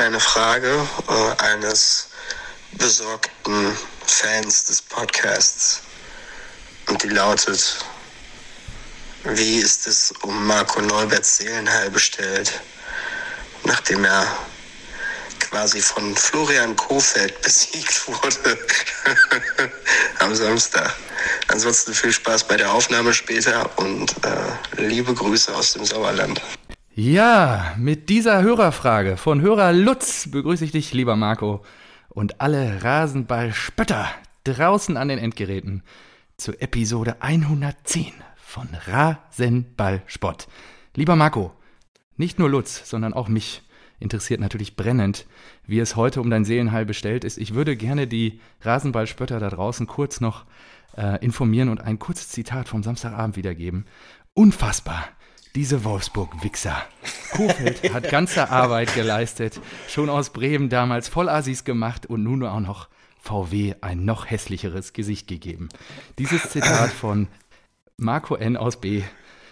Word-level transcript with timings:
kleine 0.00 0.18
Frage 0.18 0.88
äh, 1.08 1.42
eines 1.44 2.08
besorgten 2.72 3.76
Fans 4.06 4.64
des 4.64 4.80
Podcasts. 4.80 5.82
Und 6.88 7.02
die 7.02 7.10
lautet, 7.10 7.84
wie 9.24 9.58
ist 9.58 9.86
es 9.86 10.14
um 10.22 10.46
Marco 10.46 10.80
Neuberts 10.80 11.36
Seelenheil 11.36 11.90
bestellt, 11.90 12.62
nachdem 13.64 14.06
er 14.06 14.26
quasi 15.38 15.82
von 15.82 16.16
Florian 16.16 16.74
Kofeld 16.76 17.38
besiegt 17.42 18.08
wurde 18.08 18.58
am 20.20 20.34
Samstag. 20.34 20.94
Ansonsten 21.48 21.92
viel 21.92 22.12
Spaß 22.12 22.44
bei 22.44 22.56
der 22.56 22.72
Aufnahme 22.72 23.12
später 23.12 23.68
und 23.76 24.14
äh, 24.24 24.80
liebe 24.80 25.12
Grüße 25.12 25.54
aus 25.54 25.74
dem 25.74 25.84
Sauerland. 25.84 26.40
Ja, 26.92 27.76
mit 27.78 28.08
dieser 28.08 28.42
Hörerfrage 28.42 29.16
von 29.16 29.40
Hörer 29.40 29.72
Lutz 29.72 30.28
begrüße 30.28 30.64
ich 30.64 30.72
dich, 30.72 30.92
lieber 30.92 31.14
Marco, 31.14 31.62
und 32.08 32.40
alle 32.40 32.82
Rasenballspötter 32.82 34.08
draußen 34.42 34.96
an 34.96 35.06
den 35.06 35.20
Endgeräten 35.20 35.84
zu 36.36 36.60
Episode 36.60 37.22
110 37.22 38.12
von 38.34 38.66
Rasenballspott. 38.86 40.48
Lieber 40.96 41.14
Marco, 41.14 41.52
nicht 42.16 42.40
nur 42.40 42.50
Lutz, 42.50 42.90
sondern 42.90 43.14
auch 43.14 43.28
mich 43.28 43.62
interessiert 44.00 44.40
natürlich 44.40 44.74
brennend, 44.74 45.26
wie 45.68 45.78
es 45.78 45.94
heute 45.94 46.20
um 46.20 46.28
dein 46.28 46.44
Seelenheil 46.44 46.86
bestellt 46.86 47.22
ist. 47.22 47.38
Ich 47.38 47.54
würde 47.54 47.76
gerne 47.76 48.08
die 48.08 48.40
Rasenballspötter 48.62 49.38
da 49.38 49.48
draußen 49.48 49.86
kurz 49.86 50.20
noch 50.20 50.44
äh, 50.96 51.24
informieren 51.24 51.68
und 51.68 51.80
ein 51.80 52.00
kurzes 52.00 52.30
Zitat 52.30 52.68
vom 52.68 52.82
Samstagabend 52.82 53.36
wiedergeben. 53.36 53.86
Unfassbar. 54.34 55.04
Diese 55.56 55.82
Wolfsburg-Wichser. 55.82 56.80
Kofeld 57.32 57.92
hat 57.92 58.08
ganze 58.08 58.50
Arbeit 58.50 58.94
geleistet, 58.94 59.60
schon 59.88 60.08
aus 60.08 60.30
Bremen 60.30 60.68
damals 60.68 61.08
voll 61.08 61.28
Assis 61.28 61.64
gemacht 61.64 62.06
und 62.06 62.22
nun 62.22 62.44
auch 62.44 62.60
noch 62.60 62.88
VW 63.20 63.74
ein 63.80 64.04
noch 64.04 64.30
hässlicheres 64.30 64.92
Gesicht 64.92 65.26
gegeben. 65.26 65.68
Dieses 66.18 66.50
Zitat 66.50 66.90
von 66.90 67.26
Marco 67.96 68.36
N. 68.36 68.56
aus 68.56 68.80
B 68.80 69.02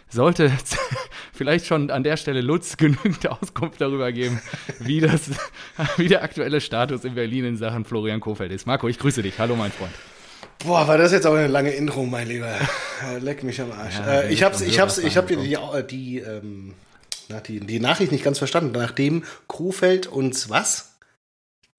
sollte 0.09 0.53
vielleicht 1.33 1.67
schon 1.67 1.91
an 1.91 2.05
der 2.05 2.17
Stelle 2.17 2.43
Lutz 2.43 2.77
genügend 2.77 3.27
Auskunft 3.29 3.81
darüber 3.81 4.13
geben, 4.13 4.41
wie, 4.79 5.01
das, 5.01 5.31
wie 5.97 6.07
der 6.07 6.23
aktuelle 6.23 6.61
Status 6.61 7.05
in 7.05 7.17
Berlin 7.17 7.45
in 7.45 7.57
Sachen 7.57 7.85
Florian 7.85 8.21
Kofeld 8.21 8.53
ist. 8.53 8.67
Marco, 8.67 8.87
ich 8.87 9.01
grüße 9.01 9.23
dich. 9.23 9.39
Hallo, 9.41 9.57
mein 9.57 9.73
Freund. 9.73 9.93
Boah, 10.65 10.89
war 10.89 10.99
das 10.99 11.13
jetzt 11.13 11.25
aber 11.25 11.39
eine 11.39 11.47
lange 11.47 11.71
Intro, 11.71 12.05
mein 12.05 12.29
Lieber. 12.29 12.53
Leck 13.21 13.45
mich 13.45 13.61
am 13.61 13.71
Arsch. 13.73 13.99
Ja, 13.99 14.23
äh, 14.23 14.33
ich 14.33 14.43
hab's, 14.43 14.61
ich 14.61 14.81
hab's, 14.81 14.99
ich 14.99 15.17
hab 15.17 15.29
die, 15.29 15.37
die, 15.37 15.57
die, 15.89 16.19
ähm, 16.19 16.75
die, 17.47 17.61
die 17.61 17.81
Nachricht 17.81 18.11
nicht 18.11 18.25
ganz 18.25 18.39
verstanden. 18.39 18.73
Nachdem 18.73 19.25
Kofeld 19.47 20.09
uns 20.09 20.51
was? 20.51 20.98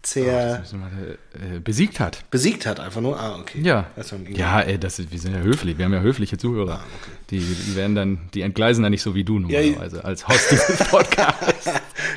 Zer 0.01 0.63
oh, 0.71 0.77
mal, 0.77 1.17
äh, 1.33 1.59
besiegt 1.59 1.99
hat. 1.99 2.23
Besiegt 2.31 2.65
hat, 2.65 2.79
einfach 2.79 3.01
nur. 3.01 3.19
Ah, 3.19 3.37
okay. 3.37 3.59
Ja, 3.61 3.87
ja 4.29 4.61
ey, 4.61 4.79
das 4.79 4.97
ist, 4.97 5.11
wir 5.11 5.19
sind 5.19 5.33
ja 5.33 5.41
höflich. 5.41 5.77
Wir 5.77 5.83
haben 5.83 5.93
ja 5.93 5.99
höfliche 5.99 6.37
Zuhörer. 6.37 6.75
Ah, 6.75 6.85
okay. 7.01 7.11
die, 7.31 7.39
die 7.39 7.75
werden 7.75 7.95
dann, 7.95 8.29
die 8.33 8.41
entgleisen 8.41 8.81
dann 8.81 8.91
nicht 8.91 9.01
so 9.01 9.13
wie 9.13 9.25
du 9.25 9.39
normalerweise 9.39 9.97
ja, 9.97 10.03
als 10.03 10.25
Host 10.25 10.51
dieses 10.51 10.77
Podcasts. 10.89 11.69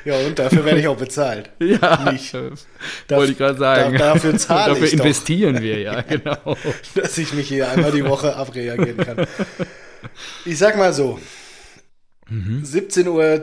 ja, 0.05 0.16
und 0.24 0.39
dafür 0.39 0.64
werde 0.64 0.78
ich 0.78 0.86
auch 0.86 0.97
bezahlt. 0.97 1.50
ja, 1.58 2.12
nicht. 2.12 2.33
wollte 2.34 3.33
ich 3.33 3.39
gerade 3.39 3.58
sagen. 3.58 3.98
Da, 3.98 4.14
dafür 4.14 4.36
zahle 4.36 4.74
ich 4.78 4.80
Dafür 4.80 4.92
investieren 5.00 5.61
wir, 5.61 5.80
ja, 5.80 6.02
genau. 6.02 6.56
Dass 6.94 7.19
ich 7.19 7.33
mich 7.33 7.48
hier 7.48 7.69
einmal 7.69 7.91
die 7.91 8.05
Woche 8.05 8.36
abreagieren 8.36 8.96
kann. 8.98 9.27
Ich 10.44 10.56
sag 10.56 10.77
mal 10.77 10.92
so, 10.92 11.19
mhm. 12.28 12.62
17.20 12.64 13.08
Uhr, 13.08 13.42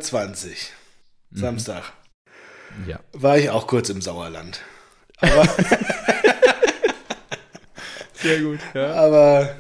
Samstag. 1.33 1.91
Ja. 2.87 2.99
war 3.13 3.37
ich 3.37 3.49
auch 3.49 3.67
kurz 3.67 3.89
im 3.89 4.01
Sauerland. 4.01 4.61
Aber 5.21 5.47
Sehr 8.21 8.41
gut, 8.41 8.59
ja. 8.73 8.93
Aber, 8.95 9.55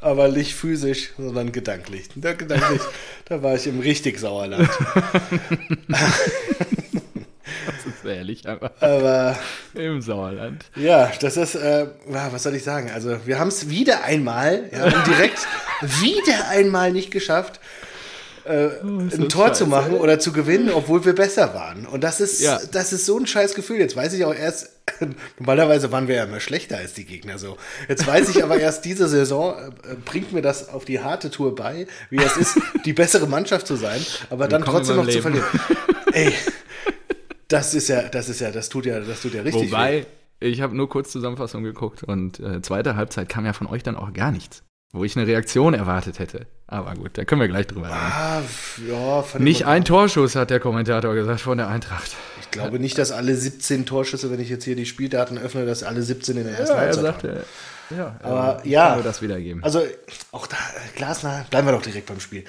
aber 0.00 0.28
nicht 0.28 0.54
physisch, 0.54 1.10
sondern 1.16 1.52
gedanklich. 1.52 2.08
Da, 2.16 2.32
gedanklich, 2.32 2.80
da 3.26 3.42
war 3.42 3.54
ich 3.54 3.66
im 3.68 3.78
richtig 3.78 4.18
Sauerland. 4.18 4.68
das 5.88 7.86
ist 7.86 8.04
ehrlich, 8.04 8.48
aber, 8.48 8.72
aber 8.80 9.38
im 9.74 10.02
Sauerland. 10.02 10.64
Ja, 10.74 11.12
das 11.20 11.36
ist, 11.36 11.54
äh, 11.54 11.86
was 12.06 12.42
soll 12.42 12.56
ich 12.56 12.64
sagen? 12.64 12.90
Also, 12.92 13.24
wir 13.26 13.38
haben 13.38 13.48
es 13.48 13.70
wieder 13.70 14.02
einmal, 14.02 14.68
ja, 14.72 14.90
direkt 15.04 15.46
wieder 15.80 16.48
einmal 16.48 16.92
nicht 16.92 17.12
geschafft, 17.12 17.60
äh, 18.44 18.68
oh, 18.82 18.86
ein 18.86 19.28
Tor 19.28 19.48
scheiße. 19.48 19.64
zu 19.64 19.66
machen 19.66 19.94
oder 19.94 20.18
zu 20.18 20.32
gewinnen, 20.32 20.70
obwohl 20.70 21.04
wir 21.04 21.14
besser 21.14 21.54
waren. 21.54 21.86
Und 21.86 22.02
das 22.02 22.20
ist, 22.20 22.40
ja. 22.40 22.60
das 22.72 22.92
ist 22.92 23.06
so 23.06 23.18
ein 23.18 23.26
scheiß 23.26 23.54
Gefühl. 23.54 23.78
Jetzt 23.78 23.96
weiß 23.96 24.12
ich 24.14 24.24
auch 24.24 24.34
erst, 24.34 24.70
normalerweise 25.38 25.92
waren 25.92 26.08
wir 26.08 26.16
ja 26.16 26.24
immer 26.24 26.40
schlechter 26.40 26.78
als 26.78 26.94
die 26.94 27.04
Gegner 27.04 27.38
so. 27.38 27.56
Jetzt 27.88 28.06
weiß 28.06 28.28
ich 28.30 28.42
aber 28.42 28.58
erst, 28.58 28.84
diese 28.84 29.08
Saison 29.08 29.54
äh, 29.56 29.94
bringt 30.04 30.32
mir 30.32 30.42
das 30.42 30.68
auf 30.68 30.84
die 30.84 31.00
harte 31.00 31.30
Tour 31.30 31.54
bei, 31.54 31.86
wie 32.08 32.18
es 32.18 32.36
ist, 32.36 32.58
die 32.84 32.92
bessere 32.92 33.26
Mannschaft 33.26 33.66
zu 33.66 33.76
sein, 33.76 34.04
aber 34.30 34.48
dann 34.48 34.62
trotzdem 34.62 34.96
noch 34.96 35.06
Leben. 35.06 35.16
zu 35.16 35.22
verlieren. 35.22 35.46
Ey, 36.12 36.32
das 37.48 37.74
ist 37.74 37.88
ja, 37.88 38.02
das 38.08 38.28
ist 38.28 38.40
ja, 38.40 38.50
das 38.50 38.68
tut 38.68 38.86
ja, 38.86 39.00
das 39.00 39.22
tut 39.22 39.34
ja 39.34 39.42
richtig. 39.42 39.70
Wobei, 39.70 40.06
weh. 40.40 40.48
ich 40.48 40.60
habe 40.60 40.76
nur 40.76 40.88
kurz 40.88 41.10
Zusammenfassung 41.10 41.62
geguckt 41.62 42.02
und 42.02 42.40
äh, 42.40 42.62
zweite 42.62 42.96
Halbzeit 42.96 43.28
kam 43.28 43.44
ja 43.44 43.52
von 43.52 43.66
euch 43.66 43.82
dann 43.82 43.96
auch 43.96 44.12
gar 44.12 44.32
nichts 44.32 44.62
wo 44.92 45.04
ich 45.04 45.16
eine 45.16 45.26
Reaktion 45.26 45.74
erwartet 45.74 46.18
hätte. 46.18 46.46
Aber 46.66 46.94
gut, 46.94 47.12
da 47.14 47.24
können 47.24 47.40
wir 47.40 47.48
gleich 47.48 47.66
drüber 47.66 47.88
reden. 47.88 47.98
Ah, 47.98 48.42
ja, 48.88 49.24
nicht 49.38 49.66
ein 49.66 49.84
Torschuss, 49.84 50.34
hat 50.36 50.50
der 50.50 50.60
Kommentator 50.60 51.14
gesagt, 51.14 51.40
von 51.40 51.58
der 51.58 51.68
Eintracht. 51.68 52.12
Ich 52.40 52.50
glaube 52.50 52.80
nicht, 52.80 52.98
dass 52.98 53.12
alle 53.12 53.34
17 53.34 53.86
Torschüsse, 53.86 54.30
wenn 54.30 54.40
ich 54.40 54.48
jetzt 54.48 54.64
hier 54.64 54.76
die 54.76 54.86
Spieldaten 54.86 55.38
öffne, 55.38 55.64
dass 55.64 55.82
alle 55.82 56.02
17 56.02 56.36
in 56.36 56.44
der 56.44 56.58
ersten 56.58 56.74
ja, 56.74 56.80
Halbzeit 56.80 57.04
er 57.04 57.12
sagte, 57.12 57.44
Ja, 57.90 58.16
aber 58.22 58.60
ja, 58.64 58.94
nur 58.94 59.04
das 59.04 59.22
wiedergeben. 59.22 59.62
Also 59.62 59.82
auch 60.32 60.46
da, 60.48 60.56
Glasner, 60.96 61.46
bleiben 61.50 61.68
wir 61.68 61.72
doch 61.72 61.82
direkt 61.82 62.06
beim 62.06 62.20
Spiel. 62.20 62.44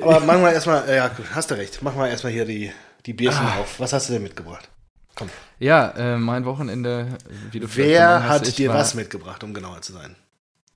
Aber 0.00 0.20
machen 0.20 0.42
wir 0.42 0.52
erstmal, 0.52 0.88
ja, 0.94 1.10
hast 1.34 1.50
du 1.50 1.54
recht, 1.54 1.82
machen 1.82 1.98
wir 1.98 2.08
erstmal 2.08 2.32
hier 2.32 2.46
die, 2.46 2.72
die 3.04 3.12
Bierchen 3.12 3.46
ah. 3.46 3.60
auf. 3.60 3.78
Was 3.78 3.92
hast 3.92 4.08
du 4.08 4.14
denn 4.14 4.22
mitgebracht? 4.22 4.68
Komm. 5.14 5.28
Ja, 5.58 5.90
äh, 5.96 6.16
mein 6.16 6.44
Wochenende, 6.44 7.18
wie 7.50 7.60
du 7.60 7.66
Wer 7.74 8.28
hat 8.28 8.56
dir 8.56 8.72
was 8.72 8.94
mitgebracht, 8.94 9.42
um 9.42 9.52
genauer 9.52 9.82
zu 9.82 9.92
sein? 9.92 10.16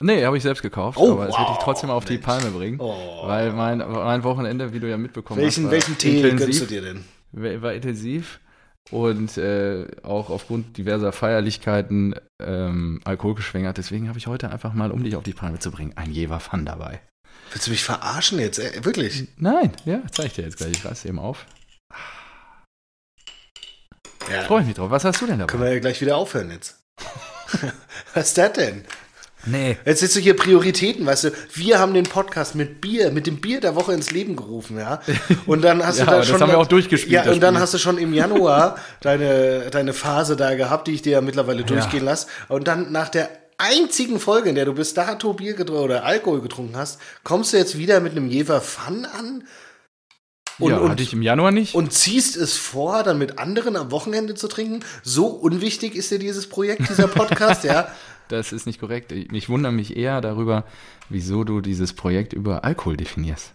Nee, 0.02 0.24
habe 0.24 0.36
ich 0.36 0.42
selbst 0.42 0.62
gekauft, 0.62 0.98
oh, 0.98 1.12
aber 1.12 1.20
wow. 1.20 1.26
das 1.28 1.38
würde 1.38 1.52
ich 1.52 1.58
trotzdem 1.58 1.90
auf 1.90 2.04
Mensch. 2.04 2.20
die 2.20 2.24
Palme 2.24 2.50
bringen. 2.50 2.78
Oh. 2.80 3.26
Weil 3.26 3.52
mein, 3.52 3.78
mein 3.78 4.24
Wochenende, 4.24 4.72
wie 4.72 4.80
du 4.80 4.88
ja 4.88 4.96
mitbekommen 4.96 5.40
welchen, 5.40 5.64
hast, 5.64 5.70
welchen 5.72 5.98
Tee 5.98 6.20
intensiv, 6.20 6.38
gönnst 6.38 6.60
du 6.62 6.66
dir 6.66 6.82
denn? 6.82 7.62
War 7.62 7.72
intensiv 7.72 8.40
und 8.90 9.38
äh, 9.38 9.86
auch 10.02 10.30
aufgrund 10.30 10.76
diverser 10.76 11.12
Feierlichkeiten 11.12 12.14
ähm, 12.42 13.00
alkoholgeschwängert. 13.04 13.78
Deswegen 13.78 14.08
habe 14.08 14.18
ich 14.18 14.26
heute 14.26 14.50
einfach 14.50 14.74
mal, 14.74 14.90
um 14.90 15.02
dich 15.02 15.16
auf 15.16 15.22
die 15.22 15.32
Palme 15.32 15.58
zu 15.58 15.70
bringen, 15.70 15.92
ein 15.96 16.10
Jever 16.10 16.40
Fun 16.40 16.66
dabei. 16.66 17.00
Willst 17.52 17.66
du 17.66 17.70
mich 17.70 17.84
verarschen 17.84 18.38
jetzt? 18.38 18.58
Äh, 18.58 18.84
wirklich? 18.84 19.28
Nein, 19.36 19.72
ja, 19.84 20.02
zeige 20.10 20.28
ich 20.28 20.34
dir 20.34 20.42
jetzt 20.42 20.56
gleich. 20.56 20.72
Ich 20.72 20.84
reiße 20.84 21.08
eben 21.08 21.18
auf. 21.18 21.46
Ja. 24.30 24.42
Freue 24.42 24.60
ich 24.62 24.66
mich 24.66 24.76
drauf. 24.76 24.90
Was 24.90 25.04
hast 25.04 25.20
du 25.20 25.26
denn 25.26 25.38
dabei? 25.38 25.50
Können 25.50 25.62
wir 25.64 25.72
ja 25.72 25.80
gleich 25.80 26.00
wieder 26.00 26.16
aufhören 26.16 26.50
jetzt. 26.50 26.82
Was 28.14 28.28
ist 28.28 28.38
das 28.38 28.52
denn? 28.52 28.84
Nee. 29.44 29.76
Jetzt 29.84 30.00
sitzt 30.00 30.16
du 30.16 30.20
hier 30.20 30.36
Prioritäten, 30.36 31.04
weißt 31.04 31.24
du. 31.24 31.30
Wir 31.54 31.78
haben 31.78 31.94
den 31.94 32.04
Podcast 32.04 32.54
mit 32.54 32.80
Bier, 32.80 33.10
mit 33.10 33.26
dem 33.26 33.40
Bier 33.40 33.60
der 33.60 33.74
Woche 33.74 33.92
ins 33.92 34.10
Leben 34.10 34.36
gerufen, 34.36 34.78
ja. 34.78 35.00
Und 35.46 35.62
dann 35.62 35.84
hast 35.84 35.98
ja, 35.98 36.04
du 36.04 36.10
da 36.10 36.22
schon. 36.22 36.32
Das 36.34 36.42
haben 36.42 36.50
wir 36.50 36.58
auch 36.58 36.66
durchgespielt. 36.66 37.26
Ja, 37.26 37.32
und 37.32 37.40
dann 37.40 37.58
hast 37.58 37.74
du 37.74 37.78
schon 37.78 37.98
im 37.98 38.14
Januar 38.14 38.76
deine, 39.00 39.70
deine 39.70 39.92
Phase 39.92 40.36
da 40.36 40.54
gehabt, 40.54 40.86
die 40.86 40.92
ich 40.92 41.02
dir 41.02 41.12
ja 41.12 41.20
mittlerweile 41.20 41.64
durchgehen 41.64 42.04
ja. 42.04 42.10
lasse. 42.10 42.28
Und 42.48 42.68
dann 42.68 42.92
nach 42.92 43.08
der 43.08 43.30
einzigen 43.58 44.20
Folge, 44.20 44.48
in 44.48 44.54
der 44.54 44.64
du 44.64 44.74
bis 44.74 44.94
dato 44.94 45.32
Bier 45.32 45.54
getrunken 45.54 45.84
oder 45.84 46.04
Alkohol 46.04 46.40
getrunken 46.40 46.76
hast, 46.76 47.00
kommst 47.24 47.52
du 47.52 47.56
jetzt 47.56 47.78
wieder 47.78 48.00
mit 48.00 48.12
einem 48.12 48.28
Jever 48.28 48.60
Fun 48.60 49.06
an? 49.06 49.44
Und, 50.58 50.70
ja, 50.70 50.88
hatte 50.88 51.02
ich 51.02 51.12
im 51.12 51.22
Januar 51.22 51.50
nicht. 51.50 51.74
Und 51.74 51.92
ziehst 51.92 52.36
es 52.36 52.56
vor, 52.56 53.02
dann 53.02 53.18
mit 53.18 53.38
anderen 53.38 53.74
am 53.76 53.90
Wochenende 53.90 54.34
zu 54.34 54.48
trinken? 54.48 54.84
So 55.02 55.26
unwichtig 55.26 55.94
ist 55.94 56.10
dir 56.10 56.18
dieses 56.18 56.46
Projekt, 56.48 56.88
dieser 56.88 57.08
Podcast, 57.08 57.64
ja? 57.64 57.88
das 58.32 58.52
ist 58.52 58.66
nicht 58.66 58.80
korrekt. 58.80 59.12
Ich 59.12 59.48
wundere 59.48 59.72
mich 59.72 59.96
eher 59.96 60.20
darüber, 60.20 60.64
wieso 61.08 61.44
du 61.44 61.60
dieses 61.60 61.92
Projekt 61.92 62.32
über 62.32 62.64
Alkohol 62.64 62.96
definierst. 62.96 63.54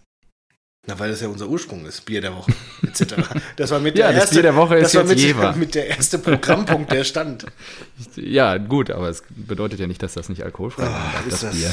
Na, 0.88 0.98
weil 1.00 1.10
das 1.10 1.20
ja 1.20 1.28
unser 1.28 1.50
Ursprung 1.50 1.86
ist, 1.86 2.06
Bier 2.06 2.22
der 2.22 2.34
Woche, 2.34 2.54
etc. 2.82 3.16
Das 3.58 3.72
war 3.72 3.82
mit 3.82 3.98
ja, 3.98 4.08
der 4.08 4.22
erste, 4.22 4.36
Bier 4.36 4.44
der 4.44 4.56
Woche 4.56 4.78
ist 4.78 4.96
das 4.96 4.96
war 4.96 5.04
mit, 5.04 5.20
Jever. 5.20 5.54
mit 5.54 5.76
der 5.76 5.88
erste 5.88 6.18
Programmpunkt, 6.18 6.92
der 6.92 7.04
stand. 7.04 7.46
Ja, 8.16 8.58
gut, 8.58 8.90
aber 8.90 9.10
es 9.10 9.24
bedeutet 9.30 9.80
ja 9.80 9.88
nicht, 9.88 10.02
dass 10.02 10.14
das 10.14 10.30
nicht 10.30 10.44
alkoholfrei 10.44 10.88
oh, 10.88 11.28
ist. 11.28 11.44
Das, 11.44 11.52
das 11.52 11.56
Bier. 11.56 11.72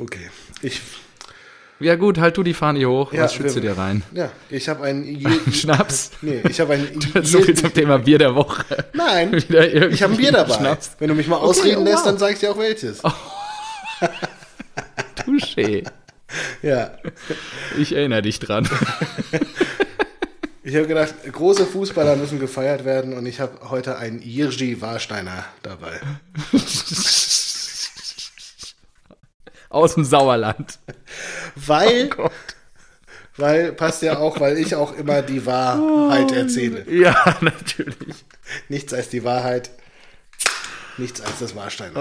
Okay. 0.00 0.30
Ich 0.62 0.80
ja 1.80 1.96
gut, 1.96 2.18
halt 2.18 2.36
du 2.36 2.42
die 2.42 2.54
Fahne 2.54 2.84
hoch. 2.86 3.12
Ja, 3.12 3.24
Was 3.24 3.34
schützt 3.34 3.56
du 3.56 3.60
dir 3.60 3.76
rein? 3.76 4.02
Ja, 4.12 4.30
ich 4.50 4.68
habe 4.68 4.84
einen 4.84 5.20
Schnaps. 5.52 6.12
Nee, 6.22 6.42
ich 6.48 6.60
habe 6.60 6.74
einen 6.74 7.00
So 7.22 7.40
viel 7.40 7.54
zum 7.56 7.72
Thema 7.72 7.98
Bier 7.98 8.18
der 8.18 8.34
Woche. 8.34 8.64
Nein, 8.92 9.34
ich 9.90 10.02
habe 10.02 10.14
ein 10.14 10.16
Bier 10.16 10.32
dabei. 10.32 10.54
Schnaps. 10.54 10.96
Wenn 10.98 11.08
du 11.08 11.14
mich 11.14 11.26
mal 11.26 11.36
okay, 11.36 11.46
ausreden 11.46 11.82
oh, 11.82 11.84
lässt, 11.84 11.98
wow. 11.98 12.04
dann 12.04 12.18
sage 12.18 12.34
ich 12.34 12.38
dir 12.38 12.52
auch 12.52 12.58
welches. 12.58 13.04
Oh. 13.04 13.12
Touché. 15.16 15.84
Ja. 16.62 16.92
Ich 17.78 17.94
erinnere 17.94 18.22
dich 18.22 18.38
dran. 18.38 18.68
Ich 20.64 20.76
habe 20.76 20.86
gedacht, 20.86 21.14
große 21.30 21.66
Fußballer 21.66 22.14
müssen 22.16 22.38
gefeiert 22.38 22.84
werden 22.84 23.14
und 23.14 23.26
ich 23.26 23.40
habe 23.40 23.68
heute 23.68 23.98
einen 23.98 24.22
Jirgi 24.22 24.80
Warsteiner 24.80 25.44
dabei. 25.62 26.00
Aus 29.68 29.94
dem 29.94 30.04
Sauerland. 30.04 30.78
Weil, 31.54 32.10
Oh 32.18 32.30
weil, 33.36 33.72
passt 33.72 34.02
ja 34.02 34.18
auch, 34.18 34.40
weil 34.40 34.58
ich 34.58 34.74
auch 34.74 34.94
immer 34.96 35.22
die 35.22 35.46
Wahrheit 35.46 36.32
erzähle. 36.32 36.84
Ja, 36.90 37.16
natürlich. 37.40 38.24
Nichts 38.68 38.92
als 38.92 39.08
die 39.08 39.24
Wahrheit, 39.24 39.70
nichts 41.02 41.20
als 41.20 41.38
das 41.40 41.54
Warsteiner. 41.54 41.92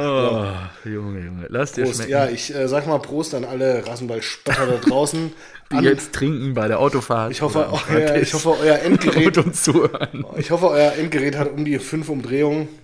Oh, 0.86 0.88
Junge, 0.90 1.20
Junge. 1.20 1.46
Lass 1.50 1.74
dir 1.74 1.84
Prost. 1.84 1.96
schmecken. 1.98 2.12
Ja, 2.12 2.30
ich 2.30 2.56
äh, 2.56 2.68
sag 2.68 2.88
mal 2.88 3.00
Prost 3.00 3.36
an 3.36 3.44
alle 3.44 3.86
Rasenballspötter 3.86 4.68
da 4.68 4.78
draußen. 4.78 5.34
die 5.72 5.76
An, 5.76 5.84
jetzt 5.84 6.14
trinken 6.14 6.54
bei 6.54 6.68
der 6.68 6.80
Autofahrt. 6.80 7.32
ich, 7.32 7.42
hoffe, 7.42 7.68
euer, 7.90 8.16
ich 8.16 8.34
hoffe, 8.34 8.56
euer 8.62 8.80
Endgerät, 8.80 9.38
uns 9.38 9.64
zuhören. 9.64 10.26
ich 10.38 10.52
hoffe, 10.52 10.70
euer 10.70 10.94
Endgerät 10.94 11.38
hat 11.38 11.52
um 11.52 11.66
die 11.66 11.80
fünf 11.80 12.10
Umdrehungen. 12.10 12.70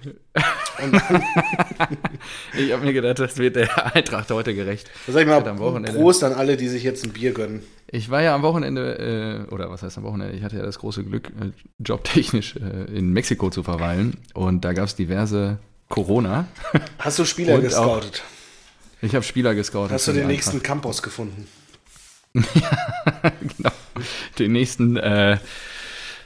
Ich 2.58 2.72
habe 2.72 2.86
mir 2.86 2.94
gedacht, 2.94 3.18
das 3.20 3.38
wird 3.38 3.56
der 3.56 3.96
Eintracht 3.96 4.30
heute 4.30 4.54
gerecht. 4.54 4.90
Sag 5.08 5.22
ich 5.22 5.28
mal, 5.28 5.46
am 5.48 5.60
Wochenende- 5.60 5.94
Prost 5.94 6.24
an 6.24 6.34
alle, 6.34 6.58
die 6.58 6.68
sich 6.68 6.84
jetzt 6.84 7.04
ein 7.04 7.12
Bier 7.12 7.32
gönnen. 7.32 7.64
Ich 7.90 8.10
war 8.10 8.22
ja 8.22 8.36
am 8.36 8.42
Wochenende, 8.42 9.46
äh, 9.50 9.54
oder 9.54 9.70
was 9.70 9.82
heißt 9.82 9.98
am 9.98 10.04
Wochenende? 10.04 10.36
Ich 10.36 10.44
hatte 10.44 10.58
ja 10.58 10.64
das 10.64 10.80
große 10.80 11.04
Glück, 11.04 11.30
äh, 11.30 11.52
jobtechnisch 11.80 12.56
äh, 12.58 12.96
in 12.96 13.12
Mexiko 13.14 13.50
zu 13.50 13.64
verweilen. 13.64 14.18
Und 14.34 14.66
da 14.66 14.74
gab 14.74 14.86
es 14.86 14.96
diverse 14.96 15.58
Corona. 15.90 16.48
Hast 17.00 17.20
du 17.20 17.26
Spieler 17.26 17.56
Und 17.56 17.62
gescoutet? 17.62 18.24
Ich 19.02 19.14
habe 19.16 19.24
Spieler 19.24 19.56
gescoutet. 19.56 19.92
Hast 19.94 20.08
du 20.08 20.12
die 20.12 20.20
den 20.20 20.28
nächsten. 20.28 20.62
Campus 20.64 21.02
gefunden? 21.02 21.48
genau. 22.34 23.72
Den 24.40 24.52
nächsten. 24.52 24.98
Äh, 24.98 25.38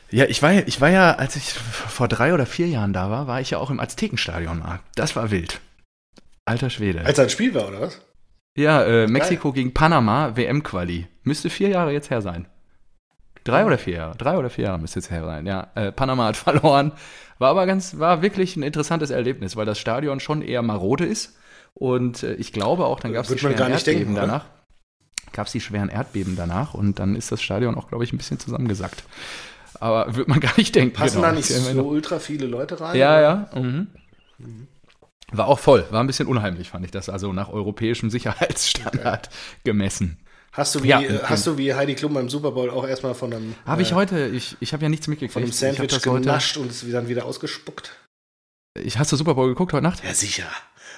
ja, 0.10 0.26
ich 0.26 0.42
war, 0.42 0.52
ja- 0.52 0.64
ich 0.66 0.82
war 0.82 0.90
ja, 0.90 1.14
als 1.16 1.36
ich 1.36 1.54
vor 1.54 2.08
drei 2.08 2.34
oder 2.34 2.46
vier 2.46 2.68
Jahren 2.68 2.92
da 2.94 3.10
war, 3.10 3.28
war 3.28 3.40
ich 3.42 3.52
ja 3.52 3.60
auch 3.60 3.70
im 3.70 3.80
Aztekenstadion 3.80 4.60
mal. 4.60 4.80
Das 4.96 5.16
war 5.16 5.32
wild. 5.32 5.62
Alter 6.46 6.70
Schwede. 6.70 7.06
Als 7.06 7.20
ein 7.20 7.30
Spiel 7.30 7.54
war, 7.54 7.68
oder 7.68 7.82
was? 7.82 8.02
Ja, 8.58 8.84
äh, 8.84 9.08
Mexiko 9.08 9.54
gegen 9.54 9.74
Panama, 9.74 10.36
WM-Quali. 10.36 11.08
Müsste 11.24 11.50
vier 11.50 11.70
Jahre 11.70 11.94
jetzt 11.94 12.10
her 12.10 12.22
sein. 12.22 12.48
Drei 13.44 13.66
oder 13.66 13.78
vier 13.78 13.96
Jahre? 13.96 14.18
Drei 14.18 14.38
oder 14.38 14.50
vier 14.50 14.66
Jahre 14.66 14.80
müsste 14.80 15.00
jetzt 15.00 15.10
her 15.10 15.24
sein. 15.24 15.46
Ja, 15.46 15.68
äh, 15.76 15.92
Panama 15.92 16.26
hat 16.26 16.38
verloren. 16.38 16.92
War 17.40 17.50
aber 17.50 17.66
ganz, 17.66 17.98
war 17.98 18.22
wirklich 18.22 18.56
ein 18.56 18.64
interessantes 18.64 19.10
Erlebnis, 19.10 19.56
weil 19.56 19.66
das 19.66 19.80
Stadion 19.80 20.20
schon 20.20 20.42
eher 20.42 20.62
marode 20.62 21.06
ist. 21.06 21.38
Und 21.74 22.24
äh, 22.24 22.36
ich 22.36 22.54
glaube 22.54 22.86
auch, 22.86 23.00
dann 23.00 23.14
gab 23.14 23.26
es 23.26 23.32
die 23.32 23.40
schweren 23.40 23.72
Erdbeben 23.72 23.84
denken, 23.84 24.14
oder? 24.14 24.22
danach. 24.22 24.46
Gab 25.34 25.48
es 25.48 25.54
die 25.54 25.62
schweren 25.62 25.90
Erdbeben 25.90 26.36
danach 26.36 26.74
und 26.74 27.00
dann 27.00 27.16
ist 27.16 27.32
das 27.32 27.42
Stadion 27.42 27.76
auch, 27.76 27.88
glaube 27.88 28.04
ich, 28.04 28.14
ein 28.14 28.18
bisschen 28.18 28.40
zusammengesackt. 28.40 29.04
Aber 29.80 30.16
wird 30.16 30.28
man 30.28 30.40
gar 30.42 30.54
nicht 30.58 30.76
denken. 30.76 30.94
Passen 30.94 31.18
genau. 31.18 31.30
da 31.30 31.34
nicht 31.34 31.48
so 31.48 31.82
ultra 31.82 32.20
viele 32.20 32.46
Leute 32.46 32.80
rein? 32.80 32.98
Ja, 32.98 33.20
ja. 33.20 33.50
Mhm. 33.56 33.88
War 35.32 35.48
auch 35.48 35.60
voll. 35.60 35.86
War 35.90 36.04
ein 36.04 36.08
bisschen 36.08 36.28
unheimlich, 36.28 36.70
fand 36.70 36.86
ich 36.86 36.92
das. 36.92 37.10
Also 37.10 37.32
nach 37.32 37.50
europäischem 37.50 38.10
Sicherheitsstandard 38.10 39.30
gemessen. 39.64 40.20
Hast 40.54 40.76
du 40.76 40.84
wie, 40.84 40.90
Ja, 40.90 41.02
äh, 41.02 41.06
okay. 41.16 41.20
hast 41.24 41.48
du 41.48 41.58
wie 41.58 41.74
Heidi 41.74 41.96
Klum 41.96 42.14
beim 42.14 42.30
Super 42.30 42.52
Bowl 42.52 42.70
auch 42.70 42.86
erstmal 42.88 43.16
von 43.16 43.34
einem, 43.34 43.56
Habe 43.66 43.82
ich 43.82 43.92
äh, 43.92 43.96
heute, 43.96 44.28
ich, 44.28 44.58
ich 44.60 44.74
habe 44.74 44.84
ja 44.84 44.90
nichts 44.90 45.08
mitgekriegt. 45.08 45.34
von 45.34 45.44
einem 45.44 45.52
Sandwich 45.52 46.02
genascht 46.02 46.58
und 46.58 46.70
es 46.72 46.84
dann 46.92 47.08
wieder 47.08 47.26
ausgespuckt? 47.26 47.92
ich, 48.82 48.98
hast 48.98 49.12
du 49.12 49.16
Super 49.18 49.36
Bowl 49.36 49.48
geguckt 49.50 49.74
heute 49.74 49.84
Nacht? 49.84 50.04
Ja, 50.04 50.14
sicher. 50.14 50.46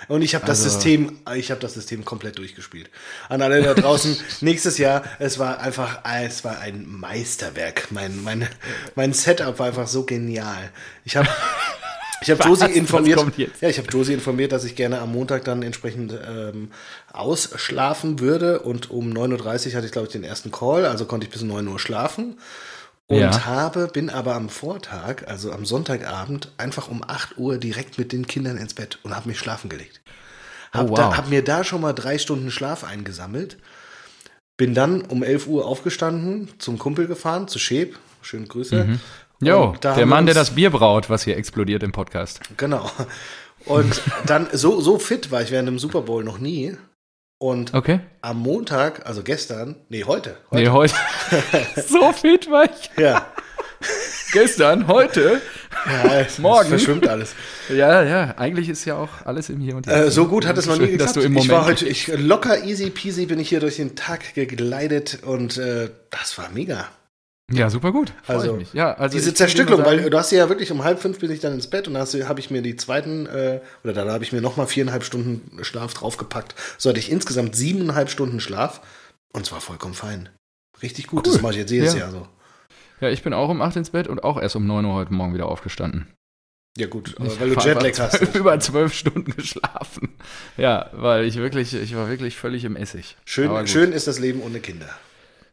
Und 0.10 0.22
ich 0.22 0.36
habe 0.36 0.46
das 0.46 0.60
Also- 0.60 0.72
System, 0.72 1.20
ich 1.36 1.50
habe 1.52 1.62
das 1.62 1.76
System 1.76 2.04
komplett 2.04 2.38
durchgespielt. 2.38 2.90
An 3.30 3.42
alle 3.42 3.62
da 3.64 3.74
draußen, 3.74 4.18
nächstes 4.42 4.78
Jahr, 4.78 5.04
es 5.20 5.40
war 5.40 5.60
einfach, 5.60 6.00
es 6.04 6.44
war 6.44 6.60
ein 6.60 6.86
Meisterwerk. 6.88 7.88
Mein, 7.92 8.22
mein, 8.24 8.48
mein 8.96 9.14
Setup 9.14 9.60
war 9.60 9.68
einfach 9.68 9.88
so 9.88 10.04
genial. 10.06 10.72
Ich 11.06 11.16
habe 11.16 11.30
ich 12.24 12.32
habe? 12.32 12.44
Josie 12.44 12.64
Was 12.66 12.72
informiert. 12.72 13.22
Ja, 13.62 13.70
ich 13.70 13.78
habe 13.78 13.88
Josie 13.90 14.14
informiert, 14.14 14.52
dass 14.52 14.64
ich 14.64 14.76
gerne 14.76 15.00
am 15.00 15.12
Montag 15.12 15.44
dann 15.46 15.62
entsprechend 15.64 16.14
ähm, 16.28 16.72
ausschlafen 17.12 18.20
würde. 18.20 18.60
Und 18.60 18.90
um 18.92 19.12
9.30 19.12 19.70
Uhr 19.70 19.74
hatte 19.76 19.86
ich, 19.86 19.92
glaube 19.92 20.08
ich, 20.08 20.12
den 20.14 20.24
ersten 20.24 20.52
Call, 20.52 20.86
also 20.86 21.06
konnte 21.06 21.26
ich 21.28 21.32
bis 21.34 21.42
9 21.42 21.68
Uhr 21.68 21.80
schlafen. 21.80 22.38
Und 23.08 23.20
Ja. 23.20 23.46
habe, 23.46 23.88
bin 23.88 24.10
aber 24.10 24.34
am 24.36 24.50
Vortag, 24.50 25.28
also 25.28 25.52
am 25.52 25.66
Sonntagabend, 25.66 26.52
einfach 26.58 26.88
um 26.90 27.04
8 27.06 27.38
Uhr 27.38 27.58
direkt 27.58 27.98
mit 27.98 28.12
den 28.12 28.28
Kindern 28.28 28.58
ins 28.58 28.74
Bett 28.74 28.98
und 29.04 29.16
habe 29.16 29.28
mich 29.30 29.40
schlafen 29.40 29.70
gelegt. 29.70 30.02
Hab, 30.72 30.86
Oh, 30.88 30.90
wow. 30.90 30.98
da, 30.98 31.18
hab 31.18 31.30
mir 31.30 31.44
da 31.44 31.64
schon 31.64 31.82
mal 31.82 31.94
drei 31.94 32.18
Stunden 32.18 32.50
Schlaf 32.50 32.84
eingesammelt. 32.84 33.58
Bin 34.58 34.74
dann 34.74 35.02
um 35.02 35.22
11 35.24 35.48
Uhr 35.48 35.66
aufgestanden, 35.68 36.50
zum 36.60 36.80
Kumpel 36.80 37.08
gefahren, 37.08 37.48
zu 37.48 37.60
Schäb. 37.60 37.98
Schöne 38.22 38.48
Grüße. 38.48 38.86
Mhm. 38.86 39.00
Jo, 39.42 39.76
der 39.82 40.06
Mann, 40.06 40.26
der 40.26 40.36
das 40.36 40.52
Bier 40.52 40.70
braut, 40.70 41.10
was 41.10 41.24
hier 41.24 41.36
explodiert 41.38 41.84
im 41.84 41.92
Podcast. 41.92 42.40
Genau. 42.58 42.90
Und 43.66 44.02
dann 44.26 44.48
so, 44.52 44.80
so 44.82 45.00
fit 45.00 45.32
war 45.32 45.42
ich 45.42 45.52
während 45.52 45.68
dem 45.68 45.80
Super 45.80 46.02
Bowl 46.02 46.24
noch 46.24 46.38
nie. 46.40 46.76
Und 47.40 47.74
Okay. 47.74 48.00
am 48.22 48.40
Montag, 48.40 49.06
also 49.06 49.22
gestern, 49.24 49.76
nee, 49.90 50.04
heute. 50.06 50.38
Nee, 50.52 50.70
heute. 50.70 50.96
so 51.88 52.14
fit 52.14 52.50
war 52.50 52.66
ich 52.66 52.90
Ja, 52.98 53.28
gestern, 54.32 54.88
heute. 54.88 55.42
ja 55.86 56.20
es, 56.22 56.40
Morgen. 56.40 56.70
verschwimmt 56.70 57.06
alles. 57.08 57.36
Ja, 57.70 58.02
ja, 58.04 58.36
eigentlich 58.38 58.70
ist 58.70 58.86
ja 58.86 58.96
auch 58.96 59.10
alles 59.26 59.50
im 59.50 59.60
Hier 59.60 59.76
und 59.76 59.86
Jetzt. 59.88 59.96
Äh, 59.96 60.12
so 60.12 60.28
gut 60.28 60.46
hat 60.46 60.58
es 60.58 60.68
noch 60.68 60.78
nie 60.78 60.88
geklappt. 60.88 61.02
Dass 61.02 61.14
du 61.14 61.20
im 61.22 61.36
ich 61.36 61.50
war 61.50 61.62
Moment 61.62 61.80
heute 61.82 61.90
ich, 61.90 62.08
locker 62.16 62.64
easy 62.64 62.90
peasy 62.90 63.26
bin 63.26 63.40
ich 63.40 63.50
hier 63.50 63.60
durch 63.60 63.76
den 63.76 63.96
Tag 63.98 64.34
gegleitet 64.36 65.20
und 65.26 65.58
äh, 65.58 65.90
das 66.12 66.38
war 66.38 66.50
mega. 66.50 66.88
Ja, 67.52 67.70
super 67.70 67.92
gut. 67.92 68.14
Freu 68.24 68.34
Also, 68.34 68.52
ich 68.54 68.58
mich. 68.60 68.74
Ja, 68.74 68.94
also 68.94 69.18
Diese 69.18 69.34
Zerstückelung, 69.34 69.84
weil 69.86 70.10
du 70.10 70.18
hast 70.18 70.32
ja 70.32 70.50
wirklich 70.50 70.72
um 70.72 70.84
halb 70.84 71.00
fünf 71.00 71.20
bin 71.20 71.30
ich 71.32 71.40
dann 71.40 71.54
ins 71.54 71.68
Bett 71.70 71.88
und 71.88 71.94
dann 71.94 72.08
habe 72.28 72.40
ich 72.40 72.50
mir 72.50 72.62
die 72.62 72.76
zweiten, 72.76 73.26
äh, 73.26 73.60
oder 73.84 73.94
dann 73.94 74.10
habe 74.10 74.24
ich 74.24 74.32
mir 74.32 74.42
nochmal 74.42 74.68
viereinhalb 74.68 75.04
Stunden 75.04 75.64
Schlaf 75.64 75.94
draufgepackt. 75.94 76.56
So 76.78 76.90
hatte 76.90 77.00
ich 77.00 77.12
insgesamt 77.12 77.56
siebeneinhalb 77.56 78.10
Stunden 78.10 78.40
Schlaf 78.40 78.82
und 79.34 79.46
es 79.46 79.52
war 79.52 79.62
vollkommen 79.62 79.94
fein. 79.94 80.30
Richtig 80.82 81.08
gut, 81.08 81.28
Cool. 81.28 81.34
das 81.34 81.42
mache 81.42 81.54
ich 81.54 81.60
jetzt 81.60 81.72
jedes 81.72 81.94
Ja. 81.94 82.00
Jahr 82.02 82.12
so. 82.12 82.28
Ja, 83.02 83.10
ich 83.10 83.22
bin 83.24 83.34
auch 83.34 83.50
um 83.50 83.62
8 83.62 83.76
ins 83.76 83.90
Bett 83.90 84.08
und 84.08 84.24
auch 84.24 84.40
erst 84.42 84.56
um 84.56 84.66
9 84.66 84.86
Uhr 84.86 84.94
heute 84.94 85.14
Morgen 85.14 85.34
wieder 85.34 85.48
aufgestanden. 85.48 86.08
Ja 86.78 86.88
gut, 86.88 87.16
Ich 87.24 87.40
weil 87.40 87.50
du 87.52 87.60
Jetlag 87.60 88.00
hast. 88.00 88.16
zwölf- 88.18 88.34
Über 88.36 88.60
zwölf 88.60 88.94
Stunden 88.94 89.36
geschlafen. 89.36 90.10
Ja, 90.58 90.90
weil 90.94 91.26
ich 91.26 91.36
wirklich, 91.36 91.74
ich 91.76 91.96
war 91.96 92.10
wirklich 92.10 92.36
völlig 92.38 92.64
im 92.64 92.76
Essig. 92.76 93.16
Schön, 93.26 93.68
schön 93.68 93.92
ist 93.92 94.08
das 94.08 94.18
Leben 94.20 94.42
ohne 94.42 94.60
Kinder. 94.60 94.90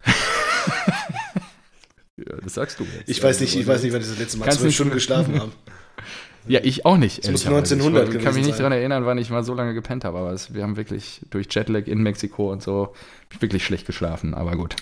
Ja, 2.28 2.36
das 2.42 2.54
sagst 2.54 2.78
du 2.80 2.84
jetzt. 2.84 3.08
Ich 3.08 3.22
weiß 3.22 3.40
nicht, 3.40 3.56
ich 3.56 3.66
weiß 3.66 3.82
nicht, 3.82 3.92
wann 3.92 4.00
ich 4.00 4.08
das 4.08 4.18
letzte 4.18 4.38
Mal 4.38 4.46
Kannst 4.46 4.60
zwölf 4.60 4.74
Stunden 4.74 4.94
geschlafen 4.94 5.40
habe. 5.40 5.52
Ja, 6.46 6.60
ich 6.62 6.86
auch 6.86 6.96
nicht. 6.96 7.18
Es 7.18 7.30
muss 7.30 7.44
ehrlicherweise. 7.44 7.74
1900 7.74 8.08
Ich 8.08 8.12
kann 8.14 8.20
gewesen 8.20 8.36
mich 8.38 8.46
nicht 8.46 8.58
daran 8.58 8.72
erinnern, 8.72 9.04
wann 9.04 9.18
ich 9.18 9.28
mal 9.28 9.44
so 9.44 9.52
lange 9.52 9.74
gepennt 9.74 10.06
habe, 10.06 10.18
aber 10.18 10.32
es, 10.32 10.54
wir 10.54 10.62
haben 10.62 10.78
wirklich 10.78 11.20
durch 11.28 11.48
Jetlag 11.50 11.86
in 11.86 12.02
Mexiko 12.02 12.50
und 12.50 12.62
so 12.62 12.94
wirklich 13.40 13.62
schlecht 13.62 13.86
geschlafen, 13.86 14.32
aber 14.32 14.56
gut. 14.56 14.74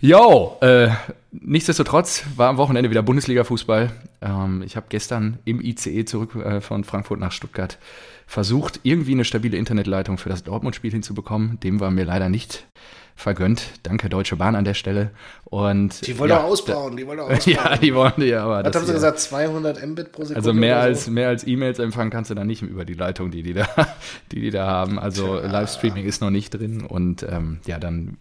Jo, 0.00 0.58
äh, 0.60 0.90
nichtsdestotrotz 1.30 2.24
war 2.36 2.50
am 2.50 2.56
Wochenende 2.56 2.90
wieder 2.90 3.02
Bundesliga-Fußball. 3.02 3.90
Ähm, 4.20 4.62
ich 4.66 4.76
habe 4.76 4.86
gestern 4.88 5.38
im 5.44 5.60
ICE 5.60 6.04
zurück 6.04 6.34
äh, 6.36 6.60
von 6.60 6.84
Frankfurt 6.84 7.20
nach 7.20 7.32
Stuttgart 7.32 7.78
versucht, 8.26 8.80
irgendwie 8.82 9.12
eine 9.12 9.24
stabile 9.24 9.56
Internetleitung 9.56 10.18
für 10.18 10.28
das 10.28 10.42
Dortmund-Spiel 10.44 10.90
hinzubekommen. 10.92 11.58
Dem 11.60 11.80
war 11.80 11.90
mir 11.90 12.04
leider 12.04 12.28
nicht 12.28 12.66
vergönnt. 13.14 13.64
Danke 13.82 14.08
Deutsche 14.08 14.36
Bahn 14.36 14.54
an 14.56 14.64
der 14.64 14.72
Stelle. 14.74 15.10
Und 15.44 16.06
Die 16.06 16.18
wollen 16.18 16.30
ja, 16.30 16.38
doch 16.38 16.44
ausbauen, 16.44 16.96
die 16.96 17.06
wollen 17.06 17.20
ausbauen. 17.20 17.40
Ja, 17.44 17.76
die 17.76 17.94
wollen 17.94 18.14
ja, 18.22 18.44
aber 18.44 18.64
Was 18.64 18.74
haben 18.74 18.82
sie 18.82 18.86
hier- 18.86 18.94
gesagt? 18.94 19.18
200 19.20 19.86
Mbit 19.86 20.12
pro 20.12 20.22
Sekunde? 20.22 20.36
also 20.36 20.52
mehr 20.54 20.76
oder 20.76 20.82
als 20.84 21.04
so? 21.04 21.10
mehr 21.10 21.28
als 21.28 21.46
E-Mails 21.46 21.78
empfangen 21.78 22.10
kannst 22.10 22.30
du 22.30 22.34
da 22.34 22.44
nicht 22.44 22.62
über 22.62 22.84
die 22.86 22.94
Leitung, 22.94 23.30
die 23.30 23.42
die 23.42 23.52
da, 23.52 23.66
die 24.32 24.40
die 24.40 24.50
da 24.50 24.66
haben. 24.66 24.98
Also 24.98 25.38
Tja. 25.38 25.50
Livestreaming 25.50 26.06
ist 26.06 26.20
noch 26.22 26.30
nicht 26.30 26.50
drin 26.54 26.82
und 26.86 27.22
ähm, 27.24 27.60
ja, 27.66 27.78
dann 27.78 28.16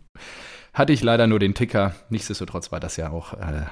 hatte 0.74 0.92
ich 0.94 1.02
leider 1.04 1.26
nur 1.28 1.40
den 1.40 1.54
Ticker. 1.54 1.96
Nichtsdestotrotz 2.10 2.72
war 2.74 2.80
das 2.82 2.98
ja 2.98 3.10
auch 3.12 3.34
äh, 3.34 3.64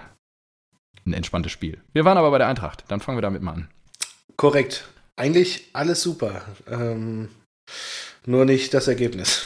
ein 1.06 1.14
entspanntes 1.14 1.52
Spiel. 1.52 1.80
Wir 1.94 2.06
waren 2.06 2.18
aber 2.18 2.32
bei 2.32 2.38
der 2.38 2.48
Eintracht. 2.48 2.86
Dann 2.88 3.02
fangen 3.02 3.18
wir 3.18 3.22
damit 3.22 3.42
mal 3.42 3.54
an. 3.54 3.68
Korrekt. 4.38 4.88
Eigentlich 5.20 5.70
alles 5.74 6.02
super. 6.02 6.42
Ähm, 6.70 7.28
nur 8.26 8.46
nicht 8.46 8.74
das 8.74 8.88
Ergebnis. 8.88 9.44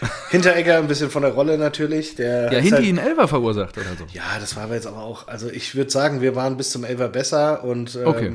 Hinteregger 0.30 0.76
ein 0.76 0.86
bisschen 0.88 1.10
von 1.10 1.22
der 1.22 1.32
Rolle 1.32 1.56
natürlich. 1.56 2.14
Der 2.16 2.52
Ja, 2.52 2.58
Hinti 2.58 2.70
halt- 2.70 2.84
einen 2.84 2.98
Elfer 2.98 3.28
verursacht 3.28 3.78
oder 3.78 3.96
so. 3.98 4.04
ja, 4.12 4.38
das 4.38 4.54
war 4.56 4.64
aber 4.64 4.74
jetzt 4.74 4.86
aber 4.86 4.98
auch. 5.02 5.28
Also 5.28 5.48
ich 5.48 5.74
würde 5.74 5.90
sagen, 5.90 6.20
wir 6.20 6.36
waren 6.36 6.56
bis 6.58 6.70
zum 6.70 6.84
Elfer 6.84 7.08
besser 7.08 7.64
und 7.64 7.94
ähm, 7.94 8.06
Okay. 8.06 8.32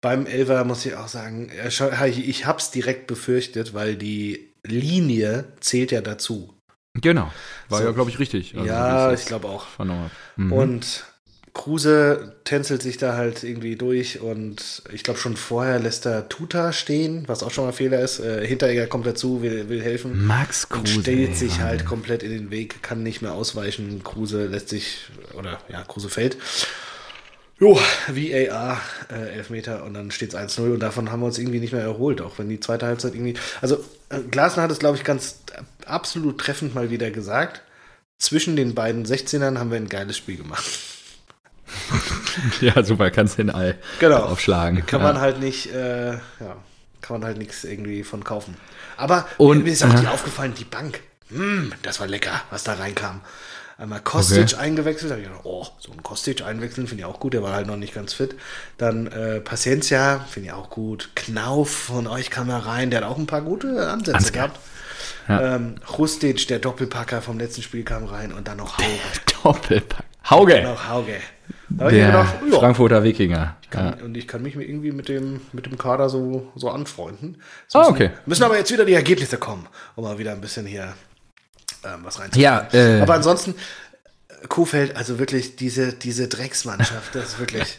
beim 0.00 0.26
Elfer 0.26 0.64
muss 0.64 0.84
ich 0.84 0.96
auch 0.96 1.06
sagen, 1.08 1.52
schau- 1.68 1.90
ich 2.04 2.46
habe 2.46 2.58
es 2.58 2.72
direkt 2.72 3.06
befürchtet, 3.06 3.72
weil 3.72 3.94
die 3.94 4.52
Linie 4.66 5.44
zählt 5.60 5.92
ja 5.92 6.00
dazu. 6.00 6.52
Genau. 7.00 7.30
War 7.68 7.78
So. 7.78 7.84
ja, 7.84 7.92
glaube 7.92 8.10
ich, 8.10 8.18
richtig. 8.18 8.54
Also, 8.56 8.66
ja, 8.66 9.12
ich 9.12 9.24
glaube 9.26 9.46
auch. 9.46 9.66
Mhm. 10.36 10.52
Und 10.52 11.04
Kruse 11.52 12.36
tänzelt 12.44 12.80
sich 12.80 12.96
da 12.96 13.16
halt 13.16 13.42
irgendwie 13.42 13.76
durch 13.76 14.20
und 14.20 14.82
ich 14.92 15.02
glaube 15.02 15.18
schon 15.18 15.36
vorher 15.36 15.80
lässt 15.80 16.06
er 16.06 16.28
Tuta 16.28 16.72
stehen, 16.72 17.24
was 17.26 17.42
auch 17.42 17.50
schon 17.50 17.64
mal 17.64 17.72
Fehler 17.72 18.00
ist. 18.00 18.20
Äh, 18.20 18.46
Hinteregger 18.46 18.86
kommt 18.86 19.06
dazu, 19.06 19.42
will, 19.42 19.68
will 19.68 19.82
helfen. 19.82 20.26
Max 20.26 20.64
Und 20.64 20.84
Kruse. 20.84 21.00
stellt 21.00 21.30
ey, 21.30 21.34
sich 21.34 21.58
Mann. 21.58 21.66
halt 21.66 21.84
komplett 21.86 22.22
in 22.22 22.30
den 22.30 22.50
Weg, 22.50 22.82
kann 22.82 23.02
nicht 23.02 23.20
mehr 23.20 23.34
ausweichen. 23.34 24.02
Kruse 24.04 24.46
lässt 24.46 24.68
sich, 24.68 25.10
oder 25.36 25.60
ja, 25.68 25.82
Kruse 25.82 26.08
fällt. 26.08 26.36
Jo, 27.58 27.78
VAR, 28.08 28.80
äh, 29.10 29.34
Elfmeter 29.34 29.84
und 29.84 29.92
dann 29.92 30.10
steht 30.10 30.32
es 30.32 30.38
1-0 30.38 30.72
und 30.72 30.80
davon 30.80 31.12
haben 31.12 31.20
wir 31.20 31.26
uns 31.26 31.38
irgendwie 31.38 31.60
nicht 31.60 31.74
mehr 31.74 31.82
erholt, 31.82 32.22
auch 32.22 32.38
wenn 32.38 32.48
die 32.48 32.60
zweite 32.60 32.86
Halbzeit 32.86 33.14
irgendwie. 33.14 33.34
Also, 33.60 33.84
äh, 34.08 34.20
Glasner 34.30 34.62
hat 34.62 34.70
es, 34.70 34.78
glaube 34.78 34.96
ich, 34.96 35.04
ganz 35.04 35.40
absolut 35.84 36.38
treffend 36.38 36.74
mal 36.74 36.90
wieder 36.90 37.10
gesagt. 37.10 37.62
Zwischen 38.18 38.56
den 38.56 38.74
beiden 38.74 39.04
16ern 39.04 39.58
haben 39.58 39.70
wir 39.70 39.76
ein 39.76 39.88
geiles 39.88 40.16
Spiel 40.16 40.36
gemacht. 40.36 40.64
Ja, 42.60 42.82
super, 42.84 43.10
kannst 43.10 43.38
den 43.38 43.50
All 43.50 43.76
Genau. 43.98 44.18
aufschlagen. 44.18 44.84
Kann 44.86 45.00
ja. 45.00 45.06
man 45.12 45.20
halt 45.20 45.40
nicht, 45.40 45.72
äh, 45.72 46.12
ja, 46.12 46.56
kann 47.00 47.18
man 47.20 47.24
halt 47.24 47.38
nichts 47.38 47.64
irgendwie 47.64 48.02
von 48.04 48.24
kaufen. 48.24 48.56
Aber 48.96 49.26
Und- 49.38 49.64
mir 49.64 49.72
ist 49.72 49.82
auch 49.84 49.94
die 49.94 50.04
ja. 50.04 50.10
aufgefallen, 50.10 50.54
die 50.58 50.64
Bank. 50.64 51.00
Hm, 51.30 51.72
das 51.82 52.00
war 52.00 52.06
lecker, 52.06 52.42
was 52.50 52.64
da 52.64 52.74
reinkam. 52.74 53.20
Einmal 53.78 54.00
Kostic 54.00 54.42
Okay. 54.52 54.56
eingewechselt, 54.56 55.10
habe 55.10 55.22
ich 55.22 55.28
gedacht, 55.28 55.44
oh, 55.44 55.66
so 55.78 55.90
ein 55.92 56.02
Kostic 56.02 56.42
einwechseln 56.44 56.86
finde 56.86 57.00
ich 57.02 57.04
auch 57.06 57.18
gut, 57.18 57.32
der 57.32 57.42
war 57.42 57.54
halt 57.54 57.66
noch 57.66 57.76
nicht 57.76 57.94
ganz 57.94 58.12
fit. 58.12 58.34
Dann 58.76 59.06
äh, 59.06 59.40
Paciencia, 59.40 60.20
finde 60.28 60.48
ich 60.48 60.52
auch 60.52 60.68
gut. 60.68 61.10
Knauf 61.14 61.70
von 61.70 62.06
euch 62.06 62.28
kam 62.30 62.48
da 62.48 62.58
rein, 62.58 62.90
der 62.90 63.00
hat 63.00 63.08
auch 63.08 63.16
ein 63.16 63.26
paar 63.26 63.40
gute 63.40 63.88
Ansätze 63.88 64.16
Ansgar. 64.18 64.48
gehabt. 64.48 64.60
Ja. 65.28 65.54
Ähm, 65.56 65.76
Rustic, 65.96 66.46
der 66.48 66.58
Doppelpacker 66.58 67.22
vom 67.22 67.38
letzten 67.38 67.62
Spiel 67.62 67.84
kam 67.84 68.04
rein 68.04 68.32
und 68.34 68.48
dann 68.48 68.58
noch 68.58 68.76
Hauge. 68.76 68.86
Doppelpack. 69.42 70.04
Hauge, 70.28 70.62
noch 70.62 70.88
Hauge. 70.88 71.16
Da 71.70 71.84
hab 71.84 71.92
ich 71.92 71.98
der 71.98 72.06
gedacht, 72.08 72.34
ja, 72.52 72.58
Frankfurter 72.58 73.02
Wikinger. 73.04 73.36
Ja. 73.36 73.54
kann, 73.70 73.94
Und 74.02 74.16
ich 74.16 74.26
kann 74.26 74.42
mich 74.42 74.56
irgendwie 74.56 74.90
mit 74.92 75.08
dem, 75.08 75.40
mit 75.52 75.66
dem 75.66 75.78
Kader 75.78 76.08
so, 76.08 76.50
so 76.56 76.70
anfreunden. 76.70 77.36
Jetzt 77.62 77.76
Ah, 77.76 77.80
müssen, 77.80 77.92
okay. 77.92 78.10
Müssen 78.26 78.42
aber 78.42 78.58
jetzt 78.58 78.72
wieder 78.72 78.84
die 78.84 78.94
Ergebnisse 78.94 79.36
kommen, 79.36 79.66
um 79.96 80.04
mal 80.04 80.18
wieder 80.18 80.32
ein 80.32 80.40
bisschen 80.40 80.66
hier 80.66 80.94
ähm, 81.84 82.00
was 82.02 82.18
reinzunehmen. 82.18 82.42
Ja, 82.42 82.68
äh, 82.72 83.00
aber 83.00 83.14
ansonsten, 83.14 83.54
äh, 84.42 84.46
Kuhfeld, 84.48 84.96
also 84.96 85.18
wirklich 85.18 85.56
diese, 85.56 85.92
diese 85.92 86.26
Drecksmannschaft, 86.28 87.14
das 87.14 87.24
ist 87.24 87.38
wirklich. 87.38 87.78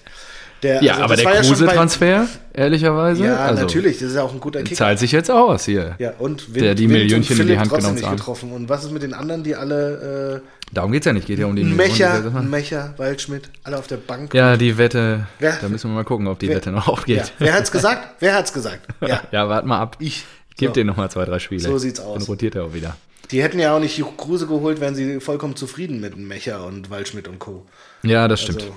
Der, 0.63 0.83
Ja, 0.83 0.93
also 0.93 1.03
aber 1.05 1.15
der 1.15 1.25
ja 1.33 1.41
Kruse-Transfer, 1.41 2.27
ehrlicherweise, 2.53 3.25
Ja, 3.25 3.37
also, 3.37 3.63
natürlich, 3.63 3.97
das 3.97 4.09
ist 4.09 4.15
ja 4.15 4.21
auch 4.21 4.31
ein 4.31 4.39
guter 4.39 4.61
Kicker. 4.61 4.75
zahlt 4.75 4.99
sich 4.99 5.11
jetzt 5.11 5.31
aus 5.31 5.65
hier. 5.65 5.95
Ja, 5.97 6.13
und 6.19 6.55
Der 6.55 6.75
die 6.75 6.87
Millionchen 6.87 7.39
in 7.39 7.47
die 7.47 7.57
Hand 7.57 7.69
trotzdem 7.71 7.95
genommen 7.95 8.15
getroffen. 8.15 8.51
Und 8.51 8.69
was 8.69 8.83
ist 8.83 8.91
mit 8.91 9.01
den 9.01 9.15
anderen, 9.15 9.43
die 9.43 9.55
alle 9.55 10.43
Darum 10.73 10.91
geht's 10.93 11.05
ja 11.05 11.11
nicht, 11.13 11.27
geht 11.27 11.37
ja 11.39 11.47
um 11.47 11.55
die 11.55 11.63
Mecher, 11.65 12.21
die 12.21 12.33
wir- 12.33 12.41
Mecher, 12.41 12.93
Waldschmidt, 12.97 13.49
alle 13.63 13.77
auf 13.77 13.87
der 13.87 13.97
Bank. 13.97 14.33
Ja, 14.33 14.55
die 14.55 14.77
Wette, 14.77 15.27
Wer- 15.39 15.57
da 15.61 15.67
müssen 15.67 15.89
wir 15.91 15.95
mal 15.95 16.05
gucken, 16.05 16.27
ob 16.27 16.39
die 16.39 16.47
wer- 16.47 16.55
Wette 16.57 16.71
noch 16.71 16.87
Ja. 16.87 16.93
aufgeht. 16.93 17.33
Wer 17.39 17.53
hat's 17.53 17.71
gesagt? 17.71 18.15
Wer 18.21 18.35
hat's 18.35 18.53
gesagt? 18.53 18.87
Ja, 19.07 19.21
Ja, 19.31 19.49
wart 19.49 19.65
mal 19.65 19.79
ab. 19.79 19.97
ich. 19.99 20.23
Gib 20.57 20.69
So. 20.69 20.73
dir 20.73 20.85
noch 20.85 20.95
mal 20.97 21.09
zwei, 21.09 21.25
drei 21.25 21.39
Spiele. 21.39 21.61
So 21.61 21.77
sieht's 21.77 21.99
aus. 21.99 22.19
Dann 22.19 22.27
rotiert 22.27 22.55
er 22.55 22.65
auch 22.65 22.73
wieder. 22.73 22.95
Die 23.31 23.41
hätten 23.41 23.59
ja 23.59 23.75
auch 23.75 23.79
nicht 23.79 24.01
Kruse 24.17 24.45
geholt, 24.47 24.79
wären 24.81 24.93
sie 24.95 25.19
vollkommen 25.21 25.55
zufrieden 25.55 25.99
mit 26.01 26.17
Mecher 26.17 26.65
und 26.65 26.89
Waldschmidt 26.89 27.27
und 27.27 27.39
Co. 27.39 27.65
Ja, 28.03 28.27
das 28.27 28.41
stimmt. 28.41 28.61
Also, 28.63 28.75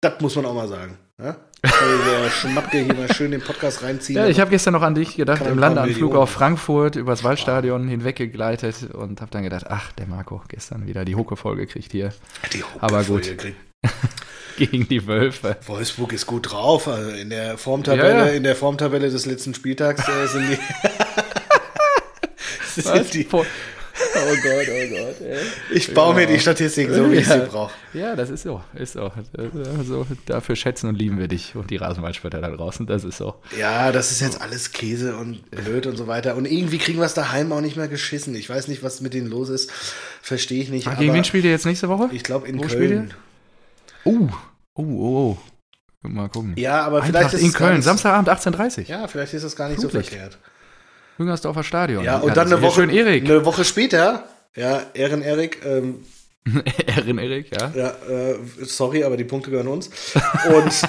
das 0.00 0.20
muss 0.20 0.36
man 0.36 0.46
auch 0.46 0.54
mal 0.54 0.68
sagen. 0.68 0.96
Ja? 1.20 1.36
Der 1.62 2.30
Schmappke 2.30 2.78
hier 2.78 2.94
mal 2.94 3.12
schön 3.12 3.32
den 3.32 3.40
Podcast 3.40 3.82
reinziehen. 3.82 4.18
Ja, 4.18 4.28
ich 4.28 4.38
habe 4.38 4.50
gestern 4.50 4.74
noch 4.74 4.82
an 4.82 4.94
dich 4.94 5.16
gedacht, 5.16 5.44
im 5.44 5.58
Landeanflug 5.58 6.14
auf 6.14 6.30
Frankfurt 6.30 6.94
übers 6.96 7.24
Waldstadion 7.24 7.88
hinweggegleitet 7.88 8.94
und 8.94 9.20
habe 9.20 9.30
dann 9.32 9.42
gedacht, 9.42 9.66
ach, 9.68 9.90
der 9.92 10.06
Marco 10.06 10.40
gestern 10.48 10.86
wieder 10.86 11.04
die 11.04 11.16
Hucke-Folge 11.16 11.66
kriegt 11.66 11.92
hier 11.92 12.12
die 12.52 12.62
aber 12.80 13.02
gut. 13.04 13.28
Gegen 14.56 14.88
die 14.88 15.06
Wölfe. 15.06 15.56
Wolfsburg 15.66 16.12
ist 16.12 16.26
gut 16.26 16.50
drauf. 16.50 16.88
Also 16.88 17.10
in 17.10 17.30
der 17.30 17.58
Formtabelle, 17.58 18.08
Ja, 18.08 18.26
ja. 18.26 18.32
in 18.32 18.42
der 18.42 18.56
Formtabelle 18.56 19.08
des 19.08 19.24
letzten 19.26 19.54
Spieltags 19.54 20.08
äh, 20.08 20.26
sind 20.26 20.48
die. 20.50 20.58
sind 22.82 23.14
die 23.14 23.26
Oh 24.14 24.34
Gott, 24.42 24.66
oh 24.68 24.88
Gott, 24.96 25.20
ey. 25.20 25.38
ich 25.72 25.92
baue 25.94 26.14
mir 26.14 26.26
die 26.26 26.38
Statistiken 26.38 26.92
so, 26.94 27.10
wie 27.10 27.16
ich 27.16 27.26
Ja. 27.26 27.40
sie 27.40 27.46
brauche. 27.50 27.72
Ja, 27.94 28.14
das 28.16 28.30
ist 28.30 28.42
so, 28.42 28.60
ist 28.74 28.92
so. 28.94 29.10
so. 29.84 30.06
Dafür 30.26 30.56
schätzen 30.56 30.88
und 30.88 30.96
lieben 30.96 31.18
wir 31.18 31.28
dich 31.28 31.54
und 31.56 31.70
die 31.70 31.76
Rasenwaldspötter 31.76 32.40
da 32.40 32.50
draußen, 32.50 32.86
das 32.86 33.04
ist 33.04 33.16
so. 33.18 33.36
Ja, 33.58 33.92
das 33.92 34.10
ist 34.10 34.20
jetzt 34.20 34.40
alles 34.40 34.72
Käse 34.72 35.16
und 35.16 35.50
blöd 35.50 35.86
und 35.86 35.96
so 35.96 36.06
weiter. 36.06 36.36
Und 36.36 36.46
irgendwie 36.46 36.78
kriegen 36.78 36.98
wir 36.98 37.06
es 37.06 37.14
daheim 37.14 37.52
auch 37.52 37.60
nicht 37.60 37.76
mehr 37.76 37.88
geschissen. 37.88 38.34
Ich 38.34 38.48
weiß 38.48 38.68
nicht, 38.68 38.82
was 38.82 39.00
mit 39.00 39.14
denen 39.14 39.28
los 39.28 39.48
ist. 39.48 39.70
Verstehe 40.22 40.62
ich 40.62 40.68
nicht. 40.70 40.86
Ah, 40.86 40.94
gegen 40.94 41.14
wen 41.14 41.24
spielt 41.24 41.44
ihr 41.44 41.50
jetzt 41.50 41.66
nächste 41.66 41.88
Woche? 41.88 42.08
ich 42.12 42.22
glaube 42.22 42.46
in 42.48 42.58
Wo 42.58 42.62
Köln. 42.66 43.14
Uh, 44.04 44.28
oh, 44.74 44.82
oh, 44.82 44.82
oh. 44.82 45.38
Mal 46.08 46.28
gucken. 46.28 46.54
Ja, 46.56 46.82
aber 46.82 47.02
Eintracht 47.02 47.30
vielleicht 47.30 47.34
ist 47.34 47.42
in 47.42 47.52
Köln, 47.52 47.82
Samstagabend 47.82 48.28
18.30 48.28 48.88
Ja, 48.88 49.08
vielleicht 49.08 49.34
ist 49.34 49.44
das 49.44 49.56
gar 49.56 49.68
nicht 49.68 49.80
so 49.80 49.88
Flutlicht. 49.88 50.10
verkehrt. 50.10 50.38
Hüngersdorfer 51.18 51.62
Stadion. 51.62 52.04
Ja, 52.04 52.18
und 52.18 52.28
das 52.28 52.34
dann 52.36 52.52
eine 52.52 52.62
Woche, 52.62 52.82
Schön 52.82 52.90
Erik. 52.90 53.24
eine 53.24 53.44
Woche 53.44 53.64
später, 53.64 54.24
ja, 54.56 54.82
Ehren 54.94 55.22
Erik, 55.22 55.60
ähm, 55.64 56.04
Erin 56.86 57.18
Erik, 57.18 57.50
ja. 57.54 57.72
ja, 57.74 57.88
äh, 58.08 58.36
sorry, 58.62 59.04
aber 59.04 59.16
die 59.16 59.24
Punkte 59.24 59.50
gehören 59.50 59.68
uns. 59.68 59.90
Und 60.54 60.88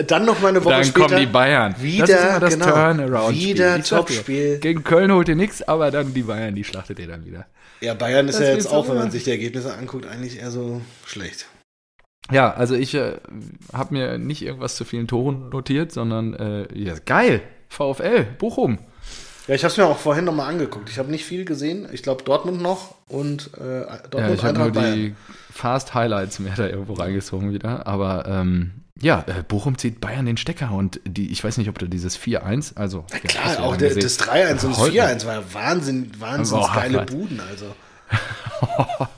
dann 0.10 0.24
noch 0.24 0.40
mal 0.40 0.48
eine 0.48 0.64
Woche 0.64 0.74
Dann 0.74 0.84
später. 0.84 1.06
kommen 1.06 1.20
die 1.20 1.26
Bayern. 1.26 1.74
Wieder, 1.78 2.06
das 2.06 2.16
ist 2.16 2.24
immer 2.24 2.40
das 2.40 2.54
genau, 2.54 2.66
Turnaround-Spiel. 2.66 3.54
wieder 3.54 3.76
Ich 3.76 3.84
sag 3.86 4.06
dir, 4.06 4.14
Topspiel. 4.14 4.58
Gegen 4.58 4.84
Köln 4.84 5.12
holt 5.12 5.28
ihr 5.28 5.36
nichts, 5.36 5.62
aber 5.62 5.90
dann 5.90 6.14
die 6.14 6.22
Bayern, 6.22 6.54
die 6.54 6.64
schlachtet 6.64 6.98
ihr 6.98 7.06
dann 7.06 7.24
wieder. 7.24 7.46
Ja, 7.80 7.94
Bayern 7.94 8.28
ist 8.28 8.38
Das 8.38 8.48
ja 8.48 8.54
jetzt 8.54 8.66
auch, 8.66 8.88
wenn 8.88 8.96
ja. 8.96 9.02
man 9.02 9.10
sich 9.10 9.24
die 9.24 9.30
Ergebnisse 9.30 9.74
anguckt, 9.74 10.06
eigentlich 10.06 10.38
eher 10.40 10.50
so 10.50 10.80
schlecht. 11.06 11.46
Ja, 12.30 12.54
also 12.54 12.74
ich 12.74 12.94
äh, 12.94 13.18
habe 13.72 13.94
mir 13.94 14.18
nicht 14.18 14.42
irgendwas 14.42 14.76
zu 14.76 14.84
vielen 14.84 15.06
Toren 15.06 15.50
notiert, 15.50 15.92
sondern 15.92 16.34
äh, 16.34 16.66
ja, 16.74 16.94
geil. 17.04 17.42
VfL, 17.68 18.24
Bochum. 18.38 18.78
Ja, 19.46 19.54
ich 19.54 19.62
habe 19.62 19.70
es 19.72 19.76
mir 19.76 19.84
auch 19.86 19.98
vorhin 19.98 20.24
nochmal 20.24 20.48
angeguckt. 20.48 20.88
Ich 20.88 20.98
habe 20.98 21.10
nicht 21.10 21.24
viel 21.24 21.44
gesehen. 21.44 21.86
Ich 21.92 22.02
glaube 22.02 22.24
Dortmund 22.24 22.62
noch 22.62 22.94
und 23.08 23.50
äh, 23.60 23.80
Ja, 23.82 23.96
Dortmund 24.10 24.34
ich 24.38 24.44
habe 24.44 24.58
nur 24.58 24.70
Bayern. 24.70 24.94
die 24.94 25.14
Fast 25.52 25.94
Highlights 25.94 26.38
mir 26.38 26.52
da 26.56 26.66
irgendwo 26.66 26.94
reingezogen 26.94 27.52
wieder. 27.52 27.86
Aber 27.86 28.24
ähm, 28.26 28.72
ja, 29.00 29.22
äh, 29.26 29.42
Bochum 29.46 29.76
zieht 29.76 30.00
Bayern 30.00 30.24
den 30.24 30.36
Stecker 30.38 30.72
und 30.72 31.00
die, 31.04 31.30
ich 31.30 31.44
weiß 31.44 31.58
nicht, 31.58 31.68
ob 31.68 31.78
du 31.78 31.86
dieses 31.86 32.18
4-1, 32.18 32.76
also 32.76 33.04
Ja, 33.10 33.16
ja, 33.16 33.22
hast 33.22 33.28
klar, 33.28 33.56
du 33.56 33.62
auch 33.64 33.72
ja 33.72 33.76
der, 33.88 33.94
das 33.96 34.18
3-1 34.18 34.50
und 34.64 34.72
das 34.72 34.78
Heute- 34.78 34.92
4-1 35.02 35.26
war 35.26 35.34
ja 35.34 35.42
Wahnsinn, 35.52 36.10
wahnsinns 36.18 36.50
Boah, 36.50 36.72
geile. 36.74 37.02
Buden. 37.02 37.40
Also. 37.50 37.66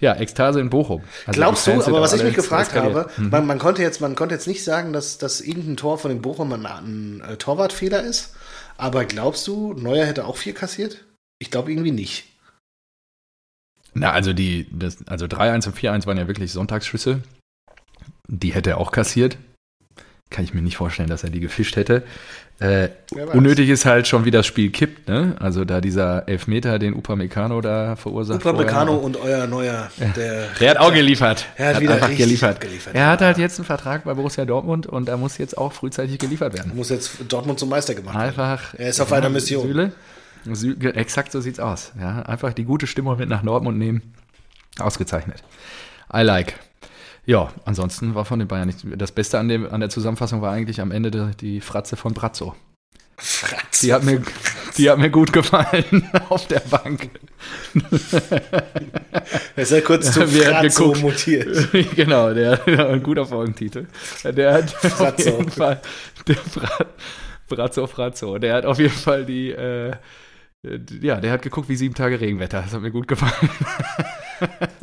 ja, 0.00 0.14
Ekstase 0.16 0.60
in 0.60 0.70
Bochum. 0.70 1.02
Also 1.26 1.38
Glaubst 1.38 1.66
du, 1.66 1.72
aber 1.72 2.00
was 2.00 2.12
ich 2.12 2.22
mich 2.22 2.34
gefragt 2.34 2.74
habe, 2.74 3.08
man, 3.18 3.46
man, 3.46 3.58
konnte 3.58 3.82
jetzt, 3.82 4.00
man 4.00 4.14
konnte 4.14 4.34
jetzt 4.34 4.46
nicht 4.46 4.64
sagen, 4.64 4.92
dass, 4.92 5.18
dass 5.18 5.40
irgendein 5.40 5.76
Tor 5.76 5.98
von 5.98 6.10
den 6.10 6.22
Bochum 6.22 6.52
ein, 6.52 6.64
ein 6.66 7.22
äh, 7.28 7.36
Torwartfehler 7.36 8.02
ist, 8.02 8.34
aber 8.76 9.04
glaubst 9.04 9.46
du, 9.46 9.74
Neuer 9.74 10.06
hätte 10.06 10.24
auch 10.26 10.36
vier 10.36 10.54
kassiert? 10.54 11.04
Ich 11.38 11.50
glaube 11.50 11.70
irgendwie 11.70 11.92
nicht. 11.92 12.24
Na, 13.94 14.12
also 14.12 14.32
die, 14.32 14.66
das, 14.70 15.06
also 15.06 15.26
3-1 15.26 15.68
und 15.68 15.76
4-1 15.76 16.06
waren 16.06 16.18
ja 16.18 16.28
wirklich 16.28 16.52
Sonntagsschüsse. 16.52 17.22
Die 18.28 18.52
hätte 18.52 18.70
er 18.70 18.78
auch 18.78 18.92
kassiert. 18.92 19.38
Kann 20.30 20.44
ich 20.44 20.52
mir 20.54 20.62
nicht 20.62 20.76
vorstellen, 20.76 21.08
dass 21.08 21.22
er 21.24 21.30
die 21.30 21.40
gefischt 21.40 21.76
hätte. 21.76 22.02
Äh, 22.58 22.88
unnötig 23.34 23.68
ist 23.68 23.84
halt 23.84 24.08
schon, 24.08 24.24
wie 24.24 24.30
das 24.30 24.46
Spiel 24.46 24.70
kippt, 24.70 25.08
ne? 25.08 25.36
Also 25.38 25.64
da 25.66 25.80
dieser 25.82 26.26
Elfmeter, 26.26 26.78
den 26.78 26.94
Upamecano 26.94 27.60
da 27.60 27.96
verursacht. 27.96 28.40
Upamecano 28.44 28.94
und 28.96 29.18
euer 29.18 29.46
Neuer, 29.46 29.90
der, 30.16 30.48
Der 30.58 30.70
hat 30.70 30.78
auch 30.78 30.92
geliefert. 30.92 31.44
Er 31.56 31.74
hat 31.74 31.80
wieder 31.80 31.94
einfach 31.94 32.08
richtig 32.08 32.24
geliefert. 32.26 32.54
abgeliefert. 32.56 32.94
Er 32.94 33.08
hat 33.08 33.20
halt 33.20 33.36
jetzt 33.38 33.58
einen 33.58 33.66
Vertrag 33.66 34.04
bei 34.04 34.14
Borussia 34.14 34.44
Dortmund 34.46 34.86
und 34.86 35.08
er 35.08 35.18
muss 35.18 35.36
jetzt 35.38 35.56
auch 35.58 35.72
frühzeitig 35.74 36.18
geliefert 36.18 36.54
werden. 36.54 36.72
muss 36.74 36.88
jetzt 36.88 37.10
Dortmund 37.28 37.58
zum 37.58 37.68
Meister 37.68 37.94
gemacht 37.94 38.14
werden. 38.16 38.26
Einfach. 38.28 38.74
Er 38.74 38.88
ist 38.88 39.00
auf 39.00 39.12
einer 39.12 39.28
Mission. 39.28 39.66
Süle. 39.66 39.92
Sü 40.50 40.76
ge- 40.76 40.92
exakt 40.92 41.32
so 41.32 41.40
sieht's 41.42 41.60
aus. 41.60 41.92
Ja, 42.00 42.22
einfach 42.22 42.52
die 42.54 42.64
gute 42.64 42.86
Stimmung 42.86 43.18
mit 43.18 43.28
nach 43.28 43.42
Dortmund 43.42 43.78
nehmen. 43.78 44.00
Ausgezeichnet. 44.78 45.42
I 46.12 46.22
like. 46.22 46.54
Ja, 47.26 47.52
ansonsten 47.64 48.14
war 48.14 48.24
von 48.24 48.38
den 48.38 48.48
Bayern 48.48 48.68
nicht. 48.68 48.78
Das 48.96 49.12
Beste 49.12 49.38
an, 49.38 49.48
dem, 49.48 49.66
an 49.68 49.80
der 49.80 49.90
Zusammenfassung 49.90 50.40
war 50.42 50.52
eigentlich 50.52 50.80
am 50.80 50.92
Ende 50.92 51.10
die, 51.10 51.36
die 51.36 51.60
Fratze 51.60 51.96
von 51.96 52.14
Brazzo. 52.14 52.54
Fratz. 53.18 53.80
Die 53.80 53.92
hat 53.92 54.04
mir, 54.04 54.22
die 54.76 54.90
hat 54.90 54.98
mir 54.98 55.10
gut 55.10 55.32
gefallen 55.32 56.08
auf 56.28 56.46
der 56.46 56.60
Bank. 56.60 57.10
Er 59.56 59.62
ist 59.62 59.72
ja 59.72 59.80
kurz 59.80 60.12
zu 60.12 60.20
hat 60.20 60.28
Fratzo 60.28 60.92
geguckt? 60.92 61.02
mutiert. 61.02 61.72
genau, 61.96 62.32
der 62.34 62.60
ein 62.90 63.02
guter 63.02 63.24
Folgentitel. 63.24 63.86
Der 64.22 64.52
hat 64.52 64.74
auf 64.84 64.92
Fratzo. 64.92 65.38
jeden 65.38 65.50
Fall 65.50 65.80
der 66.28 66.36
Fra 66.36 66.84
Brazzo 67.48 67.86
Fratzo. 67.86 68.38
Der 68.38 68.54
hat 68.54 68.66
auf 68.66 68.78
jeden 68.78 68.94
Fall 68.94 69.24
die 69.24 69.50
äh, 69.50 69.92
ja, 71.00 71.20
der 71.20 71.32
hat 71.32 71.42
geguckt 71.42 71.68
wie 71.68 71.76
sieben 71.76 71.94
Tage 71.94 72.20
Regenwetter. 72.20 72.62
Das 72.62 72.74
hat 72.74 72.82
mir 72.82 72.90
gut 72.90 73.08
gefallen. 73.08 73.50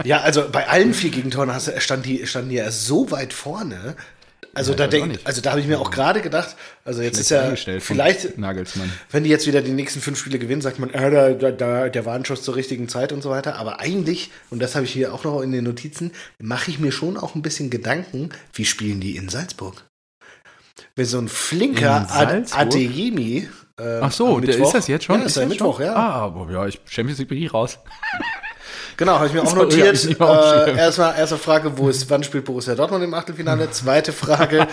Ja, 0.03 0.21
also 0.21 0.49
bei 0.51 0.67
allen 0.67 0.93
vier 0.93 1.11
Gegentoren 1.11 1.53
hast 1.53 1.71
stand 1.81 2.05
die, 2.05 2.25
standen 2.27 2.49
die 2.49 2.55
ja 2.55 2.71
so 2.71 3.11
weit 3.11 3.33
vorne. 3.33 3.95
Also 4.55 4.71
Ja, 4.73 4.77
da 4.77 4.87
denk, 4.87 5.19
also 5.23 5.41
da 5.41 5.49
habe 5.51 5.61
ich 5.61 5.67
mir 5.67 5.79
auch 5.79 5.89
gerade 5.89 6.21
gedacht, 6.21 6.55
also 6.85 7.01
jetzt 7.01 7.19
ist 7.19 7.27
Schlecht 7.27 7.41
ja 7.41 7.45
eingestellt 7.47 7.81
von 7.81 7.95
vielleicht, 7.95 8.37
Nagelsmann. 8.37 8.91
wenn 9.09 9.23
die 9.23 9.31
jetzt 9.31 9.47
wieder 9.47 9.63
die 9.63 9.71
nächsten 9.71 9.99
fünf 9.99 10.19
Spiele 10.19 10.37
gewinnen, 10.37 10.61
sagt 10.61 10.77
man, 10.77 10.91
äh, 10.91 11.09
da, 11.09 11.31
da, 11.31 11.51
da, 11.51 11.89
der 11.89 12.05
Warnschuss 12.05 12.43
zur 12.43 12.55
richtigen 12.55 12.87
Zeit 12.87 13.11
und 13.11 13.23
so 13.23 13.31
weiter. 13.31 13.55
Aber 13.55 13.79
eigentlich, 13.79 14.29
und 14.51 14.61
das 14.61 14.75
habe 14.75 14.85
ich 14.85 14.91
hier 14.93 15.11
auch 15.11 15.23
noch 15.23 15.41
in 15.41 15.51
den 15.51 15.63
Notizen, 15.63 16.11
mache 16.37 16.69
ich 16.69 16.77
mir 16.77 16.91
schon 16.91 17.17
auch 17.17 17.33
ein 17.33 17.41
bisschen 17.41 17.71
Gedanken, 17.71 18.29
wie 18.53 18.65
spielen 18.65 18.99
die 18.99 19.15
in 19.15 19.27
Salzburg? 19.27 19.85
Wenn 20.95 21.05
so 21.05 21.17
ein 21.17 21.29
flinker 21.29 22.07
In 22.07 22.15
Ad? 22.15 22.45
Adeyemi. 22.51 23.49
äh, 23.79 23.99
Ach 24.01 24.11
so, 24.11 24.39
der, 24.39 24.55
ist 24.55 24.71
das 24.71 24.87
jetzt 24.87 25.05
schon? 25.05 25.19
Ja, 25.21 25.25
ist 25.25 25.35
ja 25.35 25.41
das 25.43 25.49
Mittwoch, 25.49 25.77
schon? 25.77 25.85
ja. 25.87 25.95
Ah, 25.95 26.47
ja, 26.51 26.67
ich 26.67 26.79
Champions 26.87 27.17
League 27.17 27.29
bin 27.29 27.41
ich 27.41 27.51
raus. 27.51 27.79
Genau, 28.97 29.13
habe 29.15 29.27
ich 29.27 29.33
mir 29.33 29.41
auch 29.43 29.55
notiert. 29.55 30.05
Äh, 30.19 30.77
erstmal 30.77 31.17
erste 31.17 31.37
Frage, 31.37 31.77
wo 31.77 31.89
ist, 31.89 32.09
wann 32.09 32.23
spielt 32.23 32.45
Borussia 32.45 32.75
Dortmund 32.75 33.03
im 33.03 33.13
Achtelfinale? 33.13 33.69
Zweite 33.71 34.11
Frage, 34.13 34.67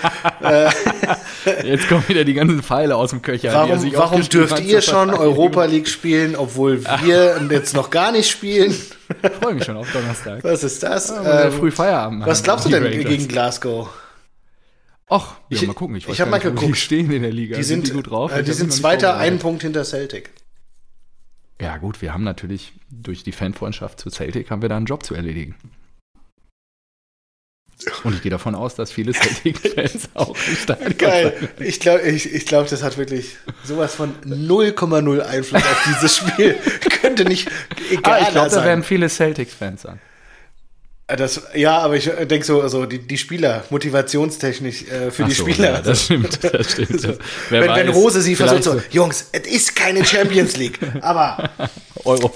Jetzt 1.65 1.89
kommen 1.89 2.05
wieder 2.09 2.25
die 2.25 2.35
ganzen 2.35 2.63
Pfeile 2.63 2.97
aus 2.97 3.11
dem 3.11 3.23
Köcher. 3.23 3.49
er 3.49 3.55
warum, 3.55 3.93
warum 3.95 4.29
dürft 4.29 4.55
hat 4.55 4.63
ihr 4.65 4.81
schon. 4.83 5.11
Europa 5.11 5.65
League 5.65 5.89
spielen, 5.89 6.37
obwohl 6.37 6.85
wir 7.03 7.41
jetzt 7.51 7.75
noch 7.75 7.91
gar 7.91 8.13
nicht 8.13 8.29
spielen? 8.31 8.75
Ich 9.23 9.31
freue 9.43 9.55
mich 9.55 9.65
schon 9.65 9.77
auf 9.77 9.91
Donnerstag. 9.93 10.45
Was 10.45 10.63
ist 10.63 10.83
das? 10.83 11.09
Ja, 11.09 11.45
Ähm, 11.47 11.53
früh 11.53 11.71
Feierabend 11.71 12.27
was 12.27 12.43
glaubst 12.43 12.67
du 12.67 12.71
denn 12.71 12.85
Rangers. 12.85 13.05
gegen 13.05 13.27
Glasgow? 13.29 13.89
Ach, 15.09 15.35
ja, 15.49 15.57
Ich- 15.61 15.67
mal 15.67 15.73
gucken. 15.75 15.97
Ich, 15.97 16.05
ich 16.05 16.11
weiß 16.11 16.21
hab 16.21 16.27
gar 16.27 16.31
mal 16.31 16.39
geguckt. 16.41 16.63
Die 16.69 16.75
stehen 16.79 17.11
in 17.11 17.23
der 17.23 17.33
Liga. 17.33 17.57
Die 17.57 17.63
sind, 17.65 17.89
die 17.89 17.93
gut 17.93 18.09
drauf? 18.11 18.33
äh, 18.33 18.43
die 18.45 18.53
sind 18.53 18.73
Zweiter, 18.73 19.17
einen 19.17 19.39
Punkt 19.41 19.63
hinter 19.63 19.85
Celtic. 19.85 20.31
Ja 21.61 21.77
gut, 21.77 22.01
wir 22.01 22.13
haben 22.15 22.25
natürlich 22.25 22.73
durch 22.91 23.23
die 23.23 23.33
Fanfreundschaft 23.33 24.01
zu 24.01 24.11
Celtic 24.11 24.51
haben 24.51 24.63
wir 24.63 24.69
da 24.69 24.77
einen 24.77 24.87
Job 24.87 25.05
zu 25.05 25.15
erledigen. 25.15 25.55
Und 28.05 28.15
ich 28.15 28.23
gehe 28.23 28.31
davon 28.31 28.55
aus, 28.55 28.75
dass 28.75 28.93
viele 28.93 29.13
Celtic-Fans 29.15 30.11
auch 30.15 30.37
im 30.49 30.57
Stadion 30.57 30.99
Geil. 30.99 31.35
sein. 31.39 31.67
Ich 31.67 31.81
glaube, 31.81 32.03
ich, 32.03 32.33
ich 32.33 32.45
glaub, 32.45 32.69
das 32.69 32.83
hat 32.83 32.99
wirklich 32.99 33.37
sowas 33.65 33.95
von 33.95 34.15
0,0 34.23 35.21
Einfluss 35.21 35.63
auf 35.63 35.85
dieses 35.89 36.17
Spiel. 36.17 36.57
Könnte 37.01 37.25
nicht 37.25 37.49
Ah, 37.49 37.85
egal 37.91 38.23
ich 38.23 38.29
glaube, 38.31 38.51
da 38.51 38.65
werden 38.65 38.85
viele 38.85 39.09
Celtics-Fans 39.09 39.83
sein. 39.83 39.99
Das, 41.17 41.43
ja, 41.55 41.79
aber 41.79 41.97
ich 41.97 42.05
denke 42.05 42.45
so, 42.45 42.61
also 42.61 42.87
die, 42.87 42.99
die 42.99 43.19
Spieler, 43.19 43.65
motivationstechnisch 43.71 44.85
äh, 44.85 45.11
für 45.11 45.25
Ach 45.25 45.29
die 45.29 45.35
so, 45.35 45.43
Spieler. 45.49 45.73
Ja, 45.73 45.81
das 45.81 46.05
stimmt, 46.05 46.43
das 46.55 46.73
stimmt. 46.73 47.03
Wer 47.49 47.63
wenn, 47.63 47.75
wenn 47.75 47.89
weiß, 47.89 47.97
Rose 47.97 48.23
sie 48.23 48.37
versucht 48.37 48.65
so, 48.65 48.81
Jungs, 48.91 49.29
es 49.33 49.47
ist 49.47 49.77
keine 49.77 50.05
Champions 50.05 50.57
League, 50.57 50.79
aber 51.01 51.51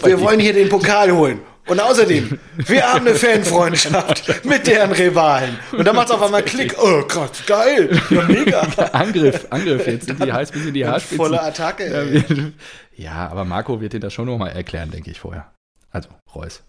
wir 0.02 0.20
wollen 0.20 0.40
hier 0.40 0.52
den 0.52 0.68
Pokal 0.68 1.12
holen. 1.12 1.40
Und 1.66 1.80
außerdem, 1.80 2.38
wir 2.56 2.92
haben 2.92 3.06
eine 3.06 3.16
Fanfreundschaft 3.16 4.44
mit 4.44 4.66
deren 4.66 4.92
Rivalen. 4.92 5.58
Und 5.72 5.86
dann 5.86 5.96
macht 5.96 6.08
es 6.08 6.14
auf 6.14 6.20
einmal 6.20 6.42
Klick. 6.42 6.76
Oh 6.78 7.02
Gott, 7.08 7.46
geil. 7.46 7.98
Ja, 8.10 8.22
mega. 8.24 8.60
Angriff, 8.92 9.46
Angriff, 9.48 9.86
jetzt 9.86 10.06
sind 10.06 10.22
die 10.22 10.30
heiß 10.30 10.52
bis 10.52 10.66
in 10.66 10.74
die 10.74 10.86
Haarspitzen. 10.86 11.16
Volle 11.16 11.42
Attacke. 11.42 11.84
Ey. 11.84 12.52
ja, 12.96 13.28
aber 13.28 13.46
Marco 13.46 13.80
wird 13.80 13.94
dir 13.94 14.00
das 14.00 14.12
schon 14.12 14.26
nochmal 14.26 14.50
erklären, 14.50 14.90
denke 14.90 15.10
ich 15.10 15.18
vorher. 15.18 15.52
Also, 15.90 16.10
Reus. 16.34 16.62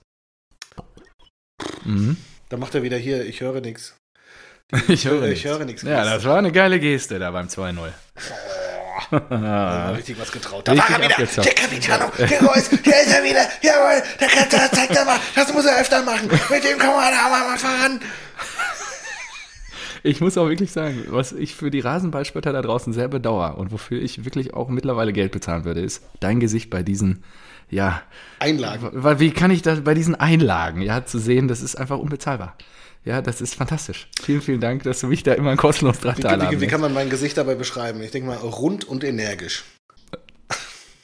Mhm. 1.84 2.18
Da 2.50 2.58
macht 2.58 2.76
er 2.76 2.84
wieder 2.84 2.98
hier, 2.98 3.26
ich 3.26 3.42
höre 3.42 3.62
nichts. 3.62 3.96
Ich 4.88 5.06
höre 5.06 5.24
Ich 5.24 5.30
nichts. 5.30 5.46
höre 5.46 5.64
nichts. 5.66 5.82
Ja, 5.84 6.04
das 6.04 6.26
war 6.26 6.38
eine 6.40 6.52
geile 6.52 6.80
Geste 6.80 7.20
da 7.20 7.30
beim 7.32 7.48
2-0. 7.48 7.76
Ja, 9.30 9.90
richtig 9.96 10.20
was 10.20 10.32
getraut. 10.32 10.68
Da 10.68 10.72
Richtig 10.72 10.90
war 10.90 11.00
er 11.00 11.06
wieder, 11.06 11.16
abgezockt. 11.16 11.48
der 11.48 11.54
Capitano, 11.54 12.12
der 12.18 12.42
Reus, 12.42 12.70
der 12.70 13.02
ist 13.04 13.14
er 13.14 13.24
wieder, 13.24 13.48
jawohl, 13.62 14.02
der 14.20 14.28
kann, 14.28 14.50
der 14.50 14.72
zeigt 14.72 14.96
er 14.96 15.06
mal, 15.06 15.20
das 15.36 15.54
muss 15.54 15.66
er 15.66 15.80
öfter 15.80 16.02
machen, 16.02 16.28
mit 16.50 16.64
dem 16.64 16.80
kann 16.80 16.96
man 16.96 17.12
da 17.12 17.30
mal 17.30 17.58
voran. 17.58 18.00
Ich 20.02 20.22
muss 20.22 20.38
auch 20.38 20.48
wirklich 20.50 20.72
sagen, 20.72 21.06
was 21.10 21.32
ich 21.32 21.56
für 21.56 21.70
die 21.72 21.80
Rasenballspötter 21.80 22.54
da 22.54 22.62
draußen 22.62 22.94
sehr 22.94 23.08
bedauere 23.08 23.58
und 23.58 23.72
wofür 23.72 24.02
ich 24.02 24.24
wirklich 24.26 24.54
auch 24.54 24.70
mittlerweile 24.70 25.14
Geld 25.14 25.32
bezahlen 25.32 25.66
würde, 25.66 25.82
ist 25.82 26.04
dein 26.20 26.40
Gesicht 26.40 26.70
bei 26.70 26.82
diesen, 26.84 27.24
ja, 27.76 28.02
Einlagen. 28.40 28.90
weil 28.94 29.20
wie 29.20 29.32
kann 29.32 29.52
ich 29.52 29.62
da 29.62 29.76
bei 29.76 29.94
diesen 29.94 30.16
Einlagen, 30.16 30.82
ja, 30.82 31.06
zu 31.06 31.20
sehen, 31.20 31.48
das 31.48 31.62
ist 31.62 31.76
einfach 31.76 32.00
unbezahlbar. 32.00 32.56
Ja, 33.04 33.22
das 33.22 33.40
ist 33.40 33.54
fantastisch. 33.54 34.08
Vielen, 34.24 34.42
vielen 34.42 34.60
Dank, 34.60 34.82
dass 34.84 35.00
du 35.02 35.08
mich 35.08 35.22
da 35.22 35.34
immer 35.34 35.56
kostenlos 35.56 36.00
dran 36.00 36.18
Wie, 36.18 36.56
wie, 36.56 36.62
wie 36.62 36.68
kann 36.68 36.82
man 36.82 36.92
mein 36.92 37.12
Gesicht 37.12 37.38
dabei 37.38 37.54
beschreiben? 37.54 38.02
Ich 38.02 38.10
denke 38.10 38.28
mal, 38.28 38.38
rund 38.38 38.84
und 38.86 39.04
energisch. 39.04 39.64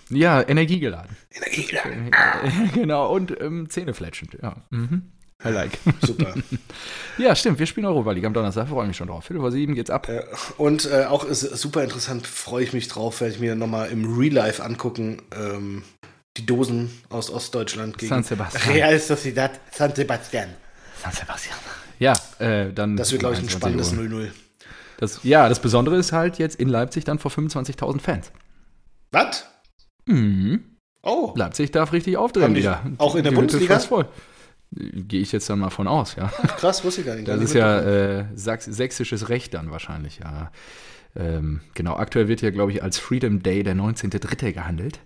Ja, 0.09 0.41
energiegeladen. 0.41 1.15
Energiegeladen. 1.31 2.11
genau, 2.73 3.13
und 3.13 3.39
ähm, 3.39 3.69
zähnefletschend, 3.69 4.37
ja. 4.41 4.55
Mhm. 4.71 5.11
I 5.43 5.49
like. 5.49 5.77
Super. 6.01 6.33
ja, 7.17 7.35
stimmt, 7.35 7.59
wir 7.59 7.65
spielen 7.65 7.85
Europa 7.85 8.11
League 8.11 8.25
am 8.25 8.33
Donnerstag, 8.33 8.67
freue 8.67 8.87
mich 8.87 8.97
schon 8.97 9.07
drauf. 9.07 9.25
Viertel 9.25 9.41
vor 9.41 9.51
sieben 9.51 9.75
geht's 9.75 9.89
ab. 9.89 10.07
Äh, 10.09 10.23
Und 10.57 10.89
äh, 10.91 11.05
auch 11.05 11.23
ist 11.23 11.41
super 11.41 11.83
interessant, 11.83 12.27
freue 12.27 12.63
ich 12.63 12.73
mich 12.73 12.87
drauf, 12.87 13.21
werde 13.21 13.33
ich 13.33 13.39
mir 13.39 13.55
nochmal 13.55 13.89
im 13.89 14.17
Real 14.17 14.33
Life 14.33 14.63
angucken. 14.63 15.21
Ähm, 15.35 15.83
die 16.41 16.45
Dosen 16.45 16.89
aus 17.09 17.29
Ostdeutschland 17.29 17.97
gegen 17.97 18.09
San 18.09 18.23
Sebastian. 18.23 18.73
Real 18.73 18.99
Sociedad 18.99 19.51
San 19.71 19.93
Sebastian. 19.95 20.49
San 21.01 21.11
Sebastian. 21.11 21.57
Ja, 21.99 22.13
äh, 22.39 22.73
dann. 22.73 22.97
Das 22.97 23.11
wird, 23.11 23.19
glaube 23.19 23.35
ich, 23.35 23.39
ein 23.41 23.47
21 23.47 23.51
spannendes 23.51 23.93
Uhr. 23.93 24.03
0-0. 24.03 24.31
Das, 24.97 25.19
ja, 25.23 25.49
das 25.49 25.59
Besondere 25.59 25.97
ist 25.97 26.11
halt 26.11 26.37
jetzt 26.37 26.59
in 26.59 26.69
Leipzig 26.69 27.05
dann 27.05 27.19
vor 27.19 27.31
25.000 27.31 27.99
Fans. 28.01 28.31
Was? 29.11 29.45
Mhm. 30.05 30.63
Oh, 31.03 31.33
Leipzig 31.35 31.71
darf 31.71 31.93
richtig 31.93 32.17
aufdrehen 32.17 32.55
wieder. 32.55 32.83
auch 32.97 33.15
in 33.15 33.23
der 33.23 33.31
Die 33.31 33.35
Bundesliga? 33.35 33.79
voll. 33.79 34.07
Gehe 34.73 35.21
ich 35.21 35.31
jetzt 35.31 35.49
dann 35.49 35.59
mal 35.59 35.69
von 35.69 35.87
aus, 35.87 36.15
ja. 36.15 36.27
krass, 36.57 36.83
wusste 36.83 37.01
ich 37.01 37.07
gar 37.07 37.15
nicht. 37.15 37.27
Das 37.27 37.41
ist 37.41 37.53
ja 37.53 37.81
äh, 37.81 38.25
sächsisches 38.35 39.27
Recht 39.29 39.53
dann 39.53 39.71
wahrscheinlich, 39.71 40.19
ja. 40.19 40.51
Ähm, 41.15 41.61
genau, 41.73 41.95
aktuell 41.97 42.27
wird 42.27 42.41
ja, 42.41 42.51
glaube 42.51 42.71
ich, 42.71 42.81
als 42.81 42.97
Freedom 42.97 43.43
Day 43.43 43.63
der 43.63 43.75
19.3. 43.75 44.53
gehandelt. 44.53 44.99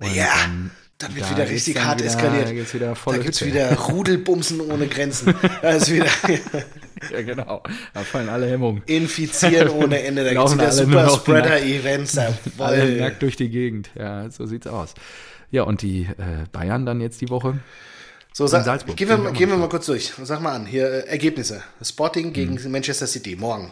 Und 0.00 0.14
Ja, 0.14 0.26
dann- 0.42 0.70
dann 0.98 1.14
wird 1.14 1.24
da 1.26 1.30
wieder 1.30 1.48
richtig 1.48 1.78
hart 1.82 2.00
wieder, 2.00 2.08
eskaliert. 2.10 2.48
Da 2.48 2.52
geht's 2.52 2.74
wieder 2.74 2.88
Da 2.88 2.94
volle 2.94 3.18
gibt 3.20 3.34
es 3.34 3.40
Hütte. 3.40 3.52
wieder 3.52 3.74
Rudelbumsen 3.74 4.60
ohne 4.60 4.86
Grenzen. 4.86 5.34
Da 5.62 5.70
ist 5.70 5.90
wieder 5.90 6.06
Ja, 7.10 7.22
genau. 7.22 7.62
Da 7.94 8.00
fallen 8.00 8.28
alle 8.28 8.50
Hemmungen. 8.50 8.82
Infizieren 8.86 9.68
ohne 9.70 10.02
Ende. 10.02 10.24
Da 10.24 10.30
gibt 10.34 10.44
es 10.62 10.78
wieder 10.86 11.04
noch 11.04 11.10
Super-Spreader-Events. 11.10 12.18
Alle 12.58 12.96
nackt 13.00 13.22
durch 13.22 13.36
die 13.36 13.48
Gegend. 13.48 13.90
Ja, 13.98 14.28
so 14.30 14.44
sieht's 14.46 14.66
aus. 14.66 14.92
Ja, 15.50 15.62
und 15.62 15.80
die 15.82 16.02
äh, 16.02 16.44
Bayern 16.52 16.84
dann 16.86 17.00
jetzt 17.00 17.20
die 17.22 17.28
Woche. 17.30 17.58
So, 18.32 18.46
sag, 18.46 18.64
Salzburg. 18.64 18.96
gehen 18.96 19.08
wir, 19.08 19.16
gehen 19.32 19.48
wir 19.48 19.56
mal 19.56 19.62
mal 19.62 19.68
kurz 19.68 19.86
durch. 19.86 20.12
Sag 20.22 20.40
mal 20.42 20.52
an, 20.54 20.66
hier 20.66 20.84
äh, 20.86 21.08
Ergebnisse. 21.08 21.62
Sporting 21.82 22.32
gegen 22.32 22.54
Mhm. 22.62 22.70
Manchester 22.70 23.06
City, 23.06 23.34
morgen. 23.36 23.70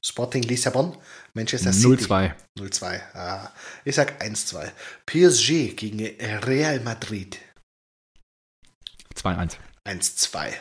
Sporting 0.00 0.42
Lissabon, 0.44 0.96
Manchester 1.34 1.72
City. 1.72 2.04
0-2. 2.04 2.32
0-2. 2.58 3.00
Ah, 3.14 3.50
ich 3.84 3.94
sag 3.94 4.20
1-2. 4.22 4.70
PSG 5.06 5.76
gegen 5.76 6.00
Real 6.44 6.80
Madrid. 6.80 7.38
2-1. 9.14 9.52
1-2. 9.86 10.52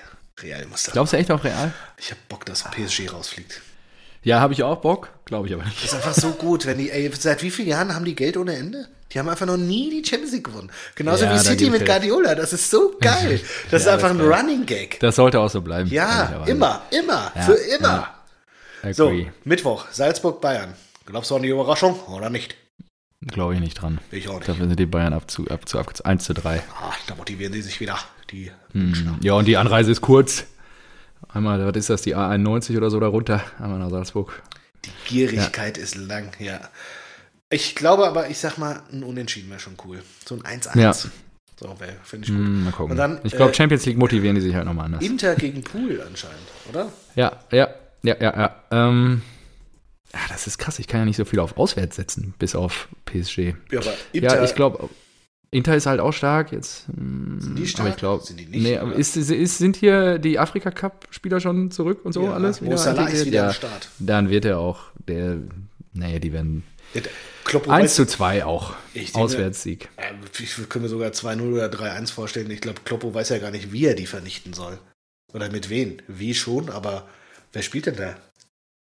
Real 0.42 0.66
muss 0.68 0.84
das. 0.84 0.94
Glaubst 0.94 1.14
du 1.14 1.18
echt 1.18 1.32
auf 1.32 1.44
Real? 1.44 1.72
Ich 1.98 2.12
hab 2.12 2.28
Bock, 2.30 2.46
dass 2.46 2.64
PSG 2.64 3.12
rausfliegt. 3.12 3.62
Ja, 4.24 4.40
habe 4.40 4.54
ich 4.54 4.64
auch 4.64 4.82
Bock. 4.82 5.10
Glaube 5.26 5.48
ich 5.48 5.54
aber 5.54 5.64
Das 5.64 5.72
nicht. 5.74 5.86
ist 5.86 5.94
einfach 5.96 6.14
so 6.14 6.32
gut, 6.32 6.66
wenn 6.66 6.78
die, 6.78 6.92
ey, 6.92 7.10
seit 7.18 7.42
wie 7.44 7.52
vielen 7.52 7.70
Jahren 7.70 7.94
haben 7.96 8.06
die 8.06 8.16
Geld 8.16 8.38
ohne 8.38 8.56
Ende? 8.56 8.88
Die 9.12 9.20
haben 9.20 9.30
einfach 9.30 9.46
noch 9.46 9.58
nie 9.58 9.90
die 9.90 10.08
Champions 10.08 10.34
League 10.34 10.44
gewonnen. 10.44 10.70
Genauso 10.96 11.26
Ja, 11.26 11.34
wie 11.34 11.40
City 11.40 11.70
mit 11.70 11.86
Guardiola. 11.86 12.36
Das 12.36 12.52
ist 12.52 12.70
so 12.70 12.98
geil. 13.00 13.40
Das 13.72 13.82
ist 13.84 13.86
Ja, 13.88 13.94
einfach 13.94 14.10
das 14.10 14.18
ein 14.20 14.30
ist. 14.32 14.38
Running 14.38 14.66
Gag. 14.66 15.00
Das 15.00 15.16
sollte 15.16 15.40
auch 15.40 15.50
so 15.50 15.62
bleiben. 15.62 15.90
Ja, 15.90 16.44
immer, 16.46 16.84
immer, 16.92 17.32
Ja, 17.36 17.42
für 17.44 17.54
immer. 17.54 18.14
Ja. 18.84 18.94
So, 18.94 19.08
Agree. 19.08 19.28
Mittwoch, 19.44 19.88
Salzburg, 19.92 20.42
Bayern. 20.42 20.74
Glaubst 21.06 21.32
du 21.32 21.36
an 21.36 21.44
die 21.44 21.50
Überraschung 21.50 22.00
oder 22.08 22.30
nicht? 22.30 22.56
Glaube 23.22 23.56
ich 23.56 23.60
nicht 23.60 23.82
dran. 23.82 24.00
Ich 24.12 24.28
auch 24.30 24.36
nicht. 24.36 24.48
Dafür 24.48 24.68
sind 24.68 24.80
die 24.80 24.86
Bayern 24.86 25.14
ab 25.14 25.30
zu, 25.30 25.48
ab 25.48 25.68
zu, 25.68 25.80
ab 25.80 25.96
zu 25.96 26.06
1 26.06 26.24
zu 26.24 26.34
3. 26.34 26.62
Ah, 26.80 26.94
da 27.08 27.16
motivieren 27.16 27.52
die 27.54 27.62
sich 27.62 27.80
wieder. 27.80 27.98
Die 28.32 28.52
Hm. 28.74 29.18
Ja, 29.22 29.34
und 29.34 29.46
die 29.46 29.58
Anreise 29.58 29.92
ist 29.92 30.02
kurz. 30.02 30.46
Einmal, 31.30 31.66
was 31.66 31.76
ist 31.76 31.90
das, 31.90 32.02
die 32.04 32.16
A91 32.16 32.78
oder 32.78 32.90
so 32.90 33.00
da 33.00 33.08
runter, 33.08 33.44
einmal 33.60 33.80
nach 33.80 33.90
Salzburg. 33.90 34.44
Gierigkeit 35.06 35.78
ist 35.78 35.96
lang, 35.96 36.32
ja. 36.40 36.60
Ich 37.50 37.76
glaube 37.76 38.08
aber, 38.08 38.30
ich 38.30 38.38
sag 38.38 38.58
mal, 38.58 38.82
ein 38.92 39.04
Unentschieden 39.04 39.50
wäre 39.50 39.60
schon 39.60 39.78
cool. 39.86 40.04
So 40.26 40.36
ein 40.36 40.62
1-1. 40.62 40.80
Ja. 40.80 40.94
So, 40.94 41.10
finde 42.04 42.26
ich 42.26 42.32
gut. 42.32 42.38
Hm, 42.38 42.66
mal 42.66 42.72
gucken. 42.72 42.96
Dann, 42.96 43.20
ich 43.24 43.34
glaube, 43.34 43.52
äh, 43.52 43.56
Champions 43.56 43.86
League 43.86 43.98
motivieren 43.98 44.36
die 44.36 44.42
sich 44.42 44.54
halt 44.54 44.66
nochmal 44.66 44.86
anders. 44.86 45.04
Inter 45.04 45.36
gegen 45.36 45.64
Pool 45.64 46.02
anscheinend, 46.06 46.38
oder? 46.70 46.92
Ja, 47.16 47.40
ja, 47.52 47.70
ja, 48.08 48.16
ja, 48.20 48.38
ja. 48.38 48.64
Ähm, 48.72 49.22
ja, 50.14 50.20
das 50.30 50.48
ist 50.48 50.58
krass. 50.58 50.80
Ich 50.80 50.88
kann 50.88 51.02
ja 51.02 51.06
nicht 51.06 51.18
so 51.18 51.26
viel 51.26 51.40
auf 51.40 51.58
Auswärts 51.58 51.96
setzen, 51.98 52.34
bis 52.40 52.56
auf 52.56 52.88
PSG. 53.06 53.54
Ja, 53.72 53.80
aber 53.80 53.94
Inter, 54.14 54.36
ja, 54.38 54.44
ich 54.44 54.56
glaube, 54.56 54.90
Inter 55.52 55.76
ist 55.76 55.86
halt 55.86 56.00
auch 56.00 56.14
stark 56.14 56.52
jetzt. 56.52 56.86
Sind 56.88 57.56
die 57.58 57.68
stark? 57.68 57.82
Aber 57.86 57.90
ich 57.90 57.98
glaube, 57.98 58.24
Sind 58.24 58.40
die 58.40 58.46
nicht, 58.46 58.64
nee, 58.64 58.80
ist, 58.98 59.16
ist, 59.18 59.58
sind 59.58 59.76
hier 59.76 60.18
die 60.18 60.40
Afrika 60.40 60.72
Cup 60.72 61.08
Spieler 61.12 61.40
schon 61.40 61.72
zurück 61.72 62.02
und 62.04 62.14
so 62.14 62.24
ja, 62.24 62.34
alles? 62.34 62.62
Mo 62.62 62.76
Salah 62.78 63.08
ist 63.08 63.26
wieder 63.26 63.36
ja, 63.38 63.48
am 63.48 63.54
Start. 63.54 63.90
Dann 64.00 64.30
wird 64.30 64.46
er 64.46 64.60
auch 64.60 64.80
der, 65.08 65.38
naja, 65.94 66.20
die 66.20 66.34
werden 66.34 66.64
der 66.94 67.04
Kloppo 67.44 67.70
1 67.72 67.92
weiß- 67.92 67.96
zu 67.96 68.06
2 68.08 68.46
auch. 68.46 68.74
Ich 68.94 69.06
denke- 69.12 69.20
Auswärtssieg. 69.20 69.90
Ja, 69.98 70.04
Ich 70.40 70.70
kann 70.70 70.82
mir 70.82 70.90
sogar 70.90 71.12
2-0 71.12 71.54
oder 71.54 71.68
3-1 71.70 72.12
vorstellen. 72.12 72.50
Ich 72.52 72.62
glaube, 72.62 72.82
Kloppo 72.84 73.14
weiß 73.14 73.30
ja 73.30 73.38
gar 73.40 73.52
nicht, 73.52 73.72
wie 73.72 73.86
er 73.86 73.94
die 73.94 74.06
vernichten 74.06 74.54
soll. 74.54 74.80
Oder 75.34 75.50
mit 75.52 75.70
wen. 75.70 76.02
Wie 76.08 76.34
schon, 76.34 76.70
aber 76.70 77.08
wer 77.58 77.64
spielt 77.64 77.88
denn 77.88 77.96
da? 77.96 78.16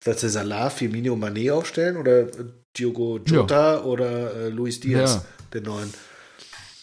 Dass 0.05 0.21
der 0.21 0.31
Salah, 0.31 0.71
Firmino, 0.71 1.15
Mané 1.15 1.53
aufstellen 1.53 1.97
oder 1.97 2.29
Diogo 2.77 3.19
Jota 3.19 3.75
ja. 3.75 3.83
oder 3.83 4.35
äh, 4.35 4.49
Luis 4.49 4.79
Diaz, 4.79 5.15
ja. 5.15 5.25
den 5.53 5.65
neuen. 5.65 5.93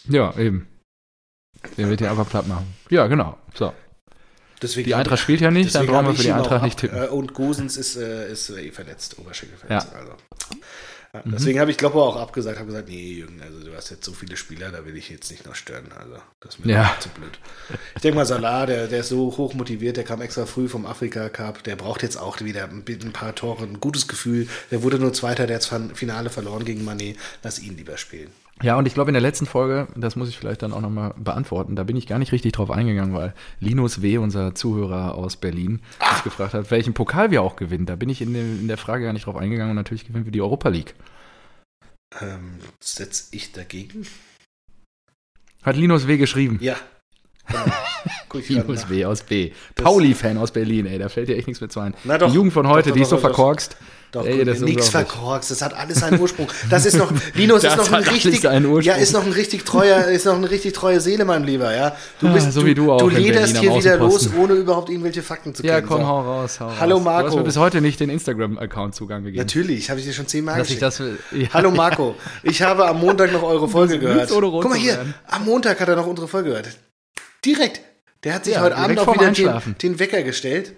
Ja, 0.08 0.36
eben. 0.38 0.68
Den 1.76 1.88
wird 1.88 2.02
ja 2.02 2.10
einfach 2.10 2.28
platt 2.28 2.46
machen. 2.46 2.66
Ja, 2.90 3.06
genau. 3.06 3.38
So. 3.54 3.72
Deswegen, 4.62 4.86
die 4.88 4.94
Eintracht 4.94 5.20
spielt 5.20 5.40
ja 5.40 5.50
nicht, 5.50 5.74
dann 5.74 5.86
brauchen 5.86 6.08
wir 6.08 6.14
für 6.14 6.22
die 6.22 6.32
Eintracht 6.32 6.62
nicht 6.62 6.78
tippen. 6.78 7.02
Äh, 7.02 7.06
und 7.06 7.32
Gosens 7.32 7.78
ist, 7.78 7.96
äh, 7.96 8.30
ist 8.30 8.50
eh 8.50 8.70
verletzt, 8.70 9.18
Oberschenkelverletzung. 9.18 9.90
Ja. 9.92 9.98
Also. 9.98 10.12
Ja, 11.12 11.22
mhm. 11.24 11.32
Deswegen 11.32 11.58
habe 11.58 11.70
ich 11.70 11.76
Kloppo 11.76 12.02
auch 12.02 12.16
abgesagt, 12.16 12.58
habe 12.58 12.68
gesagt, 12.68 12.88
nee, 12.88 13.14
Jürgen, 13.14 13.42
also 13.42 13.64
du 13.64 13.74
hast 13.74 13.90
jetzt 13.90 14.04
so 14.04 14.12
viele 14.12 14.36
Spieler, 14.36 14.70
da 14.70 14.84
will 14.84 14.96
ich 14.96 15.10
jetzt 15.10 15.30
nicht 15.30 15.44
noch 15.44 15.56
stören. 15.56 15.90
Also 15.98 16.16
das 16.40 16.54
ist 16.54 16.64
mir 16.64 16.72
ja. 16.72 16.96
zu 17.00 17.08
blöd. 17.08 17.38
Ich 17.96 18.02
denke 18.02 18.16
mal, 18.16 18.26
Salah, 18.26 18.66
der, 18.66 18.86
der 18.86 19.00
ist 19.00 19.08
so 19.08 19.36
hoch 19.36 19.54
motiviert, 19.54 19.96
der 19.96 20.04
kam 20.04 20.20
extra 20.20 20.46
früh 20.46 20.68
vom 20.68 20.86
Afrika 20.86 21.28
Cup, 21.28 21.64
der 21.64 21.74
braucht 21.76 22.02
jetzt 22.02 22.16
auch 22.16 22.40
wieder 22.40 22.64
ein, 22.64 22.84
ein 22.86 23.12
paar 23.12 23.34
Tore, 23.34 23.64
ein 23.64 23.80
gutes 23.80 24.06
Gefühl. 24.06 24.48
Der 24.70 24.82
wurde 24.82 24.98
nur 24.98 25.12
Zweiter, 25.12 25.46
der 25.46 25.56
hat 25.56 25.72
das 25.72 25.98
Finale 25.98 26.30
verloren 26.30 26.64
gegen 26.64 26.88
Mané. 26.88 27.16
Lass 27.42 27.58
ihn 27.58 27.76
lieber 27.76 27.96
spielen. 27.96 28.30
Ja, 28.62 28.76
und 28.76 28.86
ich 28.86 28.92
glaube, 28.92 29.08
in 29.10 29.14
der 29.14 29.22
letzten 29.22 29.46
Folge, 29.46 29.88
das 29.96 30.16
muss 30.16 30.28
ich 30.28 30.38
vielleicht 30.38 30.62
dann 30.62 30.72
auch 30.72 30.82
nochmal 30.82 31.14
beantworten, 31.16 31.76
da 31.76 31.84
bin 31.84 31.96
ich 31.96 32.06
gar 32.06 32.18
nicht 32.18 32.32
richtig 32.32 32.52
drauf 32.52 32.70
eingegangen, 32.70 33.14
weil 33.14 33.34
Linus 33.58 34.02
W., 34.02 34.18
unser 34.18 34.54
Zuhörer 34.54 35.14
aus 35.14 35.36
Berlin, 35.36 35.80
ah. 35.98 36.10
uns 36.10 36.24
gefragt 36.24 36.52
hat, 36.52 36.70
welchen 36.70 36.92
Pokal 36.92 37.30
wir 37.30 37.42
auch 37.42 37.56
gewinnen. 37.56 37.86
Da 37.86 37.96
bin 37.96 38.10
ich 38.10 38.20
in, 38.20 38.34
in 38.34 38.68
der 38.68 38.76
Frage 38.76 39.04
gar 39.04 39.14
nicht 39.14 39.26
drauf 39.26 39.36
eingegangen 39.36 39.70
und 39.70 39.76
natürlich 39.76 40.06
gewinnen 40.06 40.26
wir 40.26 40.32
die 40.32 40.42
Europa 40.42 40.68
League. 40.68 40.94
Ähm, 42.20 42.58
setze 42.80 43.34
ich 43.34 43.52
dagegen? 43.52 44.06
Hat 45.62 45.76
Linus 45.76 46.06
W. 46.06 46.18
geschrieben. 46.18 46.58
Ja. 46.60 46.76
Linus 48.34 48.88
W. 48.88 49.04
aus 49.04 49.22
B. 49.22 49.52
Pauli-Fan 49.74 50.38
aus 50.38 50.50
Berlin, 50.52 50.86
ey, 50.86 50.98
da 50.98 51.08
fällt 51.08 51.28
dir 51.28 51.36
echt 51.36 51.46
nichts 51.46 51.60
mehr 51.60 51.70
zu 51.70 51.80
ein. 51.80 51.94
Na 52.04 52.18
doch, 52.18 52.28
die 52.28 52.34
Jugend 52.34 52.52
von 52.52 52.68
heute, 52.68 52.88
doch, 52.88 52.88
doch, 52.88 52.94
die 52.94 53.02
ist 53.02 53.10
so 53.10 53.18
verkorkst. 53.18 53.76
Doch, 54.12 54.26
Ey, 54.26 54.44
das 54.44 54.58
nichts 54.58 54.88
verkorkst, 54.88 55.52
das 55.52 55.62
hat 55.62 55.72
alles 55.72 56.00
seinen 56.00 56.20
Ursprung. 56.20 56.48
Das 56.68 56.84
ist 56.84 56.96
noch, 56.96 57.12
Linus 57.34 57.62
ist 57.62 57.76
noch 57.76 57.92
ein 57.92 58.02
richtig, 58.02 58.42
ja, 58.42 58.94
ist 58.94 59.12
noch 59.12 59.24
ein 59.24 59.32
richtig 59.32 59.64
treuer, 59.64 60.06
ist 60.06 60.26
noch 60.26 60.34
eine 60.34 60.50
richtig 60.50 60.74
treue 60.74 61.00
Seele, 61.00 61.24
mein 61.24 61.44
Lieber, 61.44 61.72
ja. 61.72 61.94
Du 62.20 62.32
bist, 62.32 62.46
ja, 62.46 62.52
so 62.52 62.66
wie 62.66 62.74
du 62.74 62.90
auch. 62.90 62.98
Du 62.98 63.08
lederst 63.08 63.58
hier 63.58 63.72
wieder 63.72 63.98
los, 63.98 64.28
ohne 64.36 64.54
überhaupt 64.54 64.90
irgendwelche 64.90 65.22
Fakten 65.22 65.54
zu 65.54 65.62
kennen. 65.62 65.74
Ja, 65.74 65.80
komm, 65.80 66.00
so. 66.00 66.08
hau 66.08 66.20
raus, 66.22 66.58
hau 66.58 66.72
Hallo 66.80 66.98
Marco. 66.98 67.22
Du 67.22 67.28
hast 67.28 67.36
mir 67.36 67.44
bis 67.44 67.56
heute 67.56 67.80
nicht 67.80 68.00
den 68.00 68.10
Instagram-Account-Zugang 68.10 69.22
gegeben. 69.22 69.44
Natürlich, 69.44 69.90
habe 69.90 70.00
ich 70.00 70.06
dir 70.06 70.12
schon 70.12 70.26
zehnmal 70.26 70.60
geschickt. 70.60 70.82
Das, 70.82 70.98
ja. 70.98 71.48
Hallo 71.52 71.70
Marco, 71.70 72.16
ich 72.42 72.62
habe 72.62 72.88
am 72.88 72.98
Montag 72.98 73.32
noch 73.32 73.44
eure 73.44 73.68
Folge 73.68 74.00
gehört. 74.00 74.28
Guck 74.28 74.68
mal 74.68 74.76
hier, 74.76 75.06
am 75.28 75.44
Montag 75.44 75.78
hat 75.78 75.88
er 75.88 75.94
noch 75.94 76.06
unsere 76.08 76.26
Folge 76.26 76.48
gehört. 76.48 76.68
Direkt. 77.44 77.80
Der 78.24 78.34
hat 78.34 78.44
sich 78.44 78.54
ja, 78.54 78.60
heute 78.60 78.76
Abend 78.76 78.98
auch 78.98 79.14
wieder 79.14 79.30
den, 79.30 79.74
den 79.78 79.98
Wecker 79.98 80.22
gestellt. 80.22 80.74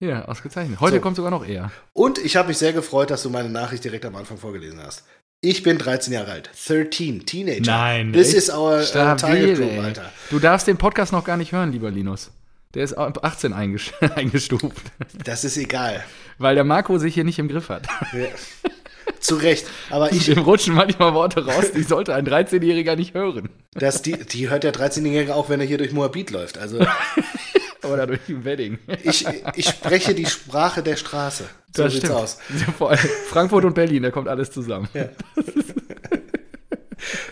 Ja, 0.00 0.24
ausgezeichnet. 0.24 0.80
Heute 0.80 0.96
so. 0.96 1.00
kommt 1.00 1.16
sogar 1.16 1.30
noch 1.30 1.46
eher. 1.46 1.70
Und 1.92 2.18
ich 2.18 2.34
habe 2.36 2.48
mich 2.48 2.58
sehr 2.58 2.72
gefreut, 2.72 3.10
dass 3.10 3.22
du 3.22 3.30
meine 3.30 3.48
Nachricht 3.48 3.84
direkt 3.84 4.04
am 4.04 4.16
Anfang 4.16 4.36
vorgelesen 4.36 4.80
hast. 4.84 5.04
Ich 5.40 5.62
bin 5.62 5.78
13 5.78 6.12
Jahre 6.12 6.32
alt. 6.32 6.50
13, 6.66 7.24
Teenager. 7.24 7.62
Nein. 7.70 8.12
This 8.12 8.34
is 8.34 8.50
our 8.50 8.80
uh, 8.80 9.16
target 9.16 9.56
group, 9.56 9.78
Alter. 9.78 10.12
Du 10.30 10.40
darfst 10.40 10.66
den 10.66 10.76
Podcast 10.76 11.12
noch 11.12 11.24
gar 11.24 11.36
nicht 11.36 11.52
hören, 11.52 11.70
lieber 11.72 11.90
Linus. 11.90 12.32
Der 12.74 12.84
ist 12.84 12.94
ab 12.94 13.20
18 13.22 13.52
eingestuft. 14.14 14.82
Das 15.24 15.44
ist 15.44 15.56
egal. 15.56 16.02
Weil 16.38 16.54
der 16.56 16.64
Marco 16.64 16.98
sich 16.98 17.14
hier 17.14 17.24
nicht 17.24 17.38
im 17.38 17.48
Griff 17.48 17.68
hat. 17.68 17.86
Ja. 18.12 18.26
Zu 19.20 19.36
Recht. 19.36 19.66
Aber 19.90 20.12
ich. 20.12 20.26
Dem 20.26 20.38
rutschen 20.38 20.74
manchmal 20.74 21.14
Worte 21.14 21.46
raus, 21.46 21.72
die 21.74 21.82
sollte 21.82 22.14
ein 22.14 22.26
13-Jähriger 22.26 22.96
nicht 22.96 23.14
hören. 23.14 23.50
Das, 23.74 24.02
die, 24.02 24.12
die 24.12 24.50
hört 24.50 24.64
der 24.64 24.72
13-Jährige 24.74 25.34
auch, 25.34 25.48
wenn 25.48 25.60
er 25.60 25.66
hier 25.66 25.78
durch 25.78 25.92
Moabit 25.92 26.30
läuft. 26.30 26.58
Also. 26.58 26.84
Oder 27.84 28.06
durch 28.06 28.20
ein 28.28 28.44
Wedding. 28.44 28.78
Ich, 29.02 29.26
ich 29.56 29.66
spreche 29.68 30.14
die 30.14 30.26
Sprache 30.26 30.82
der 30.82 30.96
Straße. 30.96 31.44
So 31.74 31.82
das 31.84 31.92
sieht's 31.92 32.06
stimmt. 32.06 32.18
aus. 32.20 32.38
Ja, 32.78 32.96
Frankfurt 33.28 33.64
und 33.64 33.74
Berlin, 33.74 34.04
da 34.04 34.10
kommt 34.10 34.28
alles 34.28 34.50
zusammen. 34.50 34.88
Ja. 34.94 35.08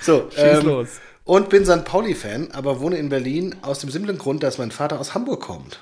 so, 0.00 0.28
Schieß 0.30 0.60
ähm, 0.60 0.66
los. 0.66 0.88
Und 1.24 1.48
bin 1.50 1.64
St. 1.64 1.84
Pauli-Fan, 1.84 2.50
aber 2.52 2.80
wohne 2.80 2.96
in 2.96 3.08
Berlin 3.08 3.54
aus 3.62 3.78
dem 3.78 3.90
simplen 3.90 4.18
Grund, 4.18 4.42
dass 4.42 4.58
mein 4.58 4.72
Vater 4.72 4.98
aus 4.98 5.14
Hamburg 5.14 5.42
kommt. 5.42 5.78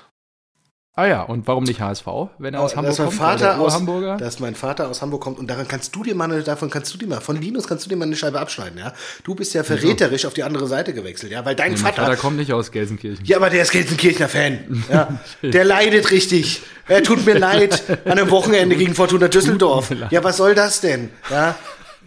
Ah 0.99 1.07
ja, 1.07 1.21
und 1.21 1.47
warum 1.47 1.63
nicht 1.63 1.79
HSV, 1.79 2.05
wenn 2.39 2.53
er 2.53 2.59
aus 2.59 2.75
Hamburg 2.75 2.97
dass 2.97 3.05
kommt? 3.05 3.17
Vater 3.17 3.57
aus, 3.57 3.73
Hamburger? 3.73 4.17
Dass 4.17 4.41
mein 4.41 4.53
Vater 4.53 4.89
aus 4.89 5.01
Hamburg 5.01 5.21
kommt 5.21 5.39
und 5.39 5.49
daran 5.49 5.65
kannst 5.65 5.95
du 5.95 6.03
dir 6.03 6.13
mal, 6.13 6.43
davon 6.43 6.69
kannst 6.69 6.93
du 6.93 6.97
dir 6.97 7.07
mal, 7.07 7.21
von 7.21 7.39
Linus 7.39 7.69
kannst 7.69 7.85
du 7.85 7.89
dir 7.89 7.95
mal 7.95 8.03
eine 8.03 8.17
Scheibe 8.17 8.37
abschneiden, 8.37 8.77
ja? 8.77 8.91
Du 9.23 9.33
bist 9.33 9.53
ja 9.53 9.63
verräterisch 9.63 10.25
auf 10.25 10.33
die 10.33 10.43
andere 10.43 10.67
Seite 10.67 10.93
gewechselt, 10.93 11.31
ja? 11.31 11.45
Weil 11.45 11.55
dein 11.55 11.71
nee, 11.71 11.77
Vater. 11.77 12.03
Vater 12.03 12.17
kommt 12.17 12.35
nicht 12.35 12.51
aus 12.51 12.73
Gelsenkirchen. 12.73 13.23
Ja, 13.23 13.37
aber 13.37 13.49
der 13.49 13.61
ist 13.61 13.71
Gelsenkirchener 13.71 14.27
Fan. 14.27 14.83
Ja? 14.89 15.19
der 15.41 15.63
leidet 15.63 16.11
richtig. 16.11 16.63
Er 16.87 17.01
tut 17.01 17.25
mir 17.25 17.37
leid 17.37 17.83
an 18.03 18.13
einem 18.13 18.29
Wochenende 18.29 18.75
gegen 18.75 18.93
Fortuna 18.93 19.29
Düsseldorf. 19.29 19.91
Ja, 20.09 20.23
was 20.23 20.35
soll 20.35 20.53
das 20.53 20.81
denn? 20.81 21.11
Ja? 21.29 21.55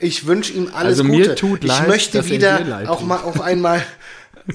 Ich 0.00 0.26
wünsche 0.26 0.52
ihm 0.52 0.68
alles 0.74 0.98
also 0.98 1.04
Gute. 1.04 1.28
Mir 1.28 1.34
tut 1.34 1.64
leid, 1.64 1.82
ich 1.82 1.88
möchte 1.88 2.26
wieder 2.26 2.82
auch 2.88 3.00
mal 3.00 3.20
auf 3.20 3.40
einmal 3.40 3.82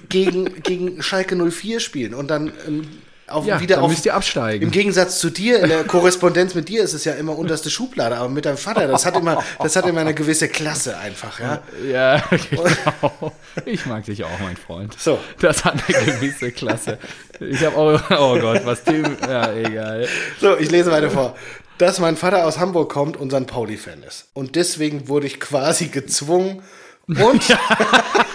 gegen, 0.09 0.61
gegen 0.61 1.01
Schalke 1.01 1.35
04 1.35 1.79
spielen 1.79 2.13
und 2.13 2.27
dann 2.27 2.51
ähm, 2.67 2.87
auf, 3.27 3.45
ja, 3.45 3.59
wieder 3.59 3.81
auf, 3.81 3.89
müsst 3.89 4.05
ihr 4.05 4.13
absteigen. 4.13 4.63
Im 4.63 4.71
Gegensatz 4.71 5.19
zu 5.19 5.29
dir, 5.29 5.59
in 5.61 5.69
der 5.69 5.83
Korrespondenz 5.83 6.55
mit 6.55 6.69
dir 6.69 6.83
ist 6.83 6.93
es 6.93 7.03
ja 7.03 7.13
immer 7.13 7.37
unterste 7.37 7.69
Schublade, 7.69 8.17
aber 8.17 8.29
mit 8.29 8.45
deinem 8.45 8.57
Vater, 8.57 8.87
das 8.87 9.05
hat 9.05 9.17
immer, 9.17 9.43
das 9.59 9.75
hat 9.75 9.85
immer 9.85 10.01
eine 10.01 10.13
gewisse 10.13 10.47
Klasse 10.47 10.97
einfach, 10.97 11.39
ja. 11.39 11.61
Ja, 11.89 12.23
genau. 12.29 13.33
Ich 13.65 13.85
mag 13.85 14.05
dich 14.05 14.23
auch, 14.23 14.39
mein 14.39 14.55
Freund. 14.55 14.95
So. 14.99 15.19
Das 15.39 15.65
hat 15.65 15.75
eine 15.87 16.05
gewisse 16.05 16.51
Klasse. 16.51 16.99
Ich 17.39 17.63
habe 17.65 17.75
auch, 17.75 18.01
oh 18.11 18.39
Gott, 18.39 18.61
was 18.65 18.83
Tim, 18.83 19.17
ja, 19.21 19.51
egal. 19.53 20.07
So, 20.39 20.57
ich 20.57 20.71
lese 20.71 20.91
weiter 20.91 21.09
vor. 21.09 21.35
Dass 21.79 21.99
mein 21.99 22.17
Vater 22.17 22.45
aus 22.45 22.59
Hamburg 22.59 22.91
kommt 22.91 23.17
und 23.17 23.31
St. 23.31 23.47
Pauli-Fan 23.47 24.03
ist. 24.03 24.27
Und 24.33 24.55
deswegen 24.55 25.07
wurde 25.07 25.27
ich 25.27 25.39
quasi 25.39 25.87
gezwungen, 25.87 26.63
und 27.07 27.41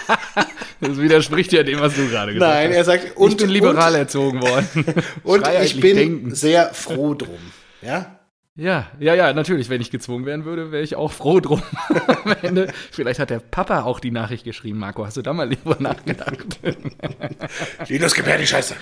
das 0.83 0.99
widerspricht 0.99 1.51
ja 1.53 1.63
dem, 1.63 1.79
was 1.79 1.95
du 1.95 2.07
gerade 2.09 2.33
gesagt 2.33 2.51
Nein, 2.51 2.57
hast. 2.57 2.69
Nein, 2.69 2.71
er 2.73 2.83
sagt, 2.83 3.17
und, 3.17 3.31
ich 3.31 3.37
bin 3.37 3.49
liberal 3.49 3.93
und, 3.93 3.99
erzogen 3.99 4.41
worden. 4.41 4.67
und 5.23 5.47
ich 5.61 5.79
bin 5.79 5.95
denken. 5.95 6.35
sehr 6.35 6.73
froh 6.73 7.13
drum. 7.13 7.39
Ja? 7.81 8.19
Ja, 8.55 8.91
ja, 8.99 9.15
ja, 9.15 9.33
natürlich. 9.33 9.69
Wenn 9.69 9.81
ich 9.81 9.89
gezwungen 9.89 10.27
werden 10.27 10.45
würde, 10.45 10.71
wäre 10.71 10.83
ich 10.83 10.95
auch 10.95 11.11
froh 11.11 11.39
drum. 11.39 11.63
Am 12.23 12.35
Ende. 12.43 12.71
Vielleicht 12.91 13.19
hat 13.19 13.31
der 13.31 13.39
Papa 13.39 13.81
auch 13.81 13.99
die 13.99 14.11
Nachricht 14.11 14.43
geschrieben, 14.43 14.77
Marco. 14.77 15.03
Hast 15.03 15.17
du 15.17 15.23
da 15.23 15.33
mal 15.33 15.49
lieber 15.49 15.75
nachgedacht? 15.79 16.59
Linus, 17.87 18.13
gib 18.13 18.27
her 18.27 18.37
die 18.37 18.45
Scheiße. 18.45 18.75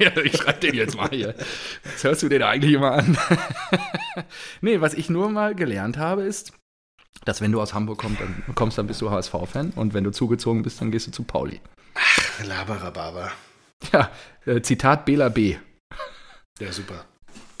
ja, 0.00 0.10
ich 0.24 0.36
schreibe 0.36 0.58
den 0.58 0.74
jetzt 0.74 0.96
mal 0.96 1.08
hier. 1.10 1.36
Was 1.84 2.02
hörst 2.02 2.24
du 2.24 2.28
den 2.28 2.42
eigentlich 2.42 2.72
immer 2.72 2.92
an? 2.92 3.16
nee, 4.60 4.80
was 4.80 4.94
ich 4.94 5.08
nur 5.08 5.30
mal 5.30 5.54
gelernt 5.54 5.98
habe, 5.98 6.22
ist, 6.22 6.52
dass 7.24 7.40
wenn 7.40 7.52
du 7.52 7.60
aus 7.60 7.74
Hamburg 7.74 7.98
kommst, 7.98 8.20
dann, 8.20 8.42
kommst, 8.54 8.78
dann 8.78 8.86
bist 8.86 9.00
du 9.00 9.10
HSV-Fan 9.10 9.72
und 9.76 9.94
wenn 9.94 10.04
du 10.04 10.10
zugezogen 10.10 10.62
bist, 10.62 10.80
dann 10.80 10.90
gehst 10.90 11.06
du 11.06 11.10
zu 11.10 11.22
Pauli. 11.22 11.60
Ach, 11.94 12.44
Laberababa. 12.44 13.30
Ja, 13.92 14.10
äh, 14.46 14.62
Zitat 14.62 15.04
Bela 15.04 15.28
B. 15.28 15.56
Ja, 16.60 16.72
super. 16.72 17.04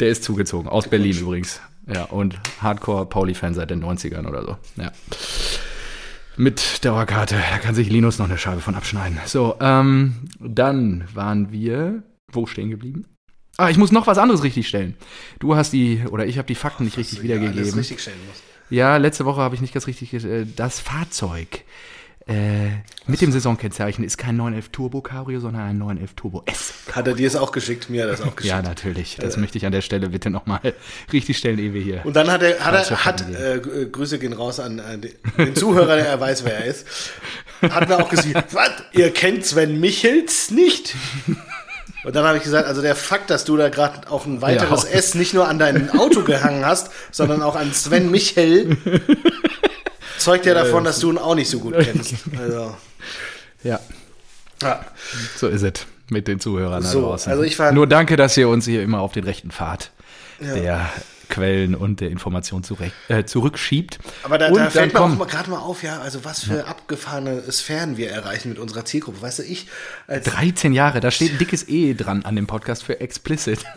Der 0.00 0.08
ist 0.08 0.24
zugezogen, 0.24 0.68
aus 0.68 0.88
Berlin 0.88 1.16
übrigens. 1.18 1.60
Ja, 1.92 2.04
und 2.04 2.38
Hardcore-Pauli-Fan 2.60 3.54
seit 3.54 3.70
den 3.70 3.84
90ern 3.84 4.26
oder 4.26 4.44
so. 4.44 4.56
Ja. 4.80 4.92
Mit 6.36 6.84
Dauerkarte, 6.84 7.34
da 7.34 7.58
kann 7.58 7.74
sich 7.74 7.90
Linus 7.90 8.18
noch 8.18 8.26
eine 8.26 8.38
Scheibe 8.38 8.60
von 8.60 8.74
abschneiden. 8.74 9.18
So, 9.26 9.56
ähm, 9.60 10.28
dann 10.40 11.04
waren 11.12 11.52
wir, 11.52 12.04
wo 12.30 12.46
stehen 12.46 12.70
geblieben? 12.70 13.06
Ah, 13.58 13.68
ich 13.68 13.76
muss 13.76 13.92
noch 13.92 14.06
was 14.06 14.16
anderes 14.16 14.42
richtig 14.42 14.66
stellen. 14.66 14.96
Du 15.38 15.56
hast 15.56 15.72
die, 15.72 16.04
oder 16.10 16.26
ich 16.26 16.38
habe 16.38 16.46
die 16.46 16.54
Fakten 16.54 16.84
nicht 16.84 16.96
richtig 16.96 17.22
wiedergegeben. 17.22 17.58
Alles 17.58 17.76
richtig 17.76 18.00
stellen 18.00 18.16
musst. 18.26 18.42
Ja, 18.72 18.96
letzte 18.96 19.26
Woche 19.26 19.42
habe 19.42 19.54
ich 19.54 19.60
nicht 19.60 19.74
ganz 19.74 19.86
richtig. 19.86 20.14
Äh, 20.14 20.46
das 20.56 20.80
Fahrzeug 20.80 21.64
äh, 22.26 22.70
mit 23.06 23.20
dem 23.20 23.30
Saisonkennzeichen 23.30 24.02
ist 24.02 24.16
kein 24.16 24.36
911 24.36 24.68
Turbo 24.70 25.00
Cabrio, 25.02 25.40
sondern 25.40 25.62
ein 25.62 25.78
911 25.78 26.14
Turbo 26.14 26.42
S. 26.46 26.72
Hat 26.92 27.06
er 27.06 27.14
dir 27.14 27.26
es 27.26 27.36
auch 27.36 27.52
geschickt? 27.52 27.90
Mir 27.90 28.04
hat 28.04 28.08
er 28.08 28.14
es 28.14 28.20
auch 28.22 28.36
geschickt. 28.36 28.54
ja, 28.54 28.62
natürlich. 28.62 29.16
Das 29.20 29.36
äh. 29.36 29.40
möchte 29.40 29.58
ich 29.58 29.66
an 29.66 29.72
der 29.72 29.82
Stelle 29.82 30.08
bitte 30.08 30.30
nochmal 30.30 30.60
richtig 31.12 31.36
stellen, 31.36 31.58
ehe 31.58 31.74
wir 31.74 31.82
hier. 31.82 32.00
Und 32.04 32.16
dann 32.16 32.30
hat 32.30 32.42
er, 32.42 32.64
hat 32.64 32.90
er, 32.90 33.04
hat, 33.04 33.34
äh, 33.34 33.60
Grüße 33.90 34.18
gehen 34.18 34.32
raus 34.32 34.58
an, 34.58 34.80
an 34.80 35.02
den 35.36 35.54
Zuhörer, 35.54 35.96
der 35.96 36.06
er 36.06 36.20
weiß, 36.20 36.44
wer 36.44 36.60
er 36.60 36.64
ist. 36.64 36.86
Hat 37.60 37.88
mir 37.90 37.98
auch 37.98 38.08
gesagt, 38.08 38.54
was? 38.54 38.70
Ihr 38.92 39.10
kennt 39.10 39.44
Sven 39.44 39.80
Michels 39.80 40.50
nicht? 40.50 40.94
Und 42.04 42.16
dann 42.16 42.24
habe 42.24 42.36
ich 42.36 42.42
gesagt, 42.42 42.66
also 42.66 42.82
der 42.82 42.96
Fakt, 42.96 43.30
dass 43.30 43.44
du 43.44 43.56
da 43.56 43.68
gerade 43.68 44.10
auch 44.10 44.26
ein 44.26 44.42
weiteres 44.42 44.84
ja. 44.84 44.90
S 44.90 45.14
nicht 45.14 45.34
nur 45.34 45.48
an 45.48 45.58
dein 45.58 45.90
Auto 45.98 46.22
gehangen 46.22 46.66
hast, 46.66 46.90
sondern 47.10 47.42
auch 47.42 47.54
an 47.54 47.72
Sven 47.72 48.10
Michel, 48.10 48.76
zeugt 50.18 50.46
ja 50.46 50.54
davon, 50.54 50.84
dass 50.84 50.98
du 50.98 51.12
ihn 51.12 51.18
auch 51.18 51.34
nicht 51.34 51.50
so 51.50 51.60
gut 51.60 51.74
kennst. 51.78 52.14
Also. 52.38 52.74
Ja. 53.62 53.78
ja. 54.62 54.84
So 55.36 55.48
ist 55.48 55.62
es 55.62 55.86
mit 56.08 56.28
den 56.28 56.40
Zuhörern 56.40 56.82
so, 56.82 57.00
da 57.00 57.06
draußen. 57.08 57.32
Also 57.32 57.44
ich 57.44 57.58
war 57.58 57.72
Nur 57.72 57.86
danke, 57.86 58.16
dass 58.16 58.36
ihr 58.36 58.48
uns 58.48 58.64
hier 58.64 58.82
immer 58.82 59.00
auf 59.00 59.12
den 59.12 59.24
rechten 59.24 59.50
Pfad 59.50 59.90
ja. 60.40 60.54
der 60.54 60.90
Quellen 61.32 61.74
und 61.74 62.00
der 62.00 62.10
Information 62.10 62.62
zurecht, 62.62 62.94
äh, 63.08 63.24
zurückschiebt. 63.24 63.98
Aber 64.22 64.36
da, 64.36 64.50
da 64.50 64.68
fällt 64.68 64.92
mir 64.92 65.26
gerade 65.26 65.50
mal 65.50 65.60
auf, 65.60 65.82
ja, 65.82 66.00
also 66.00 66.24
was 66.24 66.44
für 66.44 66.66
abgefahrene 66.66 67.50
Sphären 67.50 67.96
wir 67.96 68.10
erreichen 68.10 68.50
mit 68.50 68.58
unserer 68.58 68.84
Zielgruppe. 68.84 69.22
Weißt 69.22 69.38
du, 69.38 69.42
ich 69.42 69.66
als 70.06 70.26
13 70.26 70.74
Jahre, 70.74 71.00
da 71.00 71.10
steht 71.10 71.32
ein 71.32 71.38
dickes 71.38 71.66
E 71.68 71.94
dran 71.94 72.24
an 72.24 72.36
dem 72.36 72.46
Podcast 72.46 72.84
für 72.84 73.00
explicit. 73.00 73.60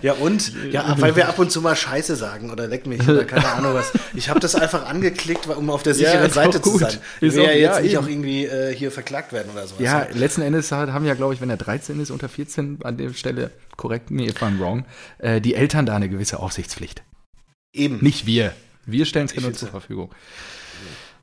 Ja 0.00 0.14
und? 0.14 0.52
Ja, 0.70 0.96
weil 0.98 1.16
wir 1.16 1.28
ab 1.28 1.38
und 1.38 1.52
zu 1.52 1.60
mal 1.60 1.76
Scheiße 1.76 2.16
sagen 2.16 2.50
oder 2.50 2.66
leck 2.66 2.86
mich 2.86 3.06
oder 3.06 3.24
keine 3.24 3.46
Ahnung 3.52 3.74
was. 3.74 3.92
Ich 4.14 4.28
habe 4.28 4.40
das 4.40 4.54
einfach 4.54 4.86
angeklickt, 4.86 5.46
um 5.46 5.70
auf 5.70 5.82
der 5.82 5.94
sicheren 5.94 6.30
auch 6.30 6.34
Seite 6.34 6.60
zu 6.60 6.78
sein. 6.78 6.98
Ich 7.20 7.34
will 7.34 7.44
ja 7.44 7.52
jetzt 7.52 7.76
ja, 7.76 7.80
nicht 7.80 7.92
eben. 7.92 8.04
auch 8.04 8.08
irgendwie 8.08 8.46
äh, 8.46 8.74
hier 8.74 8.90
verklagt 8.90 9.32
werden 9.32 9.50
oder 9.52 9.66
sowas. 9.66 9.80
ja, 9.80 10.06
letzten 10.12 10.42
Endes 10.42 10.72
haben 10.72 11.04
ja, 11.04 11.14
glaube 11.14 11.34
ich, 11.34 11.40
wenn 11.40 11.50
er 11.50 11.56
13 11.56 12.00
ist, 12.00 12.10
unter 12.10 12.28
14 12.28 12.78
an 12.82 12.96
der 12.96 13.12
Stelle, 13.12 13.50
korrekt 13.76 14.10
me 14.10 14.24
if 14.26 14.42
I'm 14.42 14.58
wrong, 14.58 14.84
äh, 15.18 15.40
die 15.40 15.54
Eltern 15.54 15.86
da 15.86 15.96
eine 15.96 16.08
gewisse 16.08 16.38
Aufsichtspflicht. 16.38 17.02
Eben. 17.72 17.98
Nicht 18.00 18.26
wir. 18.26 18.52
Wir 18.84 19.06
stellen 19.06 19.26
es 19.26 19.32
ja 19.32 19.40
nur 19.40 19.48
find's 19.48 19.60
zur 19.60 19.68
ja. 19.68 19.72
Verfügung. 19.72 20.10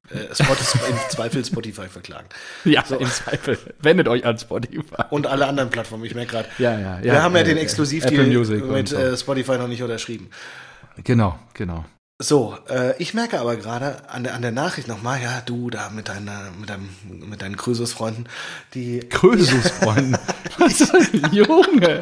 Äh, 0.10 0.34
Spotify, 0.34 0.78
Im 0.90 0.98
Zweifel 1.10 1.46
Spotify 1.46 1.88
verklagen. 1.88 2.28
Ja, 2.66 2.84
im 2.90 3.08
Zweifel. 3.08 3.58
Wendet 3.82 4.08
euch 4.08 4.26
an 4.26 4.38
Spotify. 4.40 5.04
Und 5.12 5.28
alle 5.28 5.46
anderen 5.46 5.70
Plattformen, 5.70 6.04
ich 6.06 6.16
merke 6.16 6.32
gerade. 6.32 6.50
Ja, 6.58 6.80
ja, 6.80 6.98
ja. 6.98 7.04
Wir 7.04 7.24
haben 7.24 7.36
ja 7.36 7.42
äh, 7.42 7.46
den 7.46 7.58
Exklusivdeal 7.58 8.26
mit 8.26 8.88
so. 8.90 8.98
äh, 8.98 9.16
Spotify 9.16 9.58
noch 9.58 9.68
nicht 9.68 9.84
unterschrieben. 9.84 10.30
Genau, 11.04 11.38
genau. 11.54 11.86
So, 12.22 12.58
äh, 12.70 13.02
ich 13.02 13.14
merke 13.14 13.40
aber 13.40 13.56
gerade 13.56 13.96
an 14.10 14.26
der, 14.26 14.34
an 14.36 14.42
der 14.42 14.52
Nachricht 14.52 14.90
nochmal, 14.90 15.22
ja, 15.22 15.42
du 15.46 15.70
da 15.70 15.90
mit, 15.90 16.10
deiner, 16.10 16.50
mit, 16.60 16.70
deinem, 16.70 16.90
mit 17.30 17.42
deinen 17.42 17.56
Krösus-Freunden, 17.56 18.26
die 18.74 19.00
Krösus-Freunden. 19.10 20.18
Was, 20.58 20.80
Junge, 21.32 22.02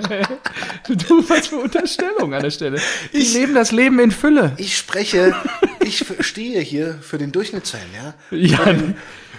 du, 0.87 1.29
was 1.29 1.47
für 1.47 1.57
Unterstellung 1.57 2.33
an 2.33 2.41
der 2.41 2.49
Stelle. 2.49 2.79
Die 3.13 3.17
Ich- 3.17 3.33
leben 3.35 3.53
das 3.53 3.71
Leben 3.71 3.99
in 3.99 4.09
Fülle. 4.09 4.53
Ich 4.57 4.75
spreche, 4.75 5.35
ich 5.81 6.03
stehe 6.21 6.61
hier 6.61 6.97
für 6.99 7.19
den 7.19 7.31
Durchschnittsfan, 7.31 7.81
ja. 7.95 8.35
Ja, 8.35 8.57
Für 8.57 8.73
den, 8.73 8.95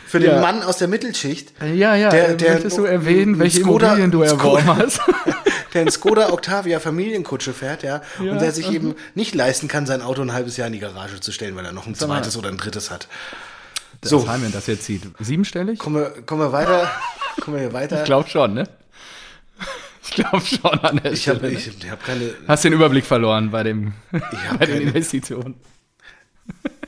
für 0.06 0.20
den 0.20 0.30
ja. 0.30 0.40
Mann 0.40 0.62
aus 0.62 0.76
der 0.78 0.86
Mittelschicht, 0.86 1.54
ja, 1.60 1.96
ja. 1.96 2.08
Der- 2.10 2.28
Der, 2.28 2.34
der- 2.36 2.52
Möchtest 2.54 2.78
du 2.78 2.84
erwähnen, 2.84 3.40
welche 3.40 3.62
Skoda- 3.64 3.86
Immobilien 3.96 4.10
du 4.12 4.22
erworben 4.22 4.62
Skoda- 4.64 4.76
hast? 4.76 5.00
der 5.74 5.82
in 5.82 5.90
Skoda 5.90 6.30
Octavia 6.32 6.80
Familienkutsche 6.80 7.52
fährt, 7.52 7.82
ja, 7.82 8.02
Ja, 8.22 8.32
und 8.32 8.40
der 8.40 8.52
sich 8.52 8.70
eben 8.70 8.94
nicht 9.14 9.34
leisten 9.34 9.68
kann, 9.68 9.86
sein 9.86 10.02
Auto 10.02 10.22
ein 10.22 10.32
halbes 10.32 10.56
Jahr 10.56 10.66
in 10.66 10.72
die 10.72 10.78
Garage 10.78 11.20
zu 11.20 11.32
stellen, 11.32 11.56
weil 11.56 11.64
er 11.64 11.72
noch 11.72 11.86
ein 11.86 11.94
zweites 11.94 12.36
oder 12.36 12.48
ein 12.48 12.56
drittes 12.56 12.90
hat. 12.90 13.08
So. 14.02 14.18
So. 14.20 14.26
Simon 14.32 14.52
das 14.52 14.66
jetzt 14.68 14.84
sieht. 14.84 15.02
Siebenstellig? 15.18 15.78
Kommen 15.78 15.96
wir, 15.96 16.10
kommen 16.22 16.40
wir 16.40 16.52
weiter. 16.52 16.90
Kommen 17.40 17.56
wir 17.56 17.62
hier 17.64 17.72
weiter. 17.72 17.98
Ich 17.98 18.04
glaube 18.04 18.28
schon, 18.28 18.54
ne? 18.54 18.68
Ich 20.04 20.12
glaube 20.12 20.40
schon 20.40 20.78
an 20.80 21.00
der 21.02 21.12
Ich 21.12 21.28
habe 21.28 21.38
Stelle. 21.38 21.52
ich, 21.52 21.66
ich 21.84 21.90
hab 21.90 22.02
keine. 22.04 22.32
Hast 22.46 22.64
den 22.64 22.72
Überblick 22.72 23.04
verloren 23.04 23.50
bei, 23.50 23.62
dem, 23.62 23.92
hab 24.48 24.58
bei 24.60 24.66
den 24.66 24.82
Investitionen. 24.82 25.56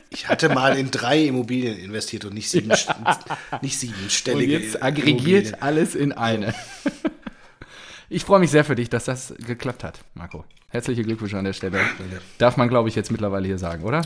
Ich 0.08 0.26
hatte 0.28 0.48
mal 0.48 0.76
in 0.78 0.90
drei 0.90 1.24
Immobilien 1.26 1.78
investiert 1.78 2.24
und 2.24 2.34
nicht 2.34 2.48
sieben, 2.50 2.68
nicht 2.68 2.88
Und 3.60 3.70
siebenstellige. 3.72 4.58
jetzt 4.58 4.82
aggregiert 4.82 5.18
Immobilien. 5.48 5.54
alles 5.62 5.94
in 5.94 6.12
eine. 6.12 6.54
Ich 8.12 8.24
freue 8.24 8.40
mich 8.40 8.50
sehr 8.50 8.64
für 8.64 8.74
dich, 8.74 8.90
dass 8.90 9.04
das 9.04 9.32
geklappt 9.38 9.84
hat, 9.84 10.00
Marco. 10.14 10.44
Herzliche 10.68 11.02
Glückwünsche 11.04 11.38
an 11.38 11.44
der 11.44 11.52
Stelle. 11.52 11.78
Darf 12.38 12.56
man, 12.56 12.68
glaube 12.68 12.88
ich, 12.88 12.94
jetzt 12.96 13.10
mittlerweile 13.10 13.46
hier 13.46 13.58
sagen, 13.58 13.84
oder? 13.84 14.02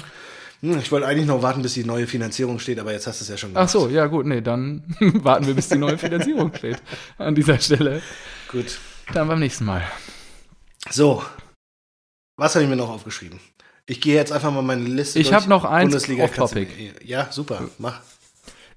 Hm, 0.60 0.78
Ich 0.78 0.92
wollte 0.92 1.06
eigentlich 1.06 1.26
noch 1.26 1.42
warten, 1.42 1.62
bis 1.62 1.72
die 1.74 1.84
neue 1.84 2.06
Finanzierung 2.06 2.58
steht, 2.58 2.78
aber 2.78 2.92
jetzt 2.92 3.06
hast 3.06 3.20
du 3.20 3.24
es 3.24 3.28
ja 3.30 3.36
schon 3.38 3.52
Ach 3.54 3.68
so, 3.68 3.88
ja 3.88 4.06
gut, 4.06 4.26
nee, 4.26 4.40
dann 4.42 4.84
warten 5.00 5.46
wir, 5.46 5.54
bis 5.54 5.68
die 5.68 5.78
neue 5.78 5.96
Finanzierung 5.98 6.52
steht 6.54 6.82
an 7.18 7.34
dieser 7.34 7.58
Stelle. 7.58 8.02
Gut. 8.48 8.78
Dann 9.14 9.26
beim 9.28 9.40
nächsten 9.40 9.64
Mal. 9.64 9.82
So. 10.90 11.22
Was 12.36 12.54
habe 12.54 12.64
ich 12.64 12.68
mir 12.70 12.76
noch 12.76 12.90
aufgeschrieben? 12.90 13.40
Ich 13.86 14.00
gehe 14.00 14.14
jetzt 14.14 14.32
einfach 14.32 14.50
mal 14.52 14.62
meine 14.62 14.84
Liste 14.84 15.18
Ich 15.18 15.28
durch. 15.28 15.34
hab 15.42 15.48
noch 15.48 15.64
eins 15.64 15.90
Bundesliga 15.92 16.24
off-topic. 16.24 16.68
Ja, 17.04 17.28
super. 17.30 17.68
Mach. 17.78 18.00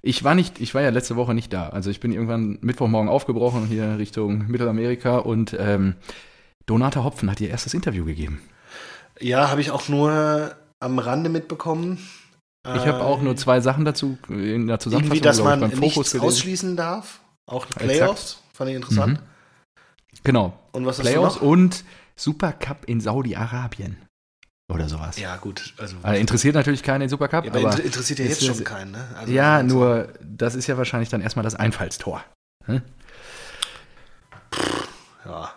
Ich 0.08 0.24
war 0.24 0.36
nicht, 0.36 0.62
ich 0.62 0.74
war 0.74 0.82
ja 0.82 0.90
letzte 0.90 1.18
Woche 1.18 1.34
nicht 1.34 1.52
da. 1.52 1.68
Also 1.68 1.90
ich 1.90 2.00
bin 2.00 2.14
irgendwann 2.14 2.60
Mittwochmorgen 2.62 3.10
aufgebrochen 3.10 3.66
hier 3.66 3.98
Richtung 3.98 4.48
Mittelamerika 4.48 5.18
und 5.18 5.54
ähm, 5.60 5.96
Donata 6.66 7.04
Hopfen 7.04 7.30
hat 7.30 7.42
ihr 7.42 7.50
erstes 7.50 7.74
Interview 7.74 8.06
gegeben. 8.06 8.42
Ja, 9.20 9.50
habe 9.50 9.60
ich 9.60 9.70
auch 9.72 9.90
nur 9.90 10.56
am 10.80 11.00
Rande 11.00 11.30
mitbekommen. 11.30 11.98
Ich 12.64 12.86
habe 12.86 13.04
auch 13.04 13.22
nur 13.22 13.36
zwei 13.36 13.60
Sachen 13.60 13.84
dazu 13.84 14.18
in 14.30 14.68
der 14.68 14.80
Zusammenfassung 14.80 15.16
Irgendwie, 15.16 15.22
dass 15.22 15.40
ich, 15.40 15.44
man 15.44 15.60
beim 15.60 15.70
nichts 15.72 15.96
Fokus 15.96 16.12
gelesen. 16.12 16.28
ausschließen 16.28 16.78
darf. 16.78 17.20
Auch 17.46 17.66
die 17.66 17.74
Playoffs. 17.74 18.42
Fand 18.54 18.70
ich 18.70 18.78
interessant. 18.78 19.20
Mhm. 19.20 19.78
Genau. 20.24 20.58
Und 20.72 20.86
was 20.86 21.00
hast 21.00 21.06
Playoffs 21.06 21.36
und 21.36 21.84
Supercup 22.16 22.86
in 22.86 23.02
Saudi-Arabien. 23.02 23.98
Oder 24.74 24.90
sowas. 24.90 25.18
Ja, 25.18 25.38
gut. 25.38 25.74
Also, 25.78 25.96
Also 26.04 26.20
interessiert 26.20 26.54
natürlich 26.56 26.84
keinen 26.84 27.00
den 27.02 27.10
Supercup, 27.10 27.46
ja, 27.46 27.52
aber 27.52 27.60
aber 27.62 27.70
inter- 27.72 27.84
interessiert 27.86 28.20
ja 28.20 28.26
jetzt 28.26 28.42
ja- 28.42 28.54
schon 28.54 28.64
keinen, 28.66 28.92
ne? 28.92 29.08
Also, 29.18 29.32
ja, 29.32 29.58
also- 29.58 29.76
nur 29.76 30.10
das 30.22 30.56
ist 30.56 30.68
ja 30.68 30.78
wahrscheinlich 30.78 31.08
dann 31.10 31.22
erstmal 31.22 31.44
das 31.44 31.56
Einfallstor. 31.56 32.24
Ja. 35.26 35.52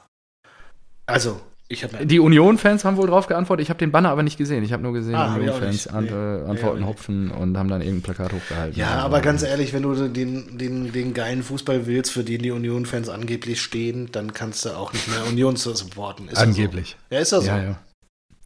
Also, 1.06 1.40
ich 1.68 1.82
habe 1.82 2.06
Die 2.06 2.20
Union-Fans 2.20 2.84
haben 2.84 2.96
wohl 2.96 3.08
drauf 3.08 3.26
geantwortet. 3.26 3.64
Ich 3.64 3.70
habe 3.70 3.78
den 3.78 3.90
Banner 3.90 4.10
aber 4.10 4.22
nicht 4.22 4.36
gesehen. 4.38 4.62
Ich 4.62 4.72
habe 4.72 4.82
nur 4.82 4.92
gesehen, 4.92 5.14
Ah, 5.16 5.34
Union-Fans 5.34 5.86
Nee. 5.92 5.98
äh, 5.98 6.02
Nee, 6.02 6.50
antworten 6.50 6.80
ich 6.80 6.86
Hopfen 6.86 7.30
und 7.32 7.56
haben 7.58 7.68
dann 7.68 7.80
irgendein 7.80 8.02
Plakat 8.02 8.32
hochgehalten. 8.32 8.78
Ja, 8.78 8.90
Also, 8.94 9.06
aber 9.06 9.20
ganz 9.20 9.42
ehrlich, 9.42 9.72
wenn 9.72 9.82
du 9.82 10.08
den, 10.08 10.56
den, 10.58 10.92
den 10.92 11.14
geilen 11.14 11.42
Fußball 11.42 11.86
willst, 11.86 12.12
für 12.12 12.22
den 12.22 12.42
die 12.42 12.50
Union-Fans 12.52 13.08
angeblich 13.08 13.60
stehen, 13.60 14.10
dann 14.12 14.32
kannst 14.34 14.64
du 14.64 14.70
auch 14.70 14.92
nicht 14.92 15.08
mehr 15.08 15.24
Union 15.26 15.56
zu 15.56 15.74
supporten. 15.74 16.28
Ist 16.28 16.36
ja 16.38 16.42
Angeblich. 16.44 16.96
So. 17.10 17.14
Ja, 17.16 17.20
ist 17.20 17.32
ja 17.32 17.40
so. 17.40 17.46
Ja, 17.48 17.62
ja. 17.62 17.78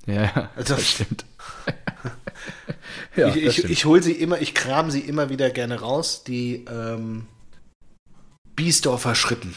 Ja, 0.06 0.22
ja. 0.22 0.50
Also- 0.56 0.74
das 0.74 0.88
stimmt. 0.88 1.24
ja, 3.16 3.28
ich 3.28 3.36
ich, 3.58 3.64
ich 3.64 3.84
hole 3.84 4.02
sie 4.02 4.12
immer, 4.12 4.40
ich 4.40 4.54
kram 4.54 4.90
sie 4.90 5.00
immer 5.00 5.28
wieder 5.30 5.50
gerne 5.50 5.80
raus, 5.80 6.24
die 6.24 6.64
ähm, 6.68 7.26
Biesdorfer 8.56 9.14
Schrippen. 9.14 9.54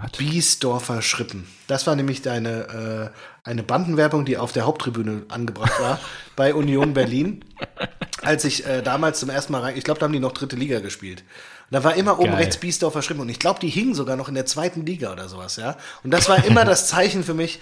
Was? 0.00 0.12
Biesdorfer 0.12 1.02
Schrippen. 1.02 1.46
Das 1.66 1.86
war 1.86 1.94
nämlich 1.94 2.22
deine 2.22 3.12
äh, 3.12 3.18
eine 3.48 3.62
Bandenwerbung, 3.62 4.24
die 4.24 4.38
auf 4.38 4.52
der 4.52 4.64
Haupttribüne 4.64 5.26
angebracht 5.28 5.78
war 5.80 6.00
bei 6.36 6.54
Union 6.54 6.94
Berlin. 6.94 7.44
Als 8.22 8.44
ich 8.44 8.66
äh, 8.66 8.80
damals 8.82 9.20
zum 9.20 9.28
ersten 9.28 9.52
Mal 9.52 9.60
rein, 9.60 9.76
ich 9.76 9.84
glaube, 9.84 10.00
da 10.00 10.04
haben 10.04 10.12
die 10.12 10.20
noch 10.20 10.32
dritte 10.32 10.56
Liga 10.56 10.80
gespielt. 10.80 11.20
Und 11.70 11.72
da 11.72 11.84
war 11.84 11.94
immer 11.96 12.18
oben 12.18 12.30
Geil. 12.30 12.36
rechts 12.36 12.56
Biesdorfer 12.56 13.02
Schrippen 13.02 13.20
und 13.20 13.28
ich 13.28 13.38
glaube, 13.38 13.60
die 13.60 13.68
hingen 13.68 13.94
sogar 13.94 14.16
noch 14.16 14.28
in 14.28 14.34
der 14.34 14.46
zweiten 14.46 14.86
Liga 14.86 15.12
oder 15.12 15.28
sowas, 15.28 15.56
ja. 15.56 15.76
Und 16.02 16.10
das 16.10 16.28
war 16.28 16.42
immer 16.44 16.64
das 16.64 16.88
Zeichen 16.88 17.22
für 17.22 17.34
mich, 17.34 17.60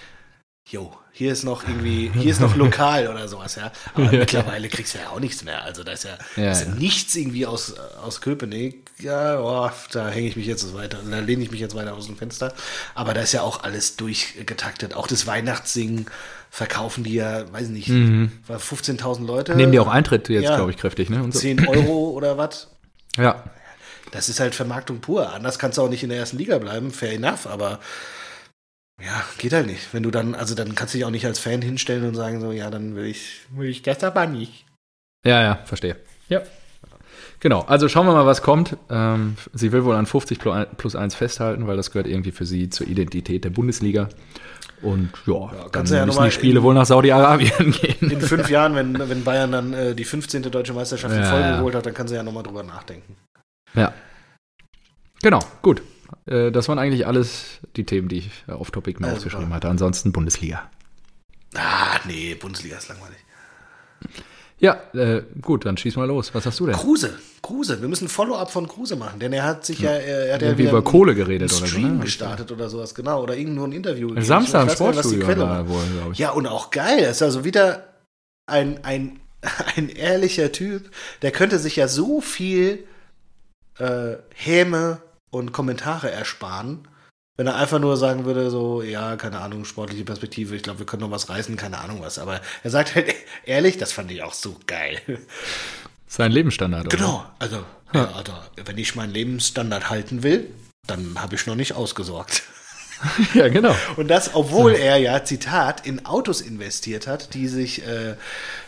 jo, 0.65 0.91
hier 1.11 1.31
ist 1.31 1.43
noch 1.43 1.67
irgendwie, 1.67 2.09
hier 2.15 2.31
ist 2.31 2.39
noch 2.41 2.55
lokal 2.55 3.07
oder 3.07 3.27
sowas, 3.27 3.55
ja. 3.55 3.71
Aber 3.93 4.05
Ja. 4.11 4.19
mittlerweile 4.19 4.69
kriegst 4.69 4.95
du 4.95 4.99
ja 4.99 5.09
auch 5.09 5.19
nichts 5.19 5.43
mehr. 5.43 5.63
Also 5.63 5.83
da 5.83 5.91
ist 5.91 6.05
ja, 6.05 6.17
Ja, 6.35 6.51
ist 6.51 6.61
ja 6.63 6.69
ja. 6.69 6.75
nichts 6.75 7.15
irgendwie 7.15 7.45
aus, 7.45 7.75
aus 8.03 8.21
Köpenick. 8.21 8.89
Ja, 8.99 9.37
boah, 9.37 9.73
da 9.91 10.09
hänge 10.09 10.27
ich 10.27 10.35
mich 10.35 10.47
jetzt 10.47 10.73
weiter, 10.73 10.99
da 11.07 11.19
lehne 11.19 11.43
ich 11.43 11.51
mich 11.51 11.59
jetzt 11.59 11.75
weiter 11.75 11.93
aus 11.93 12.07
dem 12.07 12.15
Fenster. 12.17 12.53
Aber 12.95 13.13
da 13.13 13.21
ist 13.21 13.33
ja 13.33 13.41
auch 13.41 13.63
alles 13.63 13.97
durchgetaktet. 13.97 14.93
Auch 14.95 15.07
das 15.07 15.27
Weihnachtssingen 15.27 16.05
verkaufen 16.49 17.03
die 17.03 17.13
ja, 17.15 17.51
weiß 17.51 17.67
nicht, 17.69 17.89
war 18.47 18.57
15.000 18.59 19.25
Leute. 19.25 19.51
Mhm. 19.51 19.57
Nehmen 19.57 19.71
die 19.73 19.79
auch 19.79 19.87
Eintritt 19.87 20.29
jetzt, 20.29 20.43
Ja. 20.45 20.55
glaube 20.55 20.71
ich, 20.71 20.77
kräftig, 20.77 21.09
ne? 21.09 21.21
Und 21.23 21.33
so. 21.33 21.39
10 21.39 21.67
Euro 21.67 22.09
oder 22.11 22.37
was? 22.37 22.69
Ja. 23.17 23.43
Das 24.11 24.29
ist 24.29 24.39
halt 24.39 24.53
Vermarktung 24.55 25.01
pur. 25.01 25.33
Anders 25.33 25.57
kannst 25.59 25.77
du 25.77 25.81
auch 25.81 25.89
nicht 25.89 26.03
in 26.03 26.09
der 26.09 26.19
ersten 26.19 26.37
Liga 26.37 26.57
bleiben, 26.59 26.91
fair 26.91 27.13
enough, 27.13 27.47
aber 27.47 27.79
ja, 29.01 29.23
geht 29.37 29.53
halt 29.53 29.65
nicht. 29.67 29.93
Wenn 29.93 30.03
du 30.03 30.11
dann, 30.11 30.35
also 30.35 30.55
dann 30.55 30.75
kannst 30.75 30.93
du 30.93 30.97
dich 30.97 31.05
auch 31.05 31.11
nicht 31.11 31.25
als 31.25 31.39
Fan 31.39 31.61
hinstellen 31.61 32.05
und 32.07 32.15
sagen 32.15 32.39
so, 32.41 32.51
ja, 32.51 32.69
dann 32.69 32.95
will 32.95 33.05
ich, 33.05 33.41
will 33.51 33.69
ich 33.69 33.81
das 33.81 34.03
aber 34.03 34.25
nicht. 34.27 34.65
Ja, 35.25 35.41
ja, 35.41 35.55
verstehe. 35.65 35.95
Ja. 36.29 36.41
Genau, 37.39 37.61
also 37.61 37.89
schauen 37.89 38.05
wir 38.07 38.13
mal, 38.13 38.25
was 38.25 38.41
kommt. 38.41 38.77
Ähm, 38.89 39.35
sie 39.53 39.71
will 39.73 39.83
wohl 39.83 39.95
an 39.95 40.05
50 40.05 40.39
plu- 40.39 40.65
plus 40.77 40.95
1 40.95 41.15
festhalten, 41.15 41.67
weil 41.67 41.75
das 41.75 41.91
gehört 41.91 42.07
irgendwie 42.07 42.31
für 42.31 42.45
sie 42.45 42.69
zur 42.69 42.87
Identität 42.87 43.43
der 43.43 43.49
Bundesliga. 43.49 44.07
Und 44.81 45.11
ja, 45.25 45.47
dann 45.51 45.71
kannst 45.71 45.91
du 45.91 45.97
ja 45.97 46.05
müssen 46.05 46.23
die 46.23 46.31
Spiele 46.31 46.59
in- 46.59 46.63
wohl 46.63 46.73
nach 46.73 46.85
Saudi-Arabien 46.85 47.71
gehen. 47.81 48.11
In 48.11 48.21
fünf 48.21 48.49
Jahren, 48.49 48.75
wenn, 48.75 48.97
wenn 49.09 49.23
Bayern 49.25 49.51
dann 49.51 49.73
äh, 49.73 49.95
die 49.95 50.05
15. 50.05 50.43
deutsche 50.43 50.73
Meisterschaft 50.73 51.13
in 51.13 51.21
Ja, 51.21 51.29
Folge 51.29 51.45
ja. 51.47 51.57
geholt 51.57 51.75
hat, 51.75 51.85
dann 51.85 51.93
kannst 51.93 52.11
du 52.11 52.15
ja 52.17 52.23
nochmal 52.23 52.43
drüber 52.43 52.63
nachdenken. 52.63 53.15
Ja. 53.75 53.93
Genau, 55.21 55.39
gut. 55.61 55.81
Äh, 56.25 56.51
das 56.51 56.67
waren 56.69 56.79
eigentlich 56.79 57.05
alles 57.07 57.59
die 57.75 57.85
Themen, 57.85 58.07
die 58.07 58.17
ich 58.19 58.29
äh, 58.47 58.51
auf 58.53 58.71
Topic 58.71 58.99
mir 58.99 59.07
Ja, 59.07 59.13
aufgeschrieben 59.13 59.53
hatte. 59.53 59.67
Ansonsten 59.69 60.11
Bundesliga. 60.11 60.69
Ah, 61.55 61.99
nee, 62.07 62.35
Bundesliga 62.35 62.77
ist 62.77 62.89
langweilig. 62.89 63.17
Ja, 64.59 64.79
äh, 64.93 65.23
gut, 65.41 65.65
dann 65.65 65.75
schieß 65.75 65.97
mal 65.97 66.07
los. 66.07 66.33
Was 66.33 66.45
hast 66.45 66.59
du 66.59 66.65
denn? 66.67 66.75
Kruse, 66.75 67.17
Kruse, 67.41 67.81
wir 67.81 67.89
müssen 67.89 68.05
ein 68.05 68.09
Follow-up 68.09 68.49
von 68.49 68.67
Kruse 68.67 68.95
machen, 68.95 69.19
denn 69.19 69.33
er 69.33 69.43
hat 69.43 69.65
sich 69.65 69.79
ja, 69.79 69.91
er, 69.91 70.27
er 70.27 70.33
hat 70.35 70.41
ja 70.41 70.51
über 70.53 70.69
einen- 70.77 70.83
Kohle 70.85 71.15
geredet 71.15 71.51
einen 71.51 71.59
oder 71.59 71.67
so, 71.67 71.75
Stream 71.77 71.97
ne? 71.97 72.03
gestartet 72.05 72.49
oder 72.51 72.69
sowas, 72.69 72.95
genau, 72.95 73.21
oder 73.23 73.35
irgendwo 73.35 73.65
ein 73.65 73.73
Interview. 73.73 74.13
Samstag 74.21 74.63
im 74.63 74.69
Sportstudio 74.69 75.27
war. 75.37 75.67
wohl, 75.67 75.81
glaube 75.97 76.13
ich. 76.13 76.19
Ja, 76.19 76.31
und 76.31 76.47
auch 76.47 76.71
geil. 76.71 77.01
Das 77.01 77.17
ist 77.17 77.21
also 77.23 77.43
wieder 77.43 77.87
ein, 78.45 78.83
ein, 78.85 79.19
ein 79.75 79.89
ehrlicher 79.89 80.51
Typ. 80.53 80.89
Der 81.23 81.31
könnte 81.31 81.59
sich 81.59 81.75
ja 81.75 81.89
so 81.89 82.21
viel 82.21 82.85
äh, 83.79 84.13
Häme 84.33 85.01
und 85.33 85.51
Kommentare 85.51 86.11
ersparen, 86.11 86.87
Wenn 87.35 87.47
er 87.47 87.55
einfach 87.55 87.79
nur 87.79 87.97
sagen 87.97 88.25
würde, 88.25 88.51
so, 88.51 88.83
ja, 88.83 89.15
keine 89.15 89.39
Ahnung, 89.39 89.65
sportliche 89.65 90.05
Perspektive, 90.05 90.55
ich 90.55 90.61
glaube, 90.61 90.79
wir 90.79 90.85
können 90.85 91.01
noch 91.01 91.09
was 91.09 91.29
reißen, 91.29 91.57
keine 91.57 91.79
Ahnung 91.79 91.99
was. 92.01 92.19
Aber 92.19 92.39
er 92.61 92.69
sagt 92.69 92.93
halt 92.93 93.15
ehrlich, 93.45 93.79
das 93.79 93.91
fand 93.91 94.11
ich 94.11 94.21
auch 94.21 94.33
so 94.33 94.55
geil. 94.67 95.01
Sein 96.05 96.31
Lebensstandard, 96.31 96.85
oder? 96.85 96.95
Genau, 96.95 97.25
also, 97.39 97.63
ja, 97.91 98.11
also 98.11 98.33
wenn 98.63 98.77
ich 98.77 98.93
meinen 98.93 99.11
Lebensstandard 99.11 99.89
halten 99.89 100.21
will, 100.21 100.51
dann 100.85 101.19
habe 101.19 101.33
ich 101.33 101.47
noch 101.47 101.55
nicht 101.55 101.73
ausgesorgt. 101.73 102.43
ja, 103.33 103.47
genau. 103.47 103.75
Und 103.97 104.09
das, 104.09 104.35
obwohl 104.35 104.73
er 104.73 104.97
ja, 104.97 105.23
Zitat, 105.23 105.87
in 105.87 106.05
Autos 106.05 106.39
investiert 106.39 107.07
hat, 107.07 107.33
die 107.33 107.47
sich, 107.47 107.87
äh, 107.87 108.15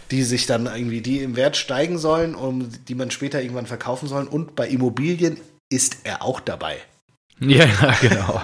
die 0.10 0.24
sich 0.24 0.48
dann 0.48 0.66
irgendwie, 0.66 1.02
die 1.02 1.20
im 1.20 1.36
Wert 1.36 1.56
steigen 1.56 2.00
sollen, 2.00 2.34
um 2.34 2.72
die 2.86 2.96
man 2.96 3.12
später 3.12 3.44
irgendwann 3.44 3.68
verkaufen 3.68 4.10
sollen. 4.10 4.28
Und 4.28 4.56
bei 4.56 4.68
Immobilien 4.68 5.38
ist 5.76 5.98
er 6.04 6.24
auch 6.24 6.40
dabei. 6.40 6.78
Ja, 7.42 7.68
genau. 8.00 8.42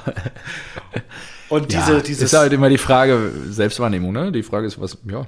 Und 1.47 1.71
diese, 1.71 1.93
ja, 1.93 1.99
dieses. 2.01 2.23
ist 2.23 2.37
halt 2.37 2.51
immer 2.51 2.67
die 2.67 2.77
Frage, 2.77 3.31
Selbstwahrnehmung, 3.49 4.11
ne? 4.11 4.33
Die 4.33 4.43
Frage 4.43 4.67
ist, 4.67 4.81
was, 4.81 4.97
ja, 5.09 5.27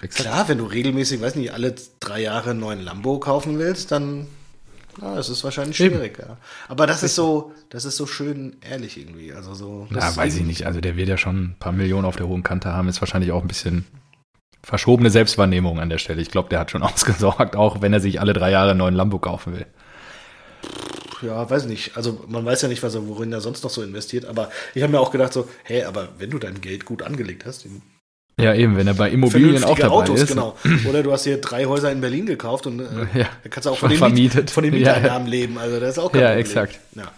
exakt. 0.00 0.28
Klar, 0.28 0.48
wenn 0.48 0.56
du 0.56 0.64
regelmäßig, 0.64 1.20
weiß 1.20 1.34
nicht, 1.34 1.52
alle 1.52 1.74
drei 2.00 2.22
Jahre 2.22 2.50
einen 2.50 2.60
neuen 2.60 2.80
Lambo 2.80 3.18
kaufen 3.18 3.58
willst, 3.58 3.92
dann 3.92 4.28
ja, 5.00 5.18
es 5.18 5.28
ist 5.28 5.44
wahrscheinlich 5.44 5.76
schwierig, 5.76 6.18
ja. 6.18 6.38
Aber 6.68 6.86
das 6.86 7.02
ist 7.02 7.14
so, 7.14 7.52
das 7.68 7.84
ist 7.84 7.96
so 7.96 8.06
schön 8.06 8.56
ehrlich 8.62 8.96
irgendwie. 8.96 9.34
Also 9.34 9.52
so. 9.52 9.88
Ja, 9.90 10.16
weiß 10.16 10.36
ich 10.36 10.44
nicht. 10.44 10.64
Also 10.64 10.80
der 10.80 10.96
wird 10.96 11.10
ja 11.10 11.18
schon 11.18 11.36
ein 11.36 11.56
paar 11.58 11.72
Millionen 11.72 12.06
auf 12.06 12.16
der 12.16 12.28
hohen 12.28 12.42
Kante 12.42 12.72
haben, 12.72 12.88
ist 12.88 13.02
wahrscheinlich 13.02 13.30
auch 13.30 13.42
ein 13.42 13.48
bisschen 13.48 13.84
verschobene 14.62 15.10
Selbstwahrnehmung 15.10 15.80
an 15.80 15.90
der 15.90 15.98
Stelle. 15.98 16.22
Ich 16.22 16.30
glaube, 16.30 16.48
der 16.48 16.60
hat 16.60 16.70
schon 16.70 16.82
ausgesorgt, 16.82 17.56
auch 17.56 17.82
wenn 17.82 17.92
er 17.92 18.00
sich 18.00 18.20
alle 18.20 18.32
drei 18.32 18.50
Jahre 18.50 18.70
einen 18.70 18.78
neuen 18.78 18.94
Lambo 18.94 19.18
kaufen 19.18 19.52
will 19.52 19.66
ja, 21.22 21.48
weiß 21.48 21.66
nicht. 21.66 21.96
Also 21.96 22.24
man 22.28 22.44
weiß 22.44 22.62
ja 22.62 22.68
nicht, 22.68 22.82
was 22.82 22.94
er, 22.94 23.06
worin 23.08 23.32
er 23.32 23.40
sonst 23.40 23.64
noch 23.64 23.70
so 23.70 23.82
investiert, 23.82 24.24
aber 24.24 24.50
ich 24.74 24.82
habe 24.82 24.92
mir 24.92 25.00
auch 25.00 25.10
gedacht 25.10 25.32
so, 25.32 25.48
hey, 25.64 25.84
aber 25.84 26.08
wenn 26.18 26.30
du 26.30 26.38
dein 26.38 26.60
Geld 26.60 26.84
gut 26.84 27.02
angelegt 27.02 27.44
hast, 27.46 27.66
ja, 28.38 28.54
eben, 28.54 28.76
wenn 28.76 28.86
er 28.86 28.92
bei 28.92 29.10
Immobilien 29.10 29.64
auch 29.64 29.78
dabei 29.78 29.94
Autos, 29.94 30.20
ist. 30.22 30.28
genau. 30.28 30.58
Oder 30.86 31.02
du 31.02 31.10
hast 31.10 31.24
hier 31.24 31.40
drei 31.40 31.64
Häuser 31.64 31.90
in 31.90 32.02
Berlin 32.02 32.26
gekauft 32.26 32.66
und 32.66 32.80
äh, 32.80 32.84
ja, 33.14 33.28
da 33.42 33.48
kannst 33.48 33.66
du 33.66 33.70
auch 33.70 33.78
von 33.78 33.88
den, 33.88 34.12
Miet, 34.12 34.50
von 34.50 34.62
den 34.62 34.74
Mieteinnahmen 34.74 35.26
ja, 35.28 35.30
leben. 35.30 35.56
Also 35.56 35.80
das 35.80 35.92
ist 35.92 35.98
auch 35.98 36.12
kein 36.12 36.20
Ja, 36.20 36.28
Problem. 36.28 36.46
exakt. 36.46 36.78
Ja. 36.94 37.10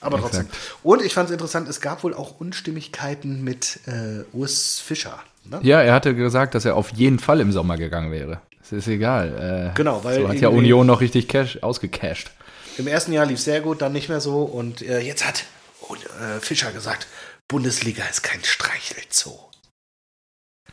Aber 0.00 0.20
trotzdem. 0.20 0.46
Exakt. 0.46 0.78
Und 0.82 1.02
ich 1.02 1.12
fand 1.12 1.28
es 1.28 1.32
interessant, 1.32 1.68
es 1.68 1.82
gab 1.82 2.02
wohl 2.02 2.14
auch 2.14 2.40
Unstimmigkeiten 2.40 3.44
mit 3.44 3.80
äh, 3.86 4.24
Urs 4.32 4.80
Fischer. 4.80 5.18
Ne? 5.50 5.60
Ja, 5.62 5.82
er 5.82 5.92
hatte 5.92 6.14
gesagt, 6.14 6.54
dass 6.54 6.64
er 6.64 6.76
auf 6.76 6.90
jeden 6.94 7.18
Fall 7.18 7.40
im 7.40 7.52
Sommer 7.52 7.76
gegangen 7.76 8.10
wäre. 8.10 8.40
Ist 8.76 8.88
egal. 8.88 9.70
Äh, 9.72 9.76
genau, 9.76 10.02
weil. 10.04 10.22
So 10.22 10.28
hat 10.28 10.36
ja 10.36 10.48
Union 10.48 10.86
noch 10.86 11.00
richtig 11.00 11.28
cash, 11.28 11.58
ausgecashed. 11.62 12.30
Im 12.76 12.86
ersten 12.86 13.12
Jahr 13.12 13.26
lief 13.26 13.40
sehr 13.40 13.60
gut, 13.60 13.82
dann 13.82 13.92
nicht 13.92 14.08
mehr 14.08 14.20
so. 14.20 14.42
Und 14.42 14.82
äh, 14.82 15.00
jetzt 15.00 15.26
hat 15.26 15.44
oh, 15.88 15.94
äh, 15.94 16.40
Fischer 16.40 16.72
gesagt, 16.72 17.06
Bundesliga 17.48 18.04
ist 18.04 18.22
kein 18.22 18.42
Streichelzoo. 18.42 19.38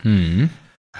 Hm. 0.02 0.50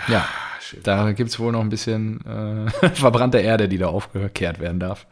Ja, 0.08 0.28
ah, 0.28 0.76
da 0.84 1.12
gibt 1.12 1.30
es 1.30 1.40
wohl 1.40 1.52
noch 1.52 1.62
ein 1.62 1.70
bisschen 1.70 2.22
äh, 2.26 2.90
verbrannte 2.94 3.40
Erde, 3.40 3.68
die 3.68 3.78
da 3.78 3.88
aufgekehrt 3.88 4.60
werden 4.60 4.80
darf. 4.80 5.08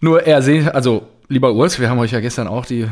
Nur 0.00 0.22
er 0.22 0.42
sehen, 0.42 0.68
also 0.68 1.08
lieber 1.28 1.52
Urs, 1.52 1.78
wir 1.78 1.90
haben 1.90 1.98
euch 1.98 2.12
ja 2.12 2.20
gestern 2.20 2.48
auch 2.48 2.64
die 2.64 2.88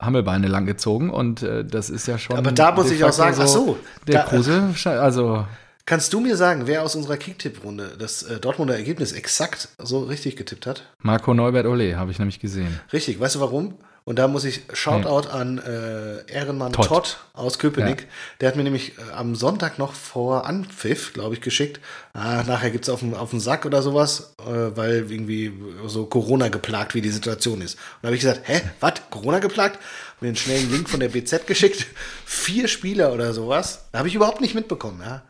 Hammelbeine 0.00 0.48
langgezogen 0.48 1.10
und 1.10 1.42
äh, 1.42 1.64
das 1.64 1.88
ist 1.88 2.06
ja 2.06 2.18
schon. 2.18 2.36
Aber 2.36 2.52
da 2.52 2.72
muss 2.72 2.90
ich 2.90 3.04
auch 3.04 3.12
sagen, 3.12 3.36
so, 3.36 3.42
ach 3.42 3.48
so. 3.48 3.78
Der 4.06 4.22
da, 4.22 4.28
Kruse, 4.28 4.74
also 4.84 5.46
Kannst 5.84 6.12
du 6.12 6.20
mir 6.20 6.36
sagen, 6.36 6.66
wer 6.66 6.82
aus 6.84 6.94
unserer 6.94 7.16
Kicktipp-Runde 7.16 7.96
das 7.98 8.22
äh, 8.22 8.38
Dortmunder 8.38 8.76
Ergebnis 8.76 9.12
exakt 9.12 9.68
so 9.78 10.00
richtig 10.00 10.36
getippt 10.36 10.66
hat? 10.66 10.84
Marco 11.00 11.34
Neubert 11.34 11.66
Ole, 11.66 11.96
habe 11.96 12.12
ich 12.12 12.18
nämlich 12.18 12.38
gesehen. 12.38 12.80
Richtig, 12.92 13.18
weißt 13.18 13.34
du 13.34 13.40
warum? 13.40 13.74
Und 14.04 14.18
da 14.18 14.26
muss 14.26 14.44
ich 14.44 14.62
Shoutout 14.72 15.28
hm. 15.28 15.40
an 15.40 15.58
äh, 15.58 16.32
Ehrenmann 16.32 16.72
Todd. 16.72 16.86
Todd 16.86 17.18
aus 17.34 17.58
Köpenick. 17.58 18.02
Ja. 18.02 18.06
Der 18.40 18.48
hat 18.48 18.56
mir 18.56 18.64
nämlich 18.64 18.98
äh, 18.98 19.12
am 19.12 19.36
Sonntag 19.36 19.78
noch 19.78 19.92
vor 19.92 20.46
Anpfiff, 20.46 21.12
glaube 21.12 21.34
ich, 21.34 21.40
geschickt. 21.40 21.80
Ah, 22.12 22.42
nachher 22.42 22.70
gibt 22.70 22.84
es 22.84 22.90
auf 22.90 23.00
dem 23.00 23.40
Sack 23.40 23.64
oder 23.64 23.80
sowas, 23.80 24.34
äh, 24.40 24.76
weil 24.76 25.10
irgendwie 25.10 25.52
so 25.86 26.06
Corona 26.06 26.48
geplagt, 26.48 26.94
wie 26.94 27.00
die 27.00 27.10
Situation 27.10 27.60
ist. 27.60 27.74
Und 27.74 28.02
da 28.02 28.08
habe 28.08 28.16
ich 28.16 28.22
gesagt, 28.22 28.42
hä, 28.44 28.60
was? 28.80 28.94
Corona 29.10 29.38
geplagt? 29.38 29.78
Mir 30.20 30.28
einen 30.28 30.36
schnellen 30.36 30.70
Link 30.72 30.90
von 30.90 30.98
der 30.98 31.08
BZ 31.08 31.46
geschickt. 31.46 31.86
Vier 32.24 32.66
Spieler 32.66 33.12
oder 33.12 33.32
sowas. 33.32 33.84
Da 33.92 33.98
habe 33.98 34.08
ich 34.08 34.16
überhaupt 34.16 34.40
nicht 34.40 34.54
mitbekommen, 34.54 35.00
ja. 35.04 35.22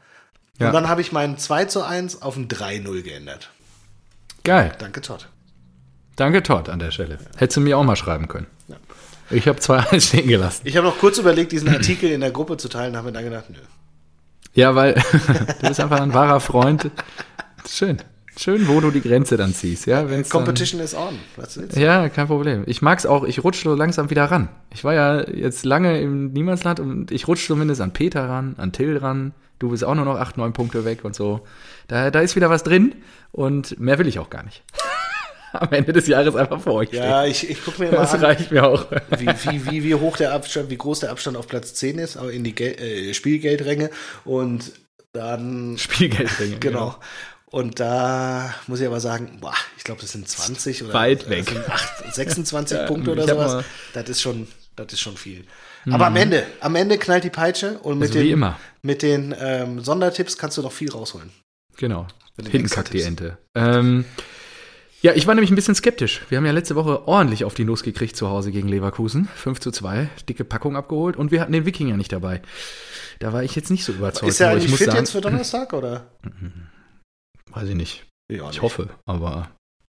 Ja. 0.58 0.68
Und 0.68 0.74
dann 0.74 0.88
habe 0.88 1.00
ich 1.00 1.12
meinen 1.12 1.38
2 1.38 1.64
zu 1.66 1.82
1 1.84 2.22
auf 2.22 2.36
ein 2.36 2.48
3-0 2.48 3.02
geändert. 3.02 3.50
Geil. 4.44 4.72
Danke, 4.78 5.00
Todd. 5.00 5.28
Danke, 6.16 6.42
Todd, 6.42 6.68
an 6.68 6.78
der 6.78 6.90
Stelle. 6.90 7.18
Hättest 7.36 7.56
du 7.56 7.60
mir 7.60 7.78
auch 7.78 7.84
mal 7.84 7.96
schreiben 7.96 8.28
können. 8.28 8.46
Ja. 8.68 8.76
Ich 9.30 9.48
habe 9.48 9.58
2-1 9.58 10.00
stehen 10.08 10.28
gelassen. 10.28 10.62
Ich 10.64 10.76
habe 10.76 10.86
noch 10.86 10.98
kurz 10.98 11.18
überlegt, 11.18 11.52
diesen 11.52 11.68
Artikel 11.68 12.10
in 12.10 12.20
der 12.20 12.30
Gruppe 12.30 12.56
zu 12.58 12.68
teilen, 12.68 12.96
habe 12.96 13.06
mir 13.06 13.12
dann 13.12 13.24
gedacht, 13.24 13.46
nö. 13.48 13.58
Ja, 14.54 14.74
weil 14.74 14.94
du 15.60 15.68
bist 15.68 15.80
einfach 15.80 16.00
ein 16.00 16.12
wahrer 16.12 16.40
Freund. 16.40 16.90
Schön. 17.66 17.98
Schön, 18.36 18.66
wo 18.66 18.80
du 18.80 18.90
die 18.90 19.02
Grenze 19.02 19.36
dann 19.36 19.54
ziehst. 19.54 19.86
Ja, 19.86 20.08
wenn's 20.08 20.30
Competition 20.30 20.78
dann, 20.78 20.86
is 20.86 20.94
on. 20.94 21.18
Was 21.36 21.56
willst 21.58 21.76
Ja, 21.76 22.08
kein 22.08 22.26
Problem. 22.26 22.64
Ich 22.66 22.80
mag 22.80 22.98
es 22.98 23.04
auch, 23.04 23.24
ich 23.24 23.44
rutsche 23.44 23.62
so 23.64 23.74
langsam 23.74 24.08
wieder 24.10 24.24
ran. 24.24 24.48
Ich 24.72 24.84
war 24.84 24.94
ja 24.94 25.28
jetzt 25.28 25.64
lange 25.66 26.00
im 26.00 26.32
Niemandsland 26.32 26.80
und 26.80 27.10
ich 27.10 27.28
rutsche 27.28 27.46
zumindest 27.46 27.82
an 27.82 27.92
Peter 27.92 28.26
ran, 28.28 28.54
an 28.56 28.72
Till 28.72 28.96
ran, 28.96 29.32
du 29.62 29.70
bist 29.70 29.84
auch 29.84 29.94
nur 29.94 30.04
noch 30.04 30.16
acht, 30.16 30.36
neun 30.36 30.52
Punkte 30.52 30.84
weg 30.84 31.04
und 31.04 31.14
so. 31.14 31.46
Da, 31.86 32.10
da 32.10 32.20
ist 32.20 32.34
wieder 32.34 32.50
was 32.50 32.64
drin 32.64 32.96
und 33.30 33.78
mehr 33.78 33.98
will 33.98 34.08
ich 34.08 34.18
auch 34.18 34.28
gar 34.28 34.42
nicht. 34.42 34.62
Am 35.52 35.72
Ende 35.72 35.92
des 35.92 36.06
Jahres 36.06 36.34
einfach 36.34 36.60
vor 36.60 36.74
euch 36.74 36.88
stehen. 36.88 37.04
Ja, 37.04 37.24
ich, 37.24 37.48
ich 37.48 37.62
gucke 37.62 37.82
mir 37.82 37.92
mal 37.92 37.98
das 37.98 38.14
an, 38.14 38.24
reicht 38.24 38.50
mir 38.50 38.64
auch. 38.66 38.86
Wie, 39.18 39.26
wie, 39.26 39.70
wie, 39.70 39.84
wie 39.84 39.94
hoch 39.94 40.16
der 40.16 40.32
Abstand, 40.32 40.70
wie 40.70 40.78
groß 40.78 41.00
der 41.00 41.10
Abstand 41.10 41.36
auf 41.36 41.46
Platz 41.46 41.74
10 41.74 41.98
ist, 41.98 42.16
aber 42.16 42.32
in 42.32 42.42
die 42.42 42.54
Gel 42.54 42.72
äh, 42.72 43.14
Spielgeldränge 43.14 43.90
und 44.24 44.72
dann. 45.12 45.76
Spielgeldränge. 45.78 46.56
genau. 46.60 46.78
genau. 46.78 46.96
Und 47.46 47.80
da 47.80 48.54
muss 48.66 48.80
ich 48.80 48.86
aber 48.86 48.98
sagen, 48.98 49.38
boah, 49.42 49.52
ich 49.76 49.84
glaube, 49.84 50.00
das 50.00 50.12
sind 50.12 50.26
20 50.26 50.84
oder 50.84 50.94
weit 50.94 51.28
weg. 51.28 51.54
8, 51.68 52.14
26 52.14 52.78
Punkte 52.86 53.12
oder 53.12 53.28
sowas. 53.28 53.64
Das 53.92 54.08
ist 54.08 54.22
schon, 54.22 54.48
das 54.74 54.94
ist 54.94 55.00
schon 55.00 55.18
viel. 55.18 55.44
Aber 55.90 56.06
am 56.06 56.12
mhm. 56.12 56.18
Ende, 56.18 56.46
am 56.60 56.76
Ende 56.76 56.98
knallt 56.98 57.24
die 57.24 57.30
Peitsche 57.30 57.78
und 57.80 57.98
mit 57.98 58.10
also 58.10 58.20
den, 58.20 58.54
mit 58.82 59.02
den 59.02 59.34
ähm, 59.38 59.80
Sondertipps 59.80 60.38
kannst 60.38 60.56
du 60.58 60.62
noch 60.62 60.72
viel 60.72 60.90
rausholen. 60.90 61.30
Genau. 61.76 62.06
Hinten 62.36 62.68
kackt 62.68 62.92
die 62.92 63.02
Ente. 63.02 63.38
Ähm, 63.54 64.04
ja, 65.02 65.12
ich 65.14 65.26
war 65.26 65.34
nämlich 65.34 65.50
ein 65.50 65.56
bisschen 65.56 65.74
skeptisch. 65.74 66.22
Wir 66.28 66.38
haben 66.38 66.46
ja 66.46 66.52
letzte 66.52 66.76
Woche 66.76 67.08
ordentlich 67.08 67.44
auf 67.44 67.54
die 67.54 67.64
Nuss 67.64 67.82
gekriegt 67.82 68.16
zu 68.16 68.28
Hause 68.28 68.52
gegen 68.52 68.68
Leverkusen. 68.68 69.28
5 69.34 69.58
zu 69.58 69.72
2, 69.72 70.08
dicke 70.28 70.44
Packung 70.44 70.76
abgeholt 70.76 71.16
und 71.16 71.32
wir 71.32 71.40
hatten 71.40 71.52
den 71.52 71.66
Wikinger 71.66 71.96
nicht 71.96 72.12
dabei. 72.12 72.40
Da 73.18 73.32
war 73.32 73.42
ich 73.42 73.56
jetzt 73.56 73.70
nicht 73.70 73.84
so 73.84 73.92
überzeugt. 73.92 74.28
Ist 74.30 74.40
er 74.40 74.50
eigentlich 74.50 74.74
fit 74.74 74.86
sagen, 74.86 74.98
jetzt 74.98 75.10
für 75.10 75.20
Donnerstag, 75.20 75.72
oder? 75.72 76.06
Weiß 77.50 77.68
ich 77.68 77.74
nicht. 77.74 78.06
Ich 78.28 78.40
nicht. 78.40 78.62
hoffe, 78.62 78.90
aber 79.04 79.50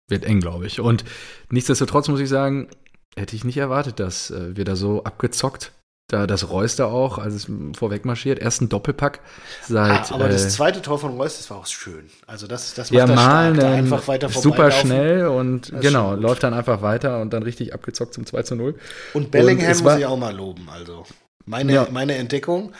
wird 0.10 0.26
eng, 0.26 0.42
glaube 0.42 0.68
ich. 0.68 0.80
Und 0.80 1.06
nichtsdestotrotz 1.50 2.08
muss 2.10 2.20
ich 2.20 2.30
sagen, 2.30 2.68
hätte 3.16 3.36
ich 3.36 3.44
nicht 3.44 3.58
erwartet, 3.58 4.00
dass 4.00 4.30
äh, 4.30 4.56
wir 4.56 4.66
da 4.66 4.76
so 4.76 5.04
abgezockt 5.04 5.72
da 6.08 6.26
das 6.26 6.50
Reus 6.50 6.78
da 6.78 6.86
auch, 6.86 7.18
als 7.18 7.34
es 7.34 7.48
vorweg 7.78 8.06
marschiert, 8.06 8.40
erst 8.40 8.62
ein 8.62 8.70
Doppelpack 8.70 9.20
seit. 9.68 10.12
Ah, 10.12 10.16
aber 10.16 10.28
äh, 10.28 10.32
das 10.32 10.54
zweite 10.54 10.82
Tor 10.82 11.00
von 11.00 11.18
Reus, 11.18 11.38
das 11.38 11.50
war 11.50 11.58
auch 11.58 11.66
schön. 11.66 12.10
Also 12.26 12.48
das, 12.48 12.74
das 12.74 12.92
macht 12.92 13.10
ja, 13.10 13.14
mal 13.14 13.54
stark, 13.56 13.74
einfach 13.74 14.08
weiter 14.08 14.30
Super 14.30 14.72
schnell 14.72 15.28
und 15.28 15.74
genau, 15.82 16.16
läuft 16.16 16.44
dann 16.44 16.54
einfach 16.54 16.82
weiter 16.82 17.20
und 17.22 17.34
dann 17.34 17.44
richtig 17.44 17.74
abgezockt 17.74 18.14
zum 18.14 18.26
2 18.26 18.44
zu 18.44 18.56
0. 18.56 18.76
Und 19.14 19.32
Bellingham 19.32 19.70
und 19.70 19.84
muss 19.84 19.98
ich 19.98 20.06
auch 20.06 20.18
mal 20.18 20.34
loben. 20.34 20.70
Also 20.72 21.04
meine, 21.46 21.74
ja. 21.74 21.88
meine 21.92 22.16
Entdeckung. 22.16 22.72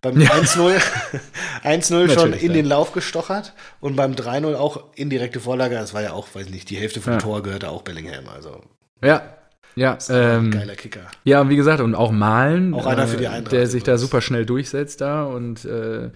Beim 0.00 0.20
ja. 0.20 0.30
1-0 0.30 0.80
1-0 1.64 2.14
schon 2.14 2.32
in 2.32 2.46
ja. 2.46 2.52
den 2.52 2.66
Lauf 2.66 2.92
gestochert 2.92 3.54
und 3.80 3.96
beim 3.96 4.12
3-0 4.12 4.54
auch 4.54 4.84
indirekte 4.94 5.40
Vorlage. 5.40 5.74
Das 5.74 5.92
war 5.92 6.02
ja 6.02 6.12
auch, 6.12 6.28
weiß 6.32 6.50
nicht, 6.50 6.70
die 6.70 6.76
Hälfte 6.76 7.00
vom 7.00 7.18
Tor 7.18 7.42
gehörte 7.42 7.68
auch 7.68 7.82
Bellingham. 7.82 8.28
Also 8.28 8.60
ja, 9.02 9.37
ja, 9.78 9.98
ähm, 10.08 10.50
geiler 10.50 10.74
Kicker. 10.74 11.02
Ja, 11.24 11.48
wie 11.48 11.56
gesagt, 11.56 11.80
und 11.80 11.94
auch 11.94 12.10
Malen. 12.10 12.74
Auch 12.74 12.86
einer 12.86 13.06
für 13.06 13.16
die 13.16 13.24
äh, 13.24 13.28
Eintracht. 13.28 13.52
Der 13.52 13.66
sich 13.66 13.82
da 13.82 13.96
super 13.98 14.20
schnell 14.20 14.44
durchsetzt 14.44 15.00
da 15.00 15.24
und 15.24 15.64
äh, 15.64 16.10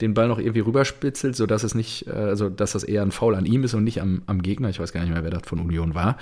den 0.00 0.14
Ball 0.14 0.28
noch 0.28 0.38
irgendwie 0.38 0.60
rüberspitzelt, 0.60 1.36
sodass 1.36 1.62
es 1.62 1.74
nicht, 1.74 2.06
äh, 2.08 2.10
also 2.10 2.48
dass 2.48 2.72
das 2.72 2.82
eher 2.82 3.02
ein 3.02 3.12
Foul 3.12 3.34
an 3.34 3.46
ihm 3.46 3.64
ist 3.64 3.74
und 3.74 3.84
nicht 3.84 4.00
am, 4.00 4.22
am 4.26 4.42
Gegner. 4.42 4.68
Ich 4.68 4.80
weiß 4.80 4.92
gar 4.92 5.00
nicht 5.00 5.12
mehr, 5.12 5.22
wer 5.22 5.30
das 5.30 5.42
von 5.46 5.60
Union 5.60 5.94
war. 5.94 6.16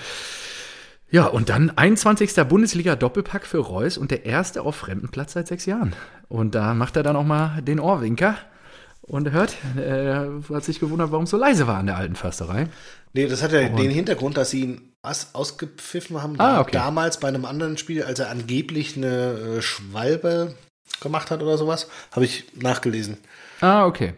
Ja, 1.11 1.27
und 1.27 1.49
dann 1.49 1.71
21. 1.71 2.35
Bundesliga-Doppelpack 2.49 3.47
für 3.47 3.59
Reus 3.59 3.99
und 3.99 4.11
der 4.11 4.25
erste 4.25 4.63
auf 4.63 4.77
Fremdenplatz 4.77 5.33
seit 5.35 5.47
sechs 5.47 5.67
Jahren. 5.67 5.95
Und 6.29 6.55
da 6.55 6.75
macht 6.75 6.97
er 6.97 7.03
dann 7.03 7.17
auch 7.17 7.25
mal 7.25 7.61
den 7.63 7.81
Ohrwinker 7.81 8.37
und 9.03 9.31
hört, 9.31 9.57
äh, 9.77 10.27
hat 10.53 10.65
sich 10.65 10.81
gewundert, 10.81 11.11
warum 11.11 11.25
es 11.25 11.31
so 11.31 11.37
leise 11.37 11.67
war 11.67 11.79
an 11.79 11.87
der 11.87 11.97
alten 11.97 12.17
Försterei. 12.17 12.69
Nee, 13.13 13.27
das 13.27 13.43
hat 13.43 13.53
ja 13.53 13.67
und 13.67 13.77
den 13.77 13.91
Hintergrund, 13.91 14.37
dass 14.37 14.51
sie 14.51 14.63
ihn 14.63 14.93
ausgepfiffen 15.03 16.23
haben. 16.23 16.39
Ah, 16.39 16.61
okay. 16.61 16.71
Damals 16.73 17.21
bei 17.21 17.29
einem 17.29 17.45
anderen 17.45 17.77
Spiel, 17.77 18.05
als 18.05 18.21
er 18.21 18.31
angeblich 18.31 18.97
eine 18.97 19.59
äh, 19.59 19.63
Schwalbe 19.63 20.55
gemacht 21.01 21.31
hat 21.31 21.43
oder 21.43 21.59
sowas. 21.59 21.89
Habe 22.13 22.25
ich 22.25 22.45
nachgelesen. 22.55 23.19
Ah, 23.61 23.87
okay. 23.87 24.15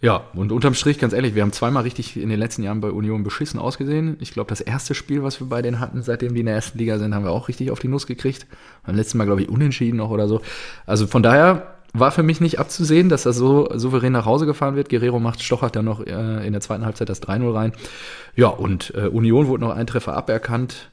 Ja, 0.00 0.28
und 0.34 0.52
unterm 0.52 0.74
Strich, 0.74 0.98
ganz 0.98 1.14
ehrlich, 1.14 1.34
wir 1.34 1.40
haben 1.40 1.52
zweimal 1.52 1.84
richtig 1.84 2.16
in 2.18 2.28
den 2.28 2.38
letzten 2.38 2.62
Jahren 2.62 2.80
bei 2.80 2.90
Union 2.90 3.22
beschissen 3.22 3.58
ausgesehen. 3.58 4.18
Ich 4.20 4.32
glaube, 4.32 4.48
das 4.48 4.60
erste 4.60 4.94
Spiel, 4.94 5.22
was 5.22 5.40
wir 5.40 5.48
bei 5.48 5.62
denen 5.62 5.80
hatten, 5.80 6.02
seitdem 6.02 6.34
die 6.34 6.40
in 6.40 6.46
der 6.46 6.54
ersten 6.54 6.76
Liga 6.76 6.98
sind, 6.98 7.14
haben 7.14 7.24
wir 7.24 7.30
auch 7.30 7.48
richtig 7.48 7.70
auf 7.70 7.78
die 7.78 7.88
Nuss 7.88 8.06
gekriegt. 8.06 8.46
Beim 8.84 8.96
letzten 8.96 9.16
Mal, 9.16 9.24
glaube 9.24 9.42
ich, 9.42 9.48
unentschieden 9.48 9.96
noch 9.96 10.10
oder 10.10 10.28
so. 10.28 10.42
Also 10.84 11.06
von 11.06 11.22
daher 11.22 11.73
war 11.94 12.10
für 12.10 12.24
mich 12.24 12.40
nicht 12.40 12.58
abzusehen, 12.58 13.08
dass 13.08 13.22
das 13.22 13.36
so 13.36 13.68
souverän 13.72 14.12
nach 14.12 14.26
Hause 14.26 14.46
gefahren 14.46 14.74
wird. 14.74 14.88
Guerrero 14.88 15.20
macht 15.20 15.42
stochert 15.42 15.76
dann 15.76 15.84
noch 15.84 16.04
äh, 16.04 16.44
in 16.44 16.52
der 16.52 16.60
zweiten 16.60 16.84
Halbzeit 16.84 17.08
das 17.08 17.22
3-0 17.22 17.54
rein. 17.54 17.72
Ja, 18.34 18.48
und 18.48 18.92
äh, 18.96 19.06
Union 19.06 19.46
wurde 19.46 19.62
noch 19.64 19.74
ein 19.74 19.86
Treffer 19.86 20.14
aberkannt. 20.14 20.90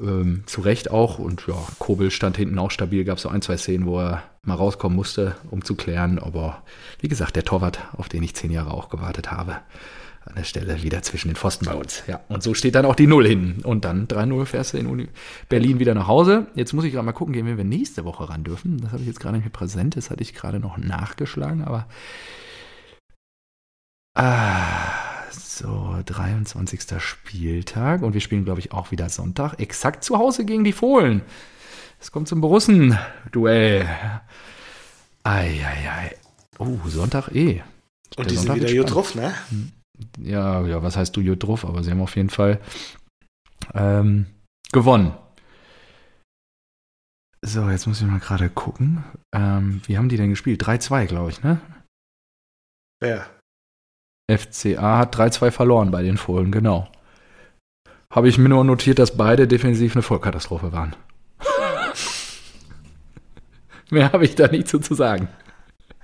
Ähm, 0.00 0.42
zu 0.46 0.62
Recht 0.62 0.90
auch. 0.90 1.18
Und 1.18 1.46
ja, 1.46 1.54
Kobel 1.78 2.10
stand 2.10 2.38
hinten 2.38 2.58
auch 2.58 2.70
stabil. 2.70 3.04
Gab 3.04 3.20
so 3.20 3.28
ein, 3.28 3.42
zwei 3.42 3.58
Szenen, 3.58 3.86
wo 3.86 4.00
er 4.00 4.22
mal 4.42 4.54
rauskommen 4.54 4.96
musste, 4.96 5.36
um 5.50 5.62
zu 5.62 5.74
klären. 5.74 6.18
Aber 6.18 6.62
wie 7.00 7.08
gesagt, 7.08 7.36
der 7.36 7.44
Torwart, 7.44 7.78
auf 7.92 8.08
den 8.08 8.22
ich 8.22 8.34
zehn 8.34 8.50
Jahre 8.50 8.72
auch 8.72 8.88
gewartet 8.88 9.30
habe, 9.30 9.58
an 10.24 10.34
der 10.36 10.44
Stelle 10.44 10.82
wieder 10.82 11.02
zwischen 11.02 11.28
den 11.28 11.36
Pfosten 11.36 11.66
bei 11.66 11.74
uns. 11.74 12.02
Ja, 12.06 12.20
und 12.28 12.42
so 12.42 12.54
steht 12.54 12.74
dann 12.74 12.86
auch 12.86 12.94
die 12.94 13.06
Null 13.06 13.26
hinten. 13.26 13.62
Und 13.62 13.84
dann 13.84 14.08
3-0 14.08 14.46
fährst 14.46 14.72
du 14.72 14.78
in 14.78 14.86
Uni 14.86 15.08
Berlin 15.48 15.78
wieder 15.78 15.94
nach 15.94 16.06
Hause. 16.06 16.46
Jetzt 16.54 16.72
muss 16.72 16.84
ich 16.84 16.92
gerade 16.92 17.04
mal 17.04 17.12
gucken, 17.12 17.34
gehen 17.34 17.46
wir 17.46 17.64
nächste 17.64 18.04
Woche 18.04 18.28
ran 18.28 18.44
dürfen. 18.44 18.80
Das 18.80 18.92
habe 18.92 19.02
ich 19.02 19.08
jetzt 19.08 19.20
gerade 19.20 19.36
nicht 19.36 19.44
mehr 19.44 19.52
präsent. 19.52 19.96
Das 19.96 20.10
hatte 20.10 20.22
ich 20.22 20.34
gerade 20.34 20.60
noch 20.60 20.78
nachgeschlagen, 20.78 21.62
aber. 21.64 21.86
Ah 24.14 25.04
so, 25.54 25.98
23. 26.04 27.00
Spieltag 27.00 28.02
und 28.02 28.14
wir 28.14 28.20
spielen, 28.20 28.44
glaube 28.44 28.60
ich, 28.60 28.72
auch 28.72 28.90
wieder 28.90 29.08
Sonntag. 29.08 29.60
Exakt 29.60 30.04
zu 30.04 30.18
Hause 30.18 30.44
gegen 30.44 30.64
die 30.64 30.72
Fohlen. 30.72 31.22
Es 32.00 32.10
kommt 32.10 32.28
zum 32.28 32.40
Borussen-Duell. 32.40 33.88
Eieiei. 35.22 36.16
Oh, 36.58 36.78
Sonntag 36.86 37.28
eh. 37.34 37.62
Und 38.16 38.30
die 38.30 38.36
Sonntag 38.36 38.58
sind 38.58 38.70
wieder 38.70 38.84
drauf, 38.84 39.14
ne? 39.14 39.34
Hm. 39.50 39.72
Ja, 40.18 40.66
ja, 40.66 40.82
was 40.82 40.96
heißt 40.96 41.16
du 41.16 41.36
drauf? 41.36 41.64
Aber 41.64 41.82
sie 41.82 41.90
haben 41.90 42.00
auf 42.00 42.16
jeden 42.16 42.30
Fall 42.30 42.60
ähm, 43.74 44.26
gewonnen. 44.72 45.14
So, 47.42 47.68
jetzt 47.68 47.86
muss 47.86 48.00
ich 48.00 48.06
mal 48.06 48.20
gerade 48.20 48.48
gucken. 48.48 49.04
Ähm, 49.34 49.82
wie 49.86 49.98
haben 49.98 50.08
die 50.08 50.16
denn 50.16 50.30
gespielt? 50.30 50.62
3-2, 50.62 51.06
glaube 51.06 51.30
ich, 51.30 51.42
ne? 51.42 51.60
Ja. 53.02 53.26
FCA 54.30 54.98
hat 54.98 55.14
3-2 55.14 55.50
verloren 55.50 55.90
bei 55.90 56.02
den 56.02 56.16
Fohlen, 56.16 56.50
genau. 56.50 56.90
Habe 58.10 58.28
ich 58.28 58.38
mir 58.38 58.48
nur 58.48 58.64
notiert, 58.64 58.98
dass 58.98 59.16
beide 59.16 59.46
defensiv 59.46 59.94
eine 59.94 60.02
Vollkatastrophe 60.02 60.72
waren. 60.72 60.96
Mehr 63.90 64.12
habe 64.12 64.24
ich 64.24 64.34
da 64.34 64.48
nicht 64.48 64.68
zu, 64.68 64.78
zu 64.78 64.94
sagen. 64.94 65.28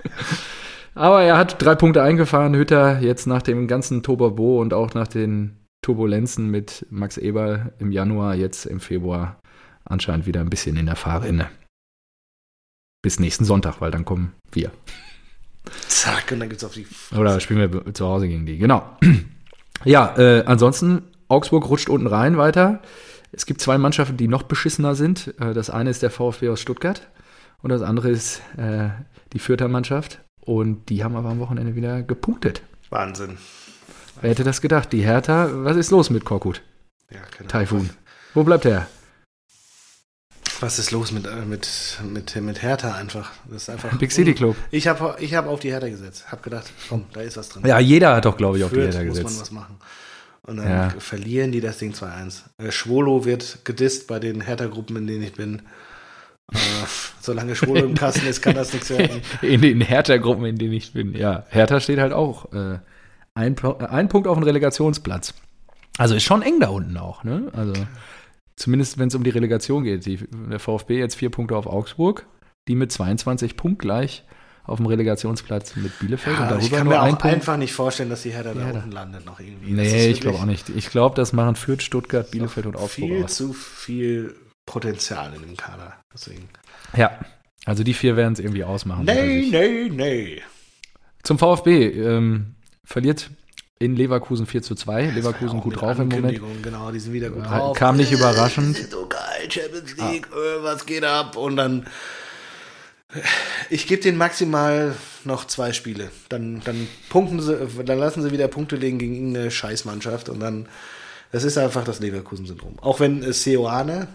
Aber 0.95 1.23
er 1.23 1.39
hat 1.39 1.63
drei 1.63 1.75
Punkte 1.75 2.03
eingefahren, 2.03 2.55
Hütter, 2.55 3.01
jetzt 3.01 3.27
nach 3.27 3.43
dem 3.43 3.69
ganzen 3.69 4.03
Tobabo 4.03 4.61
und 4.61 4.75
auch 4.75 4.95
nach 4.95 5.09
den 5.09 5.57
Turbulenzen 5.83 6.51
mit 6.51 6.87
Max 6.91 7.17
Eberl 7.17 7.73
im 7.79 7.93
Januar, 7.93 8.35
jetzt 8.35 8.67
im 8.67 8.81
Februar 8.81 9.41
anscheinend 9.85 10.27
wieder 10.27 10.41
ein 10.41 10.51
bisschen 10.51 10.77
in 10.77 10.87
der 10.87 10.97
Fahrrinne. 10.97 11.49
Bis 13.03 13.19
nächsten 13.19 13.45
Sonntag, 13.45 13.81
weil 13.81 13.91
dann 13.91 14.05
kommen 14.05 14.35
wir. 14.53 14.71
Zack, 15.89 16.33
und 16.33 16.41
dann 16.41 16.49
geht's 16.49 16.65
auf 16.65 16.75
die. 16.75 16.85
Fresse. 16.85 17.21
Oder 17.21 17.41
spielen 17.41 17.73
wir 17.73 17.95
zu 17.95 18.07
Hause 18.07 18.29
gegen 18.29 18.47
die, 18.47 18.59
genau. 18.59 18.85
Ja, 19.83 20.15
äh, 20.19 20.45
ansonsten, 20.45 21.05
Augsburg 21.29 21.71
rutscht 21.71 21.89
unten 21.89 22.07
rein 22.07 22.37
weiter. 22.37 22.83
Es 23.33 23.47
gibt 23.47 23.63
zwei 23.63 23.79
Mannschaften, 23.79 24.19
die 24.19 24.29
noch 24.29 24.43
beschissener 24.43 24.95
sind. 24.95 25.35
Äh, 25.41 25.55
das 25.55 25.71
eine 25.71 25.89
ist 25.89 26.03
der 26.03 26.11
VfB 26.11 26.51
aus 26.51 26.61
Stuttgart 26.61 27.09
und 27.63 27.71
das 27.71 27.81
andere 27.81 28.11
ist 28.11 28.43
äh, 28.59 28.91
die 29.33 29.39
Fürther 29.39 29.69
Mannschaft. 29.69 30.21
Und 30.51 30.89
die 30.89 31.05
haben 31.05 31.15
aber 31.15 31.29
am 31.29 31.39
Wochenende 31.39 31.77
wieder 31.77 32.03
gepunktet. 32.03 32.63
Wahnsinn. 32.89 33.39
Wer 34.21 34.31
hätte 34.31 34.43
das 34.43 34.61
gedacht? 34.61 34.93
Die 34.93 35.03
Hertha, 35.03 35.49
was 35.53 35.77
ist 35.77 35.93
los 35.93 36.11
mit 36.11 36.25
Korkut? 36.25 36.61
Ja, 37.09 37.21
keine 37.21 37.47
Taifun. 37.47 37.91
Wo 38.35 38.43
bleibt 38.43 38.65
er? 38.65 38.89
Was 40.59 40.81
ist 40.81 40.91
los 40.91 41.13
mit, 41.13 41.29
äh, 41.29 41.45
mit, 41.47 42.01
mit, 42.03 42.35
mit 42.35 42.63
Hertha 42.63 42.97
einfach? 42.97 43.31
Das 43.49 43.63
ist 43.63 43.71
einfach 43.71 43.97
Big 43.97 44.11
City 44.11 44.35
Club. 44.35 44.57
Ich 44.73 44.89
habe 44.89 45.15
ich 45.21 45.37
hab 45.37 45.47
auf 45.47 45.61
die 45.61 45.71
Hertha 45.71 45.89
gesetzt. 45.89 46.33
Hab 46.33 46.43
gedacht, 46.43 46.73
komm, 46.89 47.05
da 47.13 47.21
ist 47.21 47.37
was 47.37 47.51
drin. 47.51 47.65
Ja, 47.65 47.79
jeder 47.79 48.17
hat 48.17 48.25
doch, 48.25 48.37
glaube 48.37 48.59
ich, 48.59 48.65
auf 48.65 48.73
die 48.73 48.81
Hertha 48.81 49.05
gesetzt. 49.05 49.23
muss 49.23 49.35
man 49.35 49.43
was 49.43 49.51
machen. 49.53 49.77
Und 50.43 50.57
dann 50.57 50.69
ja. 50.69 50.91
verlieren 50.99 51.53
die 51.53 51.61
das 51.61 51.79
Ding 51.79 51.93
2-1. 51.93 52.41
Äh, 52.59 52.73
Schwolo 52.73 53.25
wird 53.25 53.65
gedisst 53.65 54.09
bei 54.09 54.19
den 54.19 54.41
Hertha-Gruppen, 54.41 54.97
in 54.97 55.07
denen 55.07 55.23
ich 55.23 55.35
bin. 55.35 55.63
Äh, 56.53 56.87
solange 57.21 57.55
Schwolo 57.55 57.85
im 57.85 57.95
Kasten 57.95 58.27
ist, 58.27 58.43
kann 58.43 58.55
das 58.55 58.73
nichts 58.73 58.91
werden. 58.91 59.21
In 59.43 59.63
den 59.63 59.81
Hertha-Gruppen, 59.81 60.45
in 60.45 60.57
denen 60.57 60.73
ich 60.73 60.93
bin. 60.93 61.15
Ja, 61.15 61.45
Hertha 61.49 61.81
steht 61.81 61.99
halt 61.99 62.13
auch 62.13 62.53
äh, 62.53 62.79
ein, 63.35 63.57
ein 63.59 64.09
Punkt 64.09 64.27
auf 64.29 64.37
dem 64.37 64.45
Relegationsplatz. 64.45 65.35
Also 65.99 66.15
ist 66.15 66.25
schon 66.25 66.43
eng 66.43 66.61
da 66.61 66.69
unten 66.69 66.97
auch, 66.97 67.25
ne? 67.25 67.51
Also 67.53 67.75
zumindest 68.57 68.99
wenn 68.99 69.09
es 69.09 69.15
um 69.15 69.25
die 69.25 69.31
Relegation 69.31 69.85
geht. 69.85 70.07
Die, 70.07 70.19
der 70.51 70.59
VfB 70.59 70.99
jetzt 70.99 71.17
vier 71.17 71.31
Punkte 71.31 71.57
auf 71.57 71.67
Augsburg, 71.67 72.27
die 72.69 72.75
mit 72.75 72.93
22 72.93 73.57
punktgleich 73.57 74.25
auf 74.65 74.77
dem 74.77 74.87
Relegationsplatz 74.87 75.75
mit 75.77 75.99
Bielefeld 75.99 76.37
ja, 76.37 76.43
und 76.43 76.51
darüber 76.51 76.65
ich 76.65 76.71
kann 76.71 76.87
mir 76.87 77.01
auch 77.01 77.07
ein 77.07 77.17
einfach 77.17 77.57
nicht 77.57 77.73
vorstellen, 77.73 78.11
dass 78.11 78.23
die 78.23 78.31
Hertha 78.31 78.55
da 78.55 78.71
unten 78.71 78.93
landet 78.93 79.27
noch 79.27 79.41
irgendwie. 79.41 79.73
Nee, 79.73 80.09
ich 80.09 80.21
glaube 80.21 80.39
auch 80.39 80.45
nicht. 80.45 80.69
Ich 80.69 80.91
glaube, 80.91 81.17
das 81.17 81.33
machen 81.33 81.57
Fürth, 81.57 81.83
Stuttgart, 81.83 82.31
Bielefeld 82.31 82.67
und 82.67 82.77
Augsburg 82.77 83.09
viel 83.09 83.25
aus. 83.25 83.35
zu 83.35 83.53
viel 83.53 84.37
Potenzial 84.71 85.35
in 85.35 85.43
dem 85.43 85.57
Kader. 85.57 85.95
Deswegen. 86.15 86.49
Ja, 86.97 87.19
also 87.65 87.83
die 87.83 87.93
vier 87.93 88.17
werden 88.17 88.35
es 88.35 88.39
irgendwie 88.39 88.63
ausmachen. 88.63 89.05
Nee, 89.05 89.49
nee, 89.51 89.89
nee. 89.91 90.43
Zum 91.25 91.39
VfB. 91.39 91.89
Ähm, 91.89 92.55
verliert 92.85 93.31
in 93.79 93.97
Leverkusen 93.97 94.47
4 94.47 94.63
zu 94.63 94.75
2. 94.75 95.07
Das 95.07 95.15
Leverkusen 95.17 95.61
gut 95.61 95.81
drauf 95.81 95.99
im 95.99 96.09
Moment. 96.09 96.41
Genau, 96.63 96.91
die 96.93 97.01
sind 97.01 97.13
wieder 97.13 97.31
gut 97.31 97.47
drauf. 97.47 97.77
Kam 97.77 97.97
nicht 97.97 98.13
überraschend. 98.13 98.77
So 98.77 99.07
geil, 99.07 99.51
Champions 99.51 99.97
League, 99.97 100.29
ah. 100.33 100.63
was 100.63 100.87
geht 100.87 101.05
ab? 101.05 101.37
Und 101.37 101.57
dann 101.57 101.87
ich 103.71 103.87
gebe 103.87 104.03
denen 104.03 104.19
maximal 104.19 104.95
noch 105.25 105.47
zwei 105.47 105.73
Spiele. 105.73 106.11
Dann, 106.29 106.63
dann 106.65 106.87
punkten 107.09 107.41
sie, 107.41 107.59
dann 107.85 107.99
lassen 107.99 108.23
sie 108.23 108.31
wieder 108.31 108.49
Punkte 108.49 108.77
legen 108.77 108.99
gegen 108.99 109.37
eine 109.37 109.51
Scheißmannschaft 109.51 110.29
und 110.29 110.41
dann, 110.41 110.69
das 111.33 111.45
ist 111.45 111.59
einfach 111.59 111.85
das 111.85 112.01
Leverkusen-Syndrom. 112.01 112.79
Auch 112.81 113.01
wenn 113.01 113.33
Seoane 113.33 114.09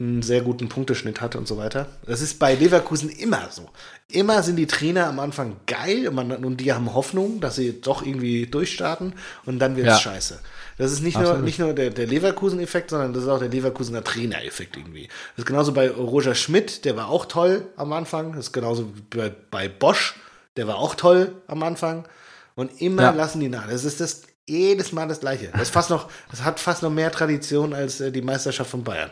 einen 0.00 0.22
sehr 0.22 0.40
guten 0.40 0.70
Punkteschnitt 0.70 1.20
hat 1.20 1.36
und 1.36 1.46
so 1.46 1.58
weiter. 1.58 1.86
Das 2.06 2.22
ist 2.22 2.38
bei 2.38 2.54
Leverkusen 2.54 3.10
immer 3.10 3.48
so. 3.50 3.68
Immer 4.08 4.42
sind 4.42 4.56
die 4.56 4.66
Trainer 4.66 5.06
am 5.06 5.20
Anfang 5.20 5.56
geil 5.66 6.08
und, 6.08 6.14
man, 6.14 6.32
und 6.44 6.56
die 6.56 6.72
haben 6.72 6.94
Hoffnung, 6.94 7.40
dass 7.40 7.56
sie 7.56 7.80
doch 7.82 8.02
irgendwie 8.02 8.46
durchstarten 8.46 9.12
und 9.44 9.58
dann 9.58 9.76
wird 9.76 9.88
es 9.88 10.02
ja. 10.02 10.12
scheiße. 10.12 10.40
Das 10.78 10.90
ist 10.90 11.02
nicht 11.02 11.18
nur, 11.18 11.36
nicht 11.38 11.58
nur 11.58 11.74
der, 11.74 11.90
der 11.90 12.06
Leverkusen-Effekt, 12.06 12.88
sondern 12.88 13.12
das 13.12 13.24
ist 13.24 13.28
auch 13.28 13.38
der 13.38 13.50
Leverkusener 13.50 14.02
Trainer-Effekt 14.02 14.78
irgendwie. 14.78 15.08
Das 15.36 15.40
ist 15.40 15.46
genauso 15.46 15.72
bei 15.72 15.90
Roger 15.90 16.34
Schmidt, 16.34 16.86
der 16.86 16.96
war 16.96 17.10
auch 17.10 17.26
toll 17.26 17.66
am 17.76 17.92
Anfang. 17.92 18.32
Das 18.32 18.46
ist 18.46 18.52
genauso 18.52 18.90
bei, 19.10 19.30
bei 19.50 19.68
Bosch, 19.68 20.14
der 20.56 20.66
war 20.66 20.76
auch 20.76 20.94
toll 20.94 21.34
am 21.46 21.62
Anfang. 21.62 22.08
Und 22.54 22.80
immer 22.80 23.02
ja. 23.02 23.10
lassen 23.10 23.40
die 23.40 23.50
nach. 23.50 23.68
Das 23.68 23.84
ist 23.84 24.00
das 24.00 24.22
jedes 24.48 24.92
Mal 24.92 25.06
das 25.06 25.20
Gleiche. 25.20 25.50
Das, 25.56 25.68
fast 25.68 25.90
noch, 25.90 26.10
das 26.30 26.42
hat 26.42 26.58
fast 26.58 26.82
noch 26.82 26.90
mehr 26.90 27.12
Tradition 27.12 27.74
als 27.74 28.00
äh, 28.00 28.10
die 28.10 28.22
Meisterschaft 28.22 28.70
von 28.70 28.82
Bayern. 28.82 29.10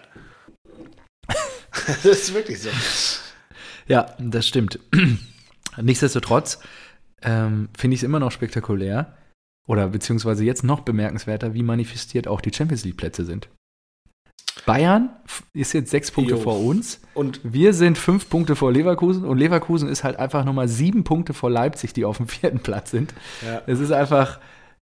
das 1.87 2.05
ist 2.05 2.35
wirklich 2.35 2.61
so. 2.61 2.71
Ja, 3.87 4.15
das 4.19 4.47
stimmt. 4.47 4.79
Nichtsdestotrotz 5.81 6.59
ähm, 7.23 7.69
finde 7.77 7.95
ich 7.95 8.01
es 8.01 8.05
immer 8.05 8.21
noch 8.21 8.33
spektakulär, 8.33 9.19
oder 9.69 9.89
beziehungsweise 9.89 10.45
jetzt 10.45 10.65
noch 10.65 10.81
bemerkenswerter, 10.81 11.55
wie 11.55 11.63
manifestiert 11.63 12.27
auch 12.27 12.41
die 12.41 12.53
Champions 12.53 12.85
League-Plätze 12.85 13.25
sind. 13.25 13.49
Bayern 14.67 15.11
ist 15.53 15.73
jetzt 15.73 15.91
sechs 15.91 16.11
Punkte 16.11 16.35
jo. 16.35 16.41
vor 16.41 16.63
uns 16.63 17.01
und 17.15 17.41
wir 17.45 17.73
sind 17.75 17.97
fünf 17.97 18.29
Punkte 18.29 18.57
vor 18.57 18.73
Leverkusen 18.73 19.25
und 19.25 19.39
Leverkusen 19.39 19.89
ist 19.89 20.05
halt 20.05 20.17
einfach 20.17 20.45
nochmal 20.45 20.69
sieben 20.69 21.05
Punkte 21.05 21.33
vor 21.33 21.51
Leipzig, 21.51 21.93
die 21.93 22.05
auf 22.05 22.17
dem 22.17 22.29
vierten 22.29 22.61
Platz 22.61 22.91
sind. 22.91 23.15
Ja. 23.47 23.63
Es 23.67 23.79
ist 23.79 23.93
einfach, 23.93 24.41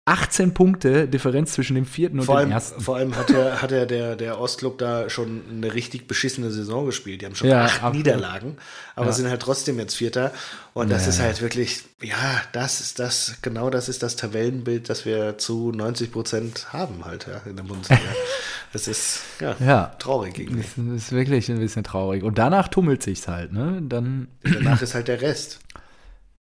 18 0.08 0.54
Punkte 0.54 1.08
Differenz 1.08 1.52
zwischen 1.52 1.74
dem 1.74 1.84
vierten 1.84 2.20
und 2.20 2.26
vor 2.26 2.36
dem 2.36 2.44
allem, 2.44 2.52
ersten. 2.52 2.80
Vor 2.80 2.96
allem 2.96 3.16
hat, 3.16 3.28
der, 3.28 3.60
hat 3.60 3.72
der, 3.72 3.86
der, 3.86 4.14
der 4.14 4.40
Ostclub 4.40 4.78
da 4.78 5.10
schon 5.10 5.42
eine 5.50 5.74
richtig 5.74 6.06
beschissene 6.06 6.52
Saison 6.52 6.86
gespielt. 6.86 7.22
Die 7.22 7.26
haben 7.26 7.34
schon 7.34 7.48
ja, 7.48 7.64
acht 7.64 7.82
absolut. 7.82 7.96
Niederlagen, 7.96 8.56
aber 8.94 9.06
ja. 9.06 9.12
sind 9.12 9.28
halt 9.28 9.42
trotzdem 9.42 9.80
jetzt 9.80 9.96
Vierter. 9.96 10.32
Und 10.74 10.90
das 10.90 11.02
ja, 11.02 11.08
ist 11.08 11.20
halt 11.20 11.42
wirklich, 11.42 11.82
ja, 12.00 12.40
das 12.52 12.80
ist 12.80 13.00
das, 13.00 13.38
genau 13.42 13.68
das 13.68 13.88
ist 13.88 14.04
das 14.04 14.14
Tabellenbild, 14.14 14.88
das 14.88 15.06
wir 15.06 15.38
zu 15.38 15.72
90 15.72 16.12
Prozent 16.12 16.72
haben 16.72 17.04
halt 17.04 17.26
ja, 17.26 17.40
in 17.50 17.56
der 17.56 17.64
Bundesliga. 17.64 18.02
das 18.72 18.86
ist 18.86 19.22
ja, 19.40 19.86
traurig 19.98 20.38
irgendwie. 20.38 20.62
Das 20.76 21.04
ist 21.04 21.12
wirklich 21.12 21.50
ein 21.50 21.58
bisschen 21.58 21.82
traurig. 21.82 22.22
Und 22.22 22.38
danach 22.38 22.68
tummelt 22.68 23.02
sich's 23.02 23.26
halt, 23.26 23.52
ne? 23.52 23.82
Dann 23.82 24.28
danach 24.44 24.80
ist 24.80 24.94
halt 24.94 25.08
der 25.08 25.20
Rest. 25.20 25.58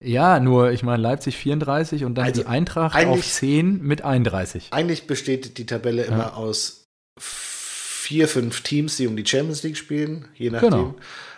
Ja, 0.04 0.40
nur, 0.40 0.72
ich 0.72 0.84
meine, 0.84 1.02
Leipzig 1.02 1.38
34 1.38 2.06
und 2.06 2.16
dann 2.16 2.26
also 2.26 2.42
die 2.42 2.48
Eintracht 2.48 3.04
auf 3.06 3.26
10 3.26 3.82
mit 3.82 4.04
31. 4.04 4.68
Eigentlich 4.72 5.08
besteht 5.08 5.58
die 5.58 5.66
Tabelle 5.66 6.04
ja. 6.04 6.10
immer 6.10 6.38
aus 6.38 6.88
vier, 7.20 8.28
fünf 8.28 8.62
Teams, 8.62 8.98
die 8.98 9.08
um 9.08 9.18
die 9.18 9.26
Champions 9.26 9.64
League 9.64 9.78
spielen, 9.78 10.28
je 10.36 10.50
nachdem. 10.50 10.70
Genau. 10.70 10.96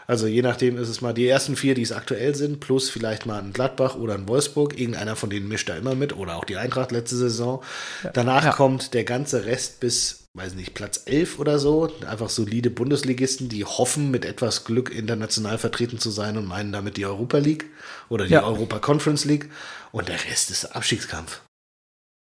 Also 0.08 0.26
je 0.26 0.42
nachdem 0.42 0.78
ist 0.78 0.90
es 0.90 1.02
mal 1.02 1.14
die 1.14 1.28
ersten 1.28 1.56
vier, 1.56 1.76
die 1.76 1.84
es 1.84 1.92
aktuell 1.92 2.34
sind, 2.34 2.60
plus 2.60 2.90
vielleicht 2.90 3.28
mal 3.28 3.40
ein 3.40 3.54
Gladbach 3.54 3.96
oder 3.96 4.16
ein 4.16 4.28
Wolfsburg. 4.28 4.80
Irgendeiner 4.80 5.16
von 5.16 5.30
denen 5.30 5.48
mischt 5.48 5.70
da 5.70 5.78
immer 5.78 5.94
mit 5.94 6.18
oder 6.18 6.36
auch 6.36 6.46
die 6.46 6.58
Eintracht 6.58 6.92
letzte 6.92 7.16
Saison. 7.16 7.64
Danach 8.14 8.44
Ja. 8.44 8.52
kommt 8.52 8.96
der 8.96 9.04
ganze 9.04 9.46
Rest 9.46 9.80
bis, 9.80 10.26
weiß 10.38 10.54
nicht, 10.54 10.74
Platz 10.74 11.02
11 11.06 11.40
oder 11.40 11.60
so. 11.60 11.92
Einfach 12.08 12.30
solide 12.30 12.70
Bundesligisten, 12.70 13.50
die 13.50 13.66
hoffen, 13.66 14.12
mit 14.12 14.26
etwas 14.26 14.64
Glück 14.64 14.94
international 14.94 15.58
vertreten 15.58 16.00
zu 16.00 16.12
sein 16.12 16.38
und 16.38 16.46
meinen 16.46 16.72
damit 16.72 16.98
die 16.98 17.06
Europa 17.06 17.38
League 17.40 17.66
oder 18.10 18.26
die 18.26 18.34
Ja. 18.34 18.44
Europa 18.44 18.80
Conference 18.80 19.26
League. 19.26 19.50
Und 19.92 20.08
der 20.08 20.24
Rest 20.26 20.52
ist 20.52 20.66
Abstiegskampf. 20.76 21.42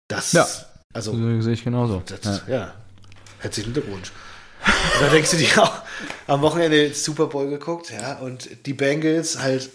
Das, 0.08 0.32
Ja. 0.32 0.46
also 0.92 1.12
So 1.12 1.40
sehe 1.40 1.54
ich 1.54 1.64
genauso. 1.64 2.02
das, 2.06 2.42
Ja. 2.46 2.54
ja. 2.54 2.74
herzlichen 3.40 3.72
Glückwunsch. 3.72 4.12
Und 4.66 5.00
da 5.02 5.08
denkst 5.08 5.30
du 5.32 5.36
dir 5.36 5.62
auch, 5.62 5.72
am 6.26 6.42
Wochenende 6.42 6.92
Super 6.94 7.26
Bowl 7.26 7.48
geguckt, 7.48 7.90
ja, 7.92 8.18
und 8.18 8.66
die 8.66 8.72
Bengals 8.74 9.38
halt 9.38 9.70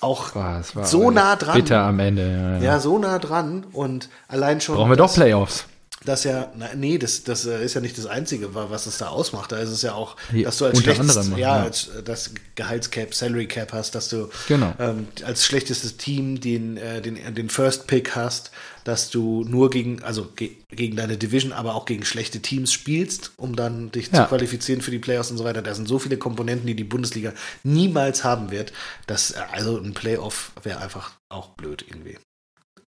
auch 0.00 0.30
Boah, 0.32 0.62
so 0.84 1.10
nah 1.10 1.36
dran. 1.36 1.54
Bitter 1.56 1.80
am 1.80 1.98
Ende. 2.00 2.22
Ja, 2.30 2.56
ja. 2.58 2.62
Ja, 2.74 2.80
so 2.80 2.98
nah 2.98 3.18
dran 3.18 3.64
und 3.72 4.08
allein 4.28 4.60
schon. 4.60 4.76
Brauchen 4.76 4.90
wir 4.90 4.96
doch 4.96 5.06
das- 5.06 5.14
Playoffs. 5.14 5.64
Das 6.06 6.24
ja, 6.24 6.50
na, 6.56 6.70
nee, 6.74 6.96
das, 6.96 7.22
das 7.24 7.44
äh, 7.44 7.62
ist 7.64 7.74
ja 7.74 7.80
nicht 7.82 7.98
das 7.98 8.06
Einzige, 8.06 8.54
wa- 8.54 8.68
was 8.70 8.86
es 8.86 8.96
da 8.98 9.08
ausmacht. 9.08 9.52
Da 9.52 9.58
ist 9.58 9.68
es 9.70 9.82
ja 9.82 9.92
auch, 9.92 10.16
dass 10.32 10.56
du 10.58 10.64
als 10.64 10.78
unter 10.78 10.94
schlechtes, 10.94 11.16
anderem, 11.18 11.38
ja, 11.38 11.62
als 11.62 11.88
äh, 11.88 12.02
das 12.02 12.30
Gehaltscap, 12.54 13.12
Salary 13.14 13.46
Cap 13.46 13.72
hast, 13.72 13.94
dass 13.94 14.08
du 14.08 14.28
Genau. 14.48 14.72
ähm, 14.78 15.08
als 15.24 15.44
schlechtestes 15.44 15.98
Team 15.98 16.40
den, 16.40 16.76
äh, 16.78 17.02
den, 17.02 17.34
den 17.34 17.50
First 17.50 17.86
Pick 17.86 18.16
hast, 18.16 18.50
dass 18.84 19.10
du 19.10 19.44
nur 19.44 19.68
gegen, 19.70 20.02
also 20.04 20.28
ge 20.36 20.52
gegen 20.70 20.96
deine 20.96 21.16
Division, 21.16 21.52
aber 21.52 21.74
auch 21.74 21.86
gegen 21.86 22.04
schlechte 22.04 22.40
Teams 22.40 22.72
spielst, 22.72 23.32
um 23.36 23.56
dann 23.56 23.90
dich 23.90 24.08
Ja. 24.12 24.22
zu 24.22 24.28
qualifizieren 24.28 24.80
für 24.82 24.90
die 24.92 24.98
Playoffs 24.98 25.30
und 25.30 25.38
so 25.38 25.44
weiter. 25.44 25.60
Da 25.62 25.74
sind 25.74 25.88
so 25.88 25.98
viele 25.98 26.16
Komponenten, 26.18 26.66
die 26.66 26.74
die 26.76 26.84
Bundesliga 26.84 27.32
niemals 27.64 28.22
haben 28.24 28.50
wird, 28.50 28.72
dass 29.06 29.32
äh, 29.32 29.36
also 29.52 29.76
ein 29.78 29.92
Playoff 29.94 30.52
wäre 30.62 30.80
einfach 30.80 31.12
auch 31.28 31.48
blöd 31.50 31.84
irgendwie. 31.88 32.16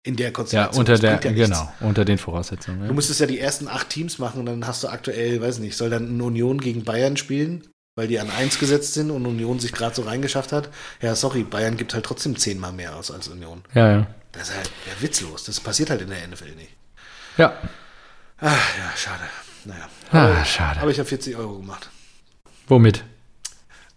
In 0.07 0.17
der 0.17 0.27
Ja, 0.27 0.33
Konstellation. 0.33 0.79
unter 0.79 0.93
Das 0.93 1.01
der, 1.01 1.11
ja 1.13 1.19
genau, 1.47 1.73
unter 1.81 2.05
den 2.05 2.17
Voraussetzungen. 2.19 2.81
Du 2.81 2.87
Ja. 2.87 2.93
müsstest 2.93 3.21
ja 3.21 3.27
die 3.27 3.39
ersten 3.41 3.69
acht 3.69 3.91
Teams 3.91 4.19
machen 4.19 4.41
und 4.41 4.47
dann 4.47 4.67
hast 4.67 4.83
du 4.85 4.89
aktuell, 4.89 5.41
weiß 5.43 5.59
nicht, 5.59 5.77
soll 5.77 5.91
dann 5.91 6.09
eine 6.09 6.23
Union 6.25 6.59
gegen 6.61 6.85
Bayern 6.85 7.17
spielen, 7.17 7.67
weil 7.97 8.07
die 8.09 8.19
an 8.21 8.31
eins 8.31 8.59
gesetzt 8.59 8.95
sind 8.95 9.11
und 9.11 9.27
Union 9.27 9.59
sich 9.59 9.73
gerade 9.73 9.95
so 9.95 10.03
reingeschafft 10.03 10.53
hat. 10.53 10.69
Ja, 11.03 11.15
sorry, 11.15 11.43
Bayern 11.43 11.77
gibt 11.77 11.93
halt 11.93 12.05
trotzdem 12.07 12.37
zehnmal 12.37 12.73
mehr 12.73 12.95
aus 12.97 13.11
als 13.11 13.29
Union. 13.29 13.63
ja, 13.75 13.91
ja. 13.91 14.07
Das 14.33 14.51
ist 14.51 14.57
halt 14.57 14.71
ja, 14.87 15.03
witzlos. 15.03 15.45
Das 15.45 15.61
passiert 15.61 15.89
halt 15.91 16.03
in 16.03 16.09
der 16.11 16.23
NFL 16.29 16.55
nicht. 16.57 16.71
Ja, 17.39 17.55
Ach 18.39 18.77
ja, 18.79 18.93
schade. 18.97 19.23
Naja. 19.65 19.89
Ah, 20.13 20.27
Aber- 20.37 20.45
schade. 20.45 20.81
Aber 20.81 20.91
ich 20.91 20.99
habe 20.99 21.09
40 21.09 21.35
Euro 21.37 21.59
gemacht. 21.59 21.89
womit? 22.69 23.03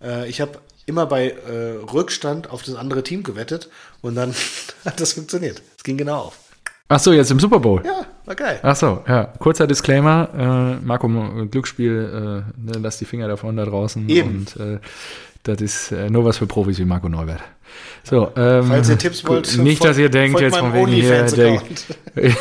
Äh, 0.02 0.30
ich 0.30 0.40
habe 0.42 0.60
immer 0.90 1.06
bei 1.06 1.30
äh, 1.30 1.92
Rückstand 1.94 2.50
auf 2.50 2.64
das 2.64 2.76
andere 2.76 3.04
Team 3.04 3.24
gewettet 3.24 3.70
und 4.02 4.16
dann 4.16 4.34
hat 4.86 5.00
das 5.00 5.14
funktioniert. 5.14 5.62
Es 5.78 5.84
ging 5.84 5.98
genau 5.98 6.18
auf. 6.18 6.38
Ach 6.92 7.00
so, 7.00 7.14
jetzt 7.14 7.30
im 7.30 7.40
Super 7.40 7.60
Bowl. 7.60 7.84
Ja, 7.86 8.06
war 8.26 8.36
geil. 8.36 8.60
Ach 8.64 8.76
so, 8.76 9.04
ja. 9.08 9.26
Kurzer 9.38 9.68
Disclaimer. 9.68 10.80
Äh, 10.82 10.86
Marco, 10.86 11.08
Glücksspiel, 11.46 12.44
äh, 12.58 12.62
ne, 12.62 12.80
lass 12.82 12.98
die 12.98 13.06
Finger 13.06 13.28
davon 13.28 13.56
da 13.56 13.66
draußen. 13.66 14.10
Eben. 14.10 14.30
Und 14.40 14.58
äh, 14.58 14.80
das 15.44 15.62
ist 15.62 15.92
äh, 15.92 16.10
nur 16.10 16.26
was 16.26 16.40
für 16.40 16.48
Profis 16.48 16.80
wie 16.80 16.86
Marco 16.86 17.08
Neubert. 17.08 17.42
So, 18.04 18.32
ähm, 18.36 18.66
Falls 18.66 18.90
ihr 18.90 18.98
Tipps 18.98 19.22
gut, 19.22 19.30
wollt, 19.30 19.58
Nicht, 19.60 19.86
dass 19.86 20.00
ihr 20.00 20.10
denkt, 20.10 20.40
jetzt 20.42 20.58
von 20.58 20.74
wegen 20.74 20.88
hier, 20.88 21.24
der, 21.26 21.62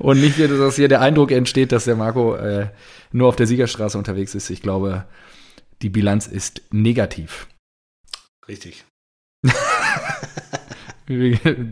und 0.00 0.20
nicht, 0.20 0.40
dass 0.40 0.74
hier 0.74 0.88
der 0.88 1.00
Eindruck 1.00 1.30
entsteht, 1.30 1.70
dass 1.70 1.84
der 1.84 1.94
Marco 1.94 2.34
äh, 2.34 2.66
nur 3.12 3.28
auf 3.28 3.36
der 3.36 3.46
Siegerstraße 3.46 3.96
unterwegs 3.96 4.34
ist. 4.34 4.50
Ich 4.50 4.60
glaube, 4.60 5.04
die 5.82 5.90
Bilanz 5.90 6.26
ist 6.26 6.62
negativ. 6.70 7.48
Richtig. 8.48 8.84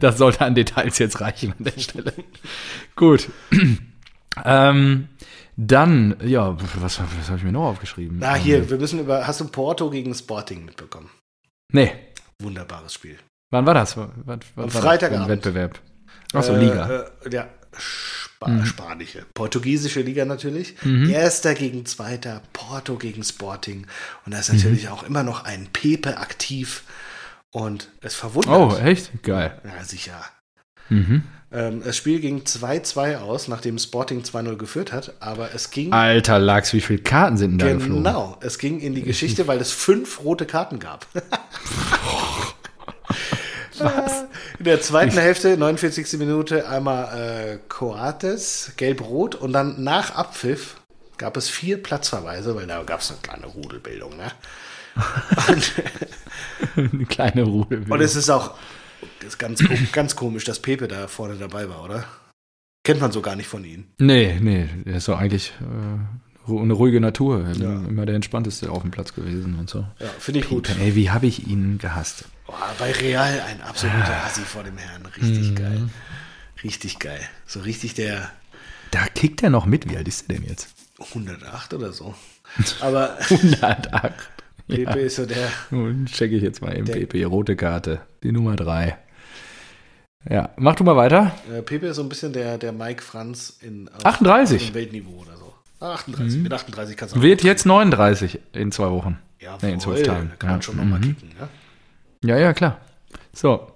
Das 0.00 0.18
sollte 0.18 0.44
an 0.44 0.56
Details 0.56 0.98
jetzt 0.98 1.20
reichen 1.20 1.52
an 1.56 1.64
der 1.64 1.80
Stelle. 1.80 2.12
Gut. 2.96 3.28
ähm, 4.44 5.08
dann, 5.56 6.16
ja, 6.24 6.56
was, 6.60 6.98
was 7.00 7.28
habe 7.28 7.38
ich 7.38 7.44
mir 7.44 7.52
noch 7.52 7.66
aufgeschrieben? 7.68 8.18
Na, 8.18 8.34
hier, 8.34 8.68
wir 8.68 8.78
müssen 8.78 8.98
über. 8.98 9.28
Hast 9.28 9.40
du 9.40 9.46
Porto 9.46 9.90
gegen 9.90 10.12
Sporting 10.14 10.64
mitbekommen? 10.64 11.10
Nee, 11.72 11.92
Wunderbares 12.40 12.94
Spiel. 12.94 13.18
wann 13.52 13.64
war 13.66 13.74
das? 13.74 13.96
Was, 13.96 14.08
was 14.24 14.28
Am 14.28 14.40
war 14.56 14.64
das 14.64 14.74
Freitagabend. 14.76 15.28
Wettbewerb. 15.28 15.80
Achso, 16.32 16.54
Äh, 16.54 16.58
Liga. 16.64 17.04
Äh, 17.24 17.30
ja, 17.32 17.48
Mhm. 18.46 18.66
spanische. 18.66 19.26
Portugiesische 19.34 20.00
Liga 20.00 20.24
natürlich. 20.24 20.76
Mhm. 20.84 21.10
Erster 21.10 21.54
gegen 21.54 21.84
Zweiter, 21.86 22.42
Porto 22.52 22.94
gegen 22.96 23.24
Sporting. 23.24 23.86
Und 24.24 24.32
da 24.34 24.38
ist 24.38 24.50
Mhm. 24.50 24.56
natürlich 24.58 24.88
auch 24.90 25.02
immer 25.02 25.24
noch 25.24 25.44
ein 25.44 25.68
Pepe 25.72 26.18
aktiv. 26.18 26.84
Und 27.50 27.88
es 28.02 28.14
verwundert. 28.14 28.54
Oh, 28.54 28.76
echt? 28.76 29.22
Geil. 29.22 29.58
Ja, 29.64 29.82
sicher. 29.82 30.22
Mhm. 30.90 31.22
Ähm, 31.50 31.82
das 31.82 31.96
Spiel 31.96 32.20
ging 32.20 32.44
2-2 32.44 33.16
aus, 33.16 33.48
nachdem 33.48 33.78
Sporting 33.78 34.22
2-0 34.22 34.56
geführt 34.56 34.92
hat. 34.92 35.14
Aber 35.20 35.54
es 35.54 35.70
ging. 35.70 35.92
Alter 35.94 36.38
Lachs, 36.38 36.74
wie 36.74 36.82
viele 36.82 36.98
Karten 37.00 37.38
sind 37.38 37.52
denn 37.52 37.58
da 37.58 37.72
geflogen? 37.72 38.04
Genau, 38.04 38.36
es 38.42 38.58
ging 38.58 38.78
in 38.80 38.94
die 38.94 39.02
Geschichte, 39.02 39.48
weil 39.48 39.58
es 39.60 39.72
fünf 39.72 40.22
rote 40.22 40.44
Karten 40.44 40.78
gab. 40.78 41.06
Was? 43.78 44.24
In 44.58 44.64
der 44.64 44.80
zweiten 44.80 45.16
Hälfte, 45.18 45.56
49. 45.56 46.18
Minute, 46.18 46.68
einmal 46.68 47.16
äh, 47.16 47.58
Coates, 47.68 48.72
gelb-rot 48.76 49.36
und 49.36 49.52
dann 49.52 49.82
nach 49.82 50.16
Abpfiff 50.16 50.80
gab 51.16 51.36
es 51.36 51.48
vier 51.48 51.80
Platzverweise, 51.82 52.56
weil 52.56 52.66
da 52.66 52.82
gab 52.82 53.00
es 53.00 53.10
eine 53.10 53.20
kleine 53.20 53.46
Rudelbildung. 53.46 54.16
Ne? 54.16 54.32
Und, 55.48 55.72
Eine 56.92 57.06
kleine 57.06 57.42
Ruhe. 57.44 57.66
und 57.88 58.00
es 58.00 58.16
ist 58.16 58.30
auch 58.30 58.54
ist 59.24 59.38
ganz, 59.38 59.62
ganz 59.92 60.16
komisch, 60.16 60.44
dass 60.44 60.60
Pepe 60.60 60.88
da 60.88 61.06
vorne 61.06 61.36
dabei 61.36 61.68
war, 61.68 61.84
oder? 61.84 62.04
Kennt 62.84 63.00
man 63.00 63.12
so 63.12 63.20
gar 63.20 63.36
nicht 63.36 63.48
von 63.48 63.64
ihm. 63.64 63.84
nee, 63.98 64.38
nee, 64.40 64.68
der 64.84 64.96
ist 64.96 65.06
doch 65.06 65.18
eigentlich 65.18 65.52
äh, 65.60 66.50
eine 66.52 66.72
ruhige 66.72 67.00
Natur. 67.00 67.46
Ja. 67.60 67.74
Immer 67.74 68.06
der 68.06 68.16
entspannteste 68.16 68.70
auf 68.70 68.82
dem 68.82 68.90
Platz 68.90 69.14
gewesen 69.14 69.56
und 69.58 69.70
so. 69.70 69.86
Ja, 70.00 70.08
finde 70.18 70.40
ich 70.40 70.48
gut. 70.48 70.74
Ey, 70.80 70.94
wie 70.94 71.10
habe 71.10 71.26
ich 71.26 71.46
ihn 71.46 71.78
gehasst? 71.78 72.24
Boah, 72.48 72.74
bei 72.78 72.90
Real 72.92 73.40
ein 73.46 73.60
absoluter 73.62 74.24
Assi 74.24 74.40
vor 74.40 74.64
dem 74.64 74.76
Herrn. 74.78 75.06
Richtig 75.06 75.50
Mhm. 75.50 75.54
geil. 75.54 75.88
Richtig 76.64 76.98
geil. 76.98 77.20
So 77.46 77.60
richtig 77.60 77.94
der 77.94 78.30
Da 78.90 79.06
kickt 79.06 79.42
er 79.42 79.50
noch 79.50 79.66
mit. 79.66 79.88
Wie 79.88 79.96
alt 79.96 80.08
ist 80.08 80.28
er 80.28 80.34
denn 80.36 80.44
jetzt? 80.44 80.68
108 80.98 81.74
oder 81.74 81.92
so. 81.92 82.14
Aber 82.80 83.16
108. 83.30 84.14
Pepe 84.66 84.82
Ja. 84.82 84.94
ist 84.96 85.16
so 85.16 85.26
der. 85.26 85.48
Nun 85.70 86.06
checke 86.06 86.34
ich 86.36 86.42
jetzt 86.42 86.60
mal 86.62 86.74
Der- 86.82 86.94
PP. 86.94 87.24
Rote 87.24 87.54
Karte. 87.54 88.00
Die 88.22 88.32
Nummer 88.32 88.56
3. 88.56 88.96
Ja, 90.28 90.50
mach 90.56 90.74
du 90.74 90.84
mal 90.84 90.96
weiter. 90.96 91.34
Äh, 91.50 91.62
Pepe 91.62 91.86
ist 91.88 91.96
so 91.96 92.02
ein 92.02 92.08
bisschen 92.08 92.32
der, 92.32 92.58
der 92.58 92.72
Mike 92.72 93.02
Franz 93.02 93.58
in 93.60 93.88
auf, 93.88 94.04
38. 94.04 94.68
auf 94.70 94.74
Weltniveau 94.74 95.20
oder 95.22 95.36
so. 95.36 95.54
Ah, 95.80 95.92
38. 95.94 96.42
Mit 96.42 96.52
38 96.52 96.96
kannst 96.96 97.14
du 97.14 97.18
auch. 97.18 97.22
Wird 97.22 97.44
jetzt 97.44 97.66
39 97.66 98.40
in 98.52 98.72
zwei 98.72 98.90
Wochen. 98.90 99.18
Ja, 99.38 99.56
nee, 99.62 99.72
in 99.72 99.80
zwölf. 99.80 100.02
Tagen. 100.02 100.30
Da 100.30 100.36
kann 100.36 100.50
man 100.50 100.58
Ja. 100.58 100.62
schon 100.62 100.76
nochmal 100.76 100.98
Mhm. 100.98 101.04
kicken. 101.16 101.28
Ne? 101.38 101.48
Ja, 102.24 102.36
ja, 102.36 102.52
klar. 102.52 102.80
So, 103.32 103.72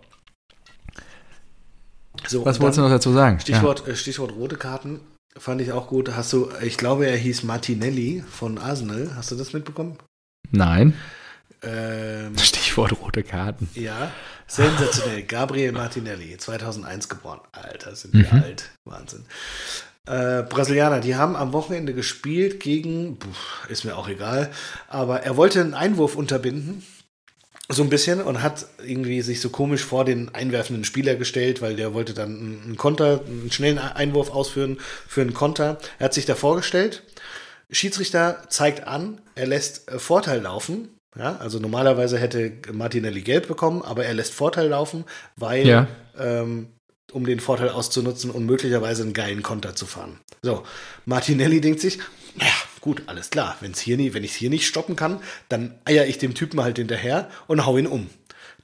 So, 2.27 2.45
was 2.45 2.61
wolltest 2.61 2.79
du 2.79 2.83
noch 2.83 2.91
dazu 2.91 3.13
sagen? 3.13 3.41
Stichwort, 3.41 3.87
äh, 3.89 3.97
Stichwort 3.97 4.33
rote 4.33 4.57
Karten. 4.57 5.01
Fand 5.37 5.61
ich 5.61 5.73
auch 5.73 5.89
gut. 5.89 6.15
Hast 6.15 6.33
du, 6.33 6.51
ich 6.63 6.77
glaube, 6.77 7.07
er 7.07 7.17
hieß 7.17 7.43
Martinelli 7.45 8.23
von 8.31 8.59
Arsenal. 8.59 9.13
Hast 9.17 9.31
du 9.31 9.35
das 9.37 9.53
mitbekommen? 9.53 9.97
Ja. 9.99 10.67
Nein. 10.67 10.95
Ähm, 11.63 12.37
Stichwort 12.39 12.93
rote 13.01 13.23
Karten. 13.23 13.69
Ja, 13.75 14.13
sensationell. 14.47 15.23
Gabriel 15.23 15.73
Martinelli, 15.73 16.37
2001 16.37 17.09
geboren. 17.09 17.41
Alter, 17.53 17.97
sind 17.97 18.15
wir 18.15 18.33
Mhm. 18.33 18.43
alt. 18.43 18.71
Wahnsinn. 18.85 19.25
Äh, 20.07 20.43
Brasilianer, 20.43 21.01
die 21.01 21.15
haben 21.15 21.37
am 21.37 21.53
Wochenende 21.53 21.95
gespielt 21.95 22.59
gegen, 22.61 23.19
ist 23.69 23.85
mir 23.85 23.97
auch 23.97 24.09
egal, 24.09 24.51
aber 24.89 25.21
er 25.23 25.37
wollte 25.37 25.61
einen 25.61 25.75
Einwurf 25.75 26.17
unterbinden, 26.17 26.83
so 27.73 27.83
ein 27.83 27.89
bisschen, 27.91 28.21
und 28.21 28.43
hat 28.43 28.67
irgendwie 28.85 29.23
sich 29.23 29.41
so 29.41 29.51
komisch 29.51 29.85
vor 29.85 30.05
den 30.05 30.35
einwerfenden 30.35 30.85
Spieler 30.85 31.15
gestellt, 31.17 31.63
weil 31.63 31.77
der 31.77 31.95
wollte 31.95 32.15
dann 32.15 32.63
einen 32.65 32.77
Konter, 32.77 33.21
einen 33.27 33.51
schnellen 33.51 33.79
Einwurf 33.79 34.31
ausführen 34.31 34.79
für 35.09 35.21
einen 35.23 35.35
Konter. 35.35 35.79
Er 35.99 36.05
hat 36.07 36.15
sich 36.15 36.27
da 36.27 36.35
vorgestellt. 36.35 37.03
Schiedsrichter 37.71 38.45
zeigt 38.49 38.87
an, 38.87 39.21
er 39.35 39.47
lässt 39.47 39.91
äh, 39.91 39.99
Vorteil 39.99 40.41
laufen. 40.43 40.89
Ja, 41.19 41.37
also 41.37 41.59
normalerweise 41.59 42.19
hätte 42.19 42.53
Martinelli 42.73 43.21
gelb 43.21 43.47
bekommen, 43.47 43.83
aber 43.83 44.05
er 44.07 44.15
lässt 44.15 44.33
Vorteil 44.33 44.69
laufen, 44.69 45.05
weil 45.37 45.67
Ja. 45.67 45.87
ähm, 46.19 46.69
um 47.13 47.27
den 47.27 47.41
Vorteil 47.41 47.69
auszunutzen 47.69 48.31
und 48.31 48.47
möglicherweise 48.47 49.03
einen 49.03 49.13
geilen 49.13 49.43
Konter 49.43 49.75
zu 49.75 49.85
fahren. 49.85 50.19
So, 50.41 50.63
Martinelli 51.05 51.61
denkt 51.61 51.81
sich, 51.81 51.99
naja, 52.37 52.53
gut, 52.83 53.05
alles 53.07 53.31
klar, 53.31 53.57
wenn's 53.61 53.81
hier 53.81 53.97
nie, 53.97 54.13
wenn 54.13 54.25
ich 54.25 54.33
es 54.33 54.37
hier 54.37 54.51
nicht 54.51 54.67
stoppen 54.67 54.95
kann, 54.97 55.21
dann 55.49 55.75
eier 55.87 56.05
ich 56.05 56.19
dem 56.19 56.35
Typen 56.35 56.61
halt 56.61 56.77
hinterher 56.77 57.31
und 57.47 57.65
hau 57.65 57.79
ihn 57.79 57.87
um. 57.87 58.11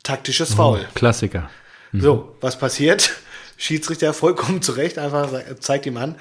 Taktisches 0.03 0.55
Foul. 0.55 0.87
Oh, 0.87 0.93
Klassiker. 0.95 1.49
So, 1.93 2.37
was 2.43 2.59
passiert? 2.59 3.17
Schiedsrichter 3.57 4.13
vollkommen 4.13 4.61
zurecht, 4.61 4.99
einfach 4.99 5.33
zeigt 5.59 5.87
ihm 5.87 5.97
an, 5.97 6.17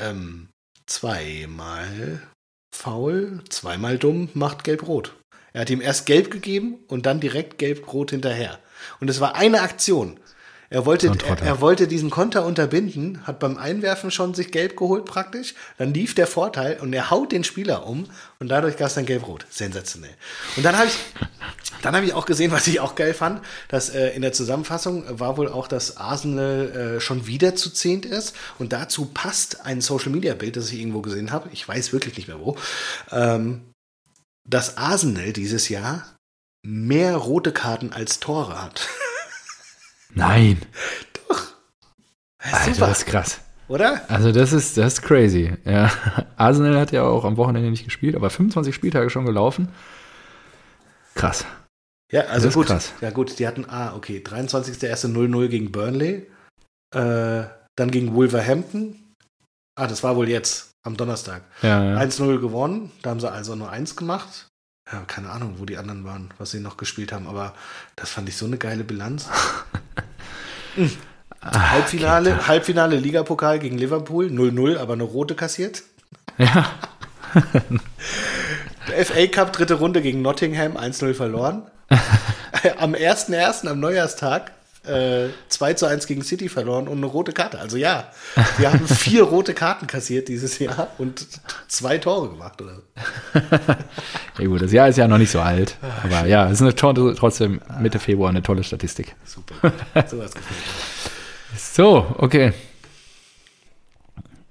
ähm, 0.00 0.48
zweimal 0.86 2.22
faul, 2.74 3.42
zweimal 3.48 3.98
dumm, 3.98 4.30
macht 4.34 4.64
gelb-rot. 4.64 5.14
Er 5.52 5.62
hat 5.62 5.70
ihm 5.70 5.80
erst 5.80 6.06
gelb 6.06 6.30
gegeben 6.30 6.78
und 6.88 7.06
dann 7.06 7.20
direkt 7.20 7.58
gelb-rot 7.58 8.10
hinterher. 8.10 8.58
Und 9.00 9.10
es 9.10 9.20
war 9.20 9.34
eine 9.34 9.60
Aktion. 9.60 10.18
Er 10.72 10.86
wollte, 10.86 11.08
er, 11.08 11.42
er 11.42 11.60
wollte 11.60 11.88
diesen 11.88 12.10
Konter 12.10 12.46
unterbinden, 12.46 13.26
hat 13.26 13.40
beim 13.40 13.58
Einwerfen 13.58 14.12
schon 14.12 14.34
sich 14.34 14.52
gelb 14.52 14.76
geholt 14.76 15.04
praktisch. 15.04 15.54
Dann 15.78 15.92
lief 15.92 16.14
der 16.14 16.28
Vorteil 16.28 16.78
und 16.78 16.92
er 16.92 17.10
haut 17.10 17.32
den 17.32 17.42
Spieler 17.42 17.86
um 17.86 18.08
und 18.38 18.48
dadurch 18.48 18.76
gab 18.76 18.86
es 18.86 18.94
dann 18.94 19.04
gelb-rot. 19.04 19.46
Sensationell. 19.50 20.14
Und 20.56 20.62
dann 20.62 20.78
habe 20.78 20.86
ich, 20.86 20.96
dann 21.82 21.96
habe 21.96 22.06
ich 22.06 22.14
auch 22.14 22.24
gesehen, 22.24 22.52
was 22.52 22.68
ich 22.68 22.78
auch 22.78 22.94
geil 22.94 23.14
fand, 23.14 23.42
dass 23.66 23.90
äh, 23.90 24.10
in 24.10 24.22
der 24.22 24.32
Zusammenfassung 24.32 25.18
war 25.18 25.36
wohl 25.36 25.48
auch, 25.48 25.66
dass 25.66 25.96
Arsenal 25.96 26.96
äh, 26.98 27.00
schon 27.00 27.26
wieder 27.26 27.56
zu 27.56 27.70
zehnt 27.70 28.06
ist. 28.06 28.36
Und 28.60 28.72
dazu 28.72 29.06
passt 29.06 29.66
ein 29.66 29.80
Social-Media-Bild, 29.80 30.56
das 30.56 30.70
ich 30.70 30.78
irgendwo 30.78 31.00
gesehen 31.00 31.32
habe. 31.32 31.48
Ich 31.52 31.66
weiß 31.66 31.92
wirklich 31.92 32.16
nicht 32.16 32.28
mehr 32.28 32.38
wo. 32.38 32.56
Ähm, 33.10 33.62
dass 34.48 34.76
Arsenal 34.76 35.32
dieses 35.32 35.68
Jahr 35.68 36.16
mehr 36.62 37.16
rote 37.16 37.50
Karten 37.50 37.92
als 37.92 38.20
Tore 38.20 38.62
hat. 38.62 38.88
Nein. 40.14 40.60
Doch. 41.28 41.46
Alter, 42.38 42.74
Super, 42.74 42.86
das 42.88 42.98
ist 42.98 43.06
krass. 43.06 43.40
oder? 43.68 44.00
Also 44.08 44.32
das 44.32 44.52
ist, 44.52 44.76
das 44.76 44.94
ist 44.94 45.02
crazy. 45.02 45.52
Ja. 45.64 45.90
Arsenal 46.36 46.78
hat 46.78 46.92
ja 46.92 47.02
auch 47.04 47.24
am 47.24 47.36
Wochenende 47.36 47.70
nicht 47.70 47.84
gespielt, 47.84 48.16
aber 48.16 48.30
25 48.30 48.74
Spieltage 48.74 49.10
schon 49.10 49.26
gelaufen. 49.26 49.68
Krass. 51.14 51.44
Ja, 52.12 52.22
also 52.22 52.46
Das 52.48 52.54
gut. 52.54 52.66
krass. 52.66 52.92
Ja, 53.00 53.10
gut, 53.10 53.38
die 53.38 53.46
hatten, 53.46 53.66
ah, 53.68 53.94
okay, 53.94 54.22
23.01. 54.24 55.12
0-0 55.12 55.48
gegen 55.48 55.70
Burnley. 55.70 56.26
Äh, 56.94 57.44
dann 57.76 57.90
gegen 57.90 58.14
Wolverhampton. 58.14 58.96
Ah, 59.78 59.86
das 59.86 60.02
war 60.02 60.16
wohl 60.16 60.28
jetzt, 60.28 60.72
am 60.82 60.96
Donnerstag. 60.96 61.42
Ja, 61.62 61.84
ja. 61.84 61.96
1-0 61.98 62.40
gewonnen. 62.40 62.90
Da 63.02 63.10
haben 63.10 63.20
sie 63.20 63.30
also 63.30 63.54
nur 63.54 63.70
eins 63.70 63.94
gemacht. 63.96 64.48
Ja, 64.92 65.02
keine 65.06 65.30
Ahnung, 65.30 65.54
wo 65.58 65.64
die 65.64 65.76
anderen 65.76 66.04
waren, 66.04 66.30
was 66.38 66.50
sie 66.50 66.60
noch 66.60 66.76
gespielt 66.76 67.12
haben, 67.12 67.28
aber 67.28 67.54
das 67.94 68.10
fand 68.10 68.28
ich 68.28 68.36
so 68.36 68.46
eine 68.46 68.58
geile 68.58 68.82
Bilanz. 68.82 69.28
Hm. 70.74 70.90
Ah, 71.40 71.70
Halbfinale, 71.70 72.48
Halbfinale 72.48 72.96
Ligapokal 72.96 73.60
gegen 73.60 73.78
Liverpool, 73.78 74.26
0-0, 74.26 74.78
aber 74.78 74.94
eine 74.94 75.04
rote 75.04 75.34
kassiert. 75.34 75.82
Ja. 76.38 76.72
FA 79.04 79.26
Cup 79.28 79.52
dritte 79.52 79.74
Runde 79.74 80.02
gegen 80.02 80.22
Nottingham 80.22 80.76
1-0 80.76 81.14
verloren. 81.14 81.62
am 82.78 82.94
1.1. 82.94 83.68
am 83.68 83.78
Neujahrstag 83.80 84.52
äh, 84.84 85.28
2 85.48 85.74
zu 85.74 85.86
1 85.86 86.06
gegen 86.06 86.22
City 86.22 86.48
verloren 86.48 86.88
und 86.88 86.98
eine 86.98 87.06
rote 87.06 87.32
Karte. 87.32 87.58
Also 87.58 87.76
ja, 87.76 88.10
wir 88.58 88.72
haben 88.72 88.86
vier 88.86 89.24
rote 89.24 89.54
Karten 89.54 89.86
kassiert 89.86 90.28
dieses 90.28 90.58
Jahr 90.58 90.88
und 90.98 91.26
zwei 91.68 91.98
Tore 91.98 92.30
gemacht. 92.30 92.60
Oder? 92.62 92.82
ja 94.38 94.46
gut, 94.46 94.62
das 94.62 94.72
Jahr 94.72 94.88
ist 94.88 94.96
ja 94.96 95.06
noch 95.06 95.18
nicht 95.18 95.30
so 95.30 95.40
alt. 95.40 95.76
Aber 96.02 96.26
ja, 96.26 96.46
es 96.46 96.54
ist 96.54 96.62
eine 96.62 96.74
tolle, 96.74 97.14
trotzdem 97.14 97.60
Mitte 97.78 97.98
Februar 97.98 98.30
eine 98.30 98.42
tolle 98.42 98.64
Statistik. 98.64 99.14
Super. 99.24 99.72
Sowas. 100.08 100.32
So, 101.56 102.06
okay. 102.18 102.52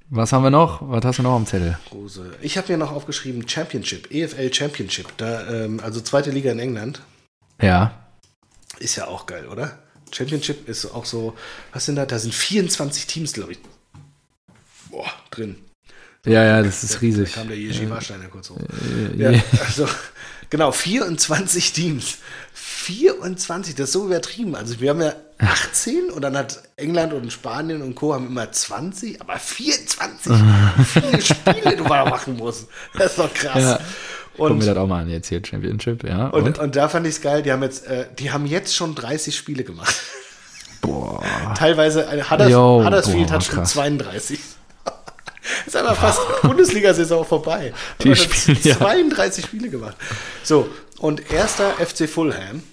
Was 0.09 0.33
haben 0.33 0.43
wir 0.43 0.49
noch? 0.49 0.81
Was 0.81 1.05
hast 1.05 1.19
du 1.19 1.23
noch 1.23 1.35
am 1.35 1.45
Zettel? 1.45 1.77
Rose. 1.93 2.35
Ich 2.41 2.57
habe 2.57 2.71
mir 2.71 2.77
noch 2.77 2.91
aufgeschrieben 2.91 3.47
Championship, 3.47 4.11
EFL 4.11 4.53
Championship. 4.53 5.15
Da, 5.17 5.47
ähm, 5.49 5.79
also 5.81 6.01
zweite 6.01 6.29
Liga 6.31 6.51
in 6.51 6.59
England. 6.59 7.01
Ja. 7.61 7.93
Ist 8.79 8.95
ja 8.95 9.07
auch 9.07 9.27
geil, 9.27 9.47
oder? 9.47 9.79
Championship 10.11 10.67
ist 10.67 10.85
auch 10.85 11.05
so, 11.05 11.35
was 11.73 11.85
sind 11.85 11.95
da? 11.95 12.05
Da 12.05 12.19
sind 12.19 12.33
24 12.33 13.07
Teams, 13.07 13.33
glaube 13.33 13.53
ich. 13.53 13.59
Boah, 14.89 15.11
drin. 15.31 15.55
Ja, 16.25 16.43
ja, 16.43 16.61
das 16.61 16.83
ist 16.83 17.01
riesig. 17.01 17.31
Da 17.33 17.39
kam 17.39 17.47
der 17.47 17.57
Jerzy 17.57 17.89
Warsteiner 17.89 18.27
kurz 18.27 18.49
hoch. 18.49 18.57
Äh, 18.57 19.15
Ja, 19.17 19.31
ja. 19.31 19.41
also, 19.65 19.87
genau, 20.49 20.71
24 20.71 21.71
Teams. 21.71 22.17
24, 22.53 23.75
das 23.75 23.89
ist 23.89 23.93
so 23.93 24.05
übertrieben. 24.05 24.55
Also 24.55 24.79
wir 24.81 24.89
haben 24.89 25.01
ja 25.01 25.13
18 25.37 26.09
und 26.09 26.21
dann 26.21 26.35
hat 26.35 26.63
England 26.75 27.13
und 27.13 27.31
Spanien 27.31 27.81
und 27.81 27.95
Co. 27.95 28.13
haben 28.13 28.27
immer 28.27 28.51
20, 28.51 29.21
aber 29.21 29.37
24, 29.37 30.31
wie 30.33 30.83
viele 31.01 31.21
Spiele 31.21 31.77
du 31.77 31.83
mal 31.83 32.09
machen 32.09 32.35
musst. 32.35 32.67
Das 32.97 33.11
ist 33.11 33.19
doch 33.19 33.33
krass. 33.33 33.61
Ja. 33.61 33.79
Gucken 34.39 34.53
Und, 34.55 34.61
wir 34.65 34.73
das 34.73 34.77
auch 34.83 34.87
mal 34.87 35.01
an 35.03 35.09
jetzt 35.09 35.27
hier, 35.29 35.41
Championship, 35.45 36.03
ja. 36.03 36.27
und, 36.27 36.43
Und? 36.43 36.59
und, 36.59 36.75
da 36.75 36.89
fand 36.89 37.05
ich 37.05 37.15
es 37.15 37.21
geil, 37.21 37.43
die 37.43 37.51
haben 37.51 37.61
jetzt, 37.63 37.85
äh, 37.87 38.05
die 38.17 38.31
haben 38.31 38.45
jetzt 38.45 38.75
schon 38.75 38.95
30 38.95 39.35
Spiele 39.35 39.63
gemacht. 39.63 39.95
Boah. 40.81 41.21
Teilweise 41.57 42.05
äh, 42.05 42.23
Hudders, 42.23 42.49
Jo, 42.49 42.81
Huddersfield 42.85 43.27
boah, 43.27 43.33
hat 43.35 43.43
schon 43.43 43.55
krass. 43.55 43.71
32. 43.71 44.39
ist 45.67 45.75
aber 45.75 45.93
fast 45.95 46.21
Bundesliga-Saison 46.41 47.25
vorbei. 47.25 47.73
Die 48.01 48.15
spielen, 48.15 48.57
ja. 48.63 48.77
32 48.77 49.45
Spiele 49.45 49.69
gemacht. 49.69 49.97
So, 50.43 50.69
und 50.99 51.31
erster 51.31 51.71
FC 51.73 52.07
Fulham. 52.09 52.63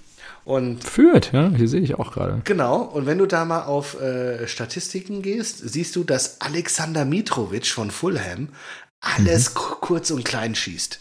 Und 0.44 0.84
Führt, 0.84 1.32
ja, 1.32 1.50
hier 1.56 1.66
sehe 1.66 1.80
ich 1.80 1.96
auch 1.96 2.12
gerade. 2.12 2.40
genau, 2.44 2.76
und 2.82 3.06
wenn 3.06 3.18
du 3.18 3.26
da 3.26 3.44
mal 3.44 3.64
auf 3.64 4.00
äh, 4.00 4.46
Statistiken 4.46 5.20
gehst, 5.20 5.58
siehst 5.68 5.96
du, 5.96 6.04
dass 6.04 6.40
Alexander 6.40 7.04
Mitrovic 7.04 7.66
von 7.66 7.90
Fulham 7.90 8.50
alles 9.00 9.54
ku- 9.54 9.74
kurz 9.80 10.12
und 10.12 10.24
klein 10.24 10.54
schießt. 10.54 11.00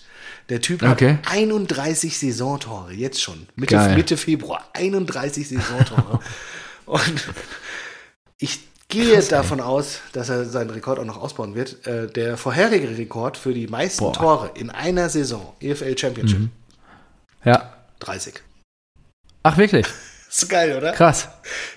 Der 0.49 0.61
Typ 0.61 0.81
hat. 0.83 0.91
Okay. 0.93 1.17
31 1.29 2.17
Saisontore, 2.19 2.93
jetzt 2.93 3.21
schon. 3.21 3.47
Mitte, 3.55 3.75
Geil. 3.75 3.95
Mitte 3.95 4.15
Februar. 4.17 4.63
31 4.73 5.47
Saisontore. 5.49 6.19
und 6.85 7.23
ich 8.37 8.59
gehe 8.89 9.19
davon 9.23 9.59
aus, 9.59 9.99
dass 10.13 10.29
er 10.29 10.45
seinen 10.45 10.69
Rekord 10.69 10.99
auch 10.99 11.05
noch 11.05 11.17
ausbauen 11.17 11.55
wird. 11.55 11.85
Äh, 11.87 12.07
der 12.07 12.37
vorherige 12.37 12.95
Rekord 12.97 13.37
für 13.37 13.53
die 13.53 13.67
meisten 13.67 14.03
Boah. 14.03 14.13
Tore 14.13 14.51
in 14.55 14.69
einer 14.69 15.09
Saison, 15.09 15.53
EFL 15.59 15.97
Championship, 15.97 16.39
Mhm. 16.39 16.51
Ja. 17.43 17.73
30. 17.99 18.35
Ach, 19.43 19.57
wirklich? 19.57 19.85
Ist 20.29 20.49
geil, 20.49 20.75
oder? 20.77 20.91
Krass. 20.91 21.29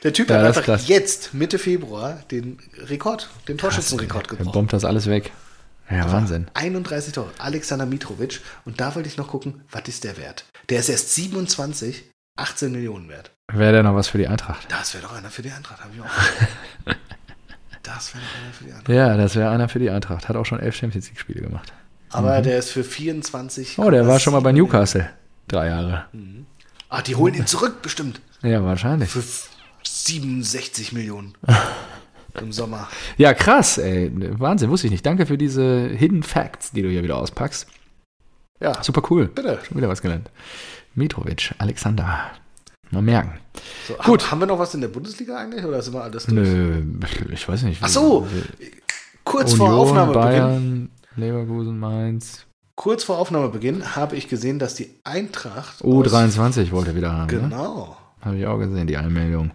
Der 0.02 0.12
Typ 0.12 0.28
Ja, 0.30 0.38
hat 0.38 0.46
einfach 0.46 0.64
krass. 0.64 0.88
jetzt, 0.88 1.32
Mitte 1.32 1.58
Februar, 1.58 2.22
den 2.30 2.58
Rekord, 2.76 3.30
den 3.46 3.56
Torschützenrekord 3.56 4.28
gebrochen. 4.28 4.52
bombt 4.52 4.72
das 4.72 4.84
alles 4.84 5.06
weg. 5.06 5.30
Ja, 5.90 6.10
Wahnsinn. 6.12 6.46
31 6.54 7.12
Tore. 7.14 7.30
Alexander 7.38 7.86
Mitrovic. 7.86 8.40
Und 8.64 8.80
da 8.80 8.94
wollte 8.94 9.08
ich 9.08 9.16
noch 9.16 9.28
gucken, 9.28 9.62
was 9.70 9.82
ist 9.88 10.04
der 10.04 10.16
wert? 10.18 10.44
Der 10.68 10.80
ist 10.80 10.88
erst 10.88 11.14
27, 11.14 12.10
18 12.36 12.72
Millionen 12.72 13.08
wert. 13.08 13.30
Wäre 13.52 13.72
der 13.72 13.82
noch 13.82 13.94
was 13.94 14.08
für 14.08 14.18
die 14.18 14.28
Eintracht? 14.28 14.66
Das 14.70 14.92
wäre 14.94 15.04
doch 15.04 15.12
einer 15.16 15.30
für 15.30 15.42
die 15.42 15.50
Eintracht, 15.50 15.82
habe 15.82 15.94
ich 15.94 16.00
auch. 16.02 16.94
das 17.82 18.14
wäre 18.14 18.24
doch 18.24 18.42
einer 18.44 18.52
für 18.52 18.64
die 18.64 18.72
Eintracht. 18.72 18.88
Ja, 18.88 19.16
das 19.16 19.34
wäre 19.36 19.50
einer 19.50 19.68
für 19.68 19.78
die 19.78 19.90
Eintracht. 19.90 20.28
Hat 20.28 20.36
auch 20.36 20.44
schon 20.46 20.60
elf 20.60 20.76
Champions 20.76 21.06
League-Spiele 21.08 21.40
gemacht. 21.40 21.72
Aber 22.10 22.40
der 22.42 22.58
ist 22.58 22.70
für 22.70 22.84
24. 22.84 23.78
Mhm. 23.78 23.84
Oh, 23.84 23.90
der 23.90 24.06
war 24.06 24.18
schon 24.20 24.32
mal 24.32 24.40
bei 24.40 24.52
Newcastle. 24.52 25.08
Drei 25.48 25.68
Jahre. 25.68 26.04
Ah, 26.90 27.02
die 27.02 27.16
holen 27.16 27.34
ihn 27.34 27.46
zurück, 27.46 27.80
bestimmt. 27.82 28.20
Ja, 28.42 28.62
wahrscheinlich. 28.64 29.10
Für 29.10 29.18
f- 29.20 29.48
67 29.84 30.92
Millionen. 30.92 31.34
Im 32.42 32.52
Sommer. 32.52 32.88
Ja, 33.16 33.34
krass, 33.34 33.78
ey. 33.78 34.10
Wahnsinn, 34.38 34.70
wusste 34.70 34.86
ich 34.86 34.90
nicht. 34.92 35.04
Danke 35.06 35.26
für 35.26 35.38
diese 35.38 35.88
Hidden 35.88 36.22
Facts, 36.22 36.72
die 36.72 36.82
du 36.82 36.88
hier 36.88 37.02
wieder 37.02 37.16
auspackst. 37.16 37.66
Ja, 38.60 38.82
Super 38.82 39.02
cool. 39.10 39.26
bitte. 39.28 39.58
Schon 39.66 39.76
wieder 39.76 39.88
was 39.88 40.02
gelernt. 40.02 40.30
Mitrovic, 40.94 41.54
Alexander. 41.58 42.30
Mal 42.90 43.02
merken. 43.02 43.38
So, 43.86 43.94
Gut. 44.04 44.30
Haben 44.30 44.40
wir 44.40 44.46
noch 44.46 44.58
was 44.58 44.74
in 44.74 44.80
der 44.80 44.88
Bundesliga 44.88 45.36
eigentlich? 45.36 45.64
Oder 45.64 45.82
sind 45.82 45.94
wir 45.94 46.02
alles 46.02 46.24
durch? 46.26 46.48
Nö, 46.48 46.82
ich 47.32 47.46
weiß 47.48 47.62
nicht. 47.64 47.80
Ach 47.82 47.88
so, 47.88 48.26
kurz 49.24 49.52
vor 49.52 49.66
Union, 49.68 49.80
Aufnahmebeginn. 49.80 50.22
Bayern, 50.22 50.90
Leverkusen, 51.16 51.78
Mainz. 51.78 52.46
Kurz 52.76 53.04
vor 53.04 53.18
Aufnahmebeginn 53.18 53.94
habe 53.96 54.16
ich 54.16 54.28
gesehen, 54.28 54.58
dass 54.58 54.74
die 54.74 54.88
Eintracht. 55.04 55.82
aus- 55.82 56.06
U23 56.12 56.70
wollte 56.72 56.94
wieder 56.94 57.12
haben. 57.12 57.26
Ne? 57.34 57.40
Genau. 57.42 57.96
Habe 58.22 58.36
ich 58.38 58.46
auch 58.46 58.58
gesehen, 58.58 58.86
die 58.86 58.96
Anmeldung. 58.96 59.50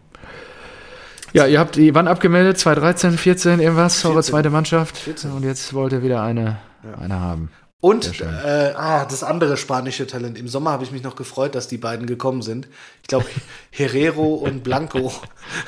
Ja, 1.34 1.47
ihr 1.47 1.59
habt 1.59 1.75
die 1.75 1.95
wann 1.95 2.07
abgemeldet? 2.07 2.59
2013, 2.59 3.17
14, 3.17 3.59
irgendwas, 3.59 4.05
eure 4.05 4.15
14. 4.15 4.31
zweite 4.31 4.49
Mannschaft. 4.51 4.97
14. 4.97 5.31
Und 5.31 5.43
jetzt 5.43 5.73
wollt 5.73 5.91
ihr 5.91 6.03
wieder 6.03 6.21
eine, 6.21 6.57
eine 7.01 7.19
haben. 7.19 7.49
Und 7.84 8.21
äh, 8.21 8.71
ah, 8.77 9.03
das 9.03 9.23
andere 9.23 9.57
spanische 9.57 10.07
Talent. 10.07 10.39
Im 10.39 10.47
Sommer 10.47 10.71
habe 10.71 10.86
ich 10.86 10.93
mich 10.93 11.03
noch 11.03 11.17
gefreut, 11.17 11.53
dass 11.53 11.67
die 11.67 11.75
beiden 11.75 12.07
gekommen 12.07 12.41
sind. 12.41 12.69
Ich 13.01 13.09
glaube, 13.09 13.25
Herrero 13.71 14.36
und 14.36 14.63
Blanco. 14.63 15.11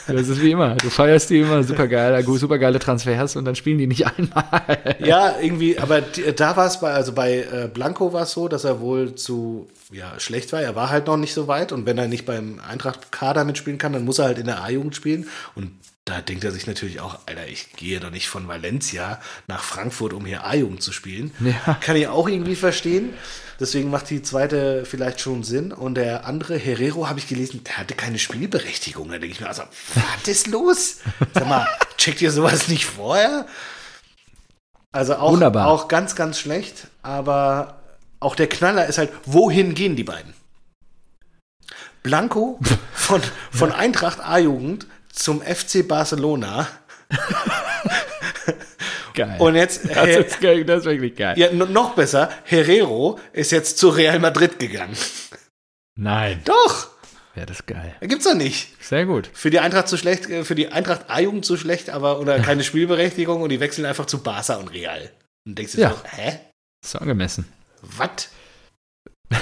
Das 0.08 0.30
ist 0.30 0.42
wie 0.42 0.52
immer. 0.52 0.76
Du 0.76 0.90
feierst 0.90 1.30
die 1.30 1.40
immer 1.40 1.62
super 1.64 1.90
geil, 1.90 2.24
super 2.24 2.58
geile 2.58 2.80
Transfers 2.80 3.36
und 3.36 3.44
dann 3.44 3.56
spielen 3.56 3.80
die 3.80 3.88
nicht 3.88 4.08
einmal. 4.08 4.96
Ja, 5.00 5.36
irgendwie, 5.42 5.78
aber 5.78 6.00
da 6.00 6.56
war 6.56 6.68
es 6.68 6.80
bei, 6.80 6.94
also 6.94 7.12
bei 7.12 7.40
äh, 7.40 7.68
Blanco 7.68 8.14
war 8.14 8.24
es 8.24 8.32
so, 8.32 8.48
dass 8.48 8.64
er 8.64 8.80
wohl 8.80 9.16
zu 9.16 9.68
ja, 9.92 10.18
schlecht 10.18 10.54
war. 10.54 10.62
Er 10.62 10.74
war 10.74 10.90
halt 10.92 11.08
noch 11.08 11.18
nicht 11.18 11.34
so 11.34 11.50
weit 11.50 11.74
und 11.74 11.86
wenn 11.86 11.98
er 11.98 12.08
nicht 12.08 12.26
beim 12.26 12.62
Eintracht-Kader 12.66 13.44
mitspielen 13.44 13.78
kann, 13.78 13.92
dann 13.92 14.06
muss 14.06 14.20
er 14.20 14.26
halt 14.26 14.38
in 14.38 14.46
der 14.46 14.64
A-Jugend 14.64 14.96
spielen. 14.96 15.28
Und 15.54 15.72
da 16.06 16.22
denkt 16.22 16.44
er 16.44 16.52
sich 16.52 16.68
natürlich 16.68 17.02
auch, 17.02 17.20
Alter, 17.26 17.48
ich 17.48 17.74
gehe 17.74 18.00
doch 18.00 18.12
nicht 18.12 18.30
von 18.30 18.48
Valencia 18.48 19.20
nach 19.48 19.64
Frankfurt, 19.64 20.14
um 20.14 20.24
hier 20.24 20.46
A-Jugend 20.46 20.84
zu 20.84 20.92
spielen. 20.92 21.34
Ja. 21.40 21.74
Kann 21.82 21.96
ich 21.96 22.08
auch 22.08 22.28
irgendwie 22.28 22.56
verstehen. 22.56 23.16
Deswegen 23.60 23.90
macht 23.90 24.12
die 24.12 24.22
zweite 24.22 24.86
vielleicht 24.86 25.20
schon 25.20 25.44
Sinn. 25.44 25.72
Und 25.72 25.96
der 25.96 26.26
andere, 26.28 26.58
Herrero, 26.58 27.10
habe 27.10 27.18
ich 27.18 27.28
gelesen, 27.28 27.64
der 27.64 27.78
hatte 27.78 27.96
keine 27.96 28.20
Spielberechtigung. 28.20 29.10
Da 29.10 29.18
denke 29.18 29.34
ich 29.34 29.40
mir, 29.40 29.48
also, 29.48 29.64
was 29.96 30.28
ist 30.28 30.46
los? 30.48 30.98
Sag 31.34 31.48
mal, 31.48 31.68
checkt 31.98 32.22
ihr 32.22 32.32
sowas 32.32 32.68
nicht 32.68 32.86
vorher? 32.86 33.48
Also 34.92 35.16
auch, 35.16 35.32
Wunderbar. 35.32 35.68
auch 35.68 35.88
ganz, 35.88 36.16
ganz 36.16 36.40
schlecht, 36.40 36.88
aber 37.02 37.80
auch 38.20 38.36
der 38.36 38.48
Knaller 38.48 38.86
ist 38.86 39.00
halt, 39.00 39.12
wohin 39.26 39.74
gehen 39.74 39.96
die 39.96 40.04
beiden? 40.04 40.34
Blanco 42.04 42.60
von, 42.94 43.22
von 43.52 43.72
Eintracht 43.72 44.20
A-Jugend 44.20 44.86
zum 45.16 45.42
FC 45.42 45.88
Barcelona. 45.88 46.68
Geil. 49.14 49.38
Und 49.40 49.56
jetzt, 49.56 49.90
das, 49.96 50.08
ist 50.10 50.42
geil, 50.42 50.66
das 50.66 50.80
ist 50.80 50.86
wirklich 50.86 51.16
geil. 51.16 51.40
ja, 51.40 51.50
noch 51.54 51.96
besser, 51.96 52.30
Herrero 52.44 53.18
ist 53.32 53.52
jetzt 53.54 53.78
zu 53.78 53.88
Real 53.88 54.20
Madrid 54.20 54.60
gegangen. 54.60 54.98
Nein. 55.98 56.42
Doch, 56.44 56.90
Ja, 57.36 57.46
das 57.46 57.60
ist 57.62 57.68
geil. 57.68 57.96
gibt's 58.02 58.26
doch 58.26 58.34
nicht. 58.34 58.74
Sehr 58.84 59.06
gut. 59.06 59.30
Für 59.34 59.50
die 59.50 59.60
Eintracht 59.60 59.88
zu 59.88 59.96
schlecht, 59.98 60.30
äh, 60.30 60.44
für 60.44 60.56
die 60.56 60.68
Eintracht 60.70 61.10
A-Jugend 61.10 61.46
zu 61.46 61.56
schlecht, 61.56 61.90
aber 61.90 62.20
oder 62.20 62.40
keine 62.42 62.64
Spielberechtigung 62.66 63.42
und 63.42 63.50
die 63.50 63.62
wechseln 63.62 63.86
einfach 63.86 64.06
zu 64.06 64.22
Barca 64.22 64.56
und 64.56 64.68
Real. 64.68 65.10
Und 65.48 65.58
denkst 65.58 65.74
du 65.74 65.82
Ja. 65.82 65.92
so, 65.92 65.98
hä? 66.18 66.40
Ist 66.84 66.96
angemessen. 66.98 67.46
Was? 67.82 68.30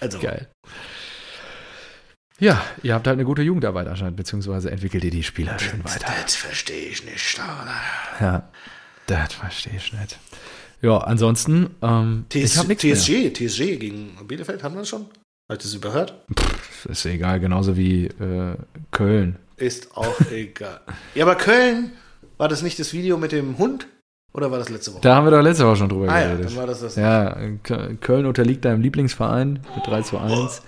Also, 0.00 0.20
Geil. 0.20 0.48
Ja, 2.40 2.62
ihr 2.82 2.94
habt 2.94 3.06
halt 3.06 3.14
eine 3.14 3.24
gute 3.24 3.42
Jugendarbeit 3.42 3.88
anscheinend, 3.88 4.16
beziehungsweise 4.16 4.70
entwickelt 4.70 5.02
ihr 5.04 5.10
die 5.10 5.24
Spieler 5.24 5.58
schön 5.58 5.82
weiter. 5.84 6.06
das 6.22 6.36
verstehe 6.36 6.88
ich 6.88 7.04
nicht. 7.04 7.38
Oder? 7.38 8.26
Ja, 8.26 8.48
das 9.06 9.34
verstehe 9.34 9.76
ich 9.76 9.92
nicht. 9.92 10.18
Ja, 10.80 10.98
ansonsten, 10.98 11.70
ähm, 11.82 12.26
ich 12.32 12.44
TS, 12.44 12.58
habe 12.58 12.68
nichts 12.68 12.84
mehr. 12.84 12.94
TSG, 12.94 13.32
TSG 13.32 13.76
gegen 13.78 14.16
Bielefeld, 14.28 14.62
haben 14.62 14.76
wir 14.76 14.80
das 14.80 14.88
schon? 14.88 15.02
Habe 15.50 15.56
ich 15.56 15.58
das 15.58 15.74
überhört? 15.74 16.14
Ist 16.88 17.04
egal, 17.06 17.40
genauso 17.40 17.76
wie 17.76 18.06
äh, 18.06 18.54
Köln. 18.92 19.36
Ist 19.56 19.96
auch 19.96 20.20
egal. 20.30 20.80
Ja, 21.16 21.24
aber 21.24 21.34
Köln, 21.34 21.90
war 22.36 22.48
das 22.48 22.62
nicht 22.62 22.78
das 22.78 22.92
Video 22.92 23.18
mit 23.18 23.32
dem 23.32 23.58
Hund? 23.58 23.88
Oder 24.32 24.52
war 24.52 24.58
das 24.58 24.68
letzte 24.68 24.92
Woche? 24.92 25.00
Da 25.00 25.16
haben 25.16 25.26
wir 25.26 25.32
doch 25.32 25.42
letzte 25.42 25.66
Woche 25.66 25.76
schon 25.76 25.88
drüber 25.88 26.08
ah 26.08 26.20
ja, 26.20 26.26
geredet. 26.28 26.50
dann 26.50 26.56
war 26.56 26.66
das 26.68 26.80
das. 26.80 26.94
Ja, 26.94 27.36
Köln 28.00 28.26
unterliegt 28.26 28.64
deinem 28.64 28.82
Lieblingsverein 28.82 29.60
mit 29.74 29.86
3 29.86 30.02
zu 30.02 30.18
1. 30.18 30.62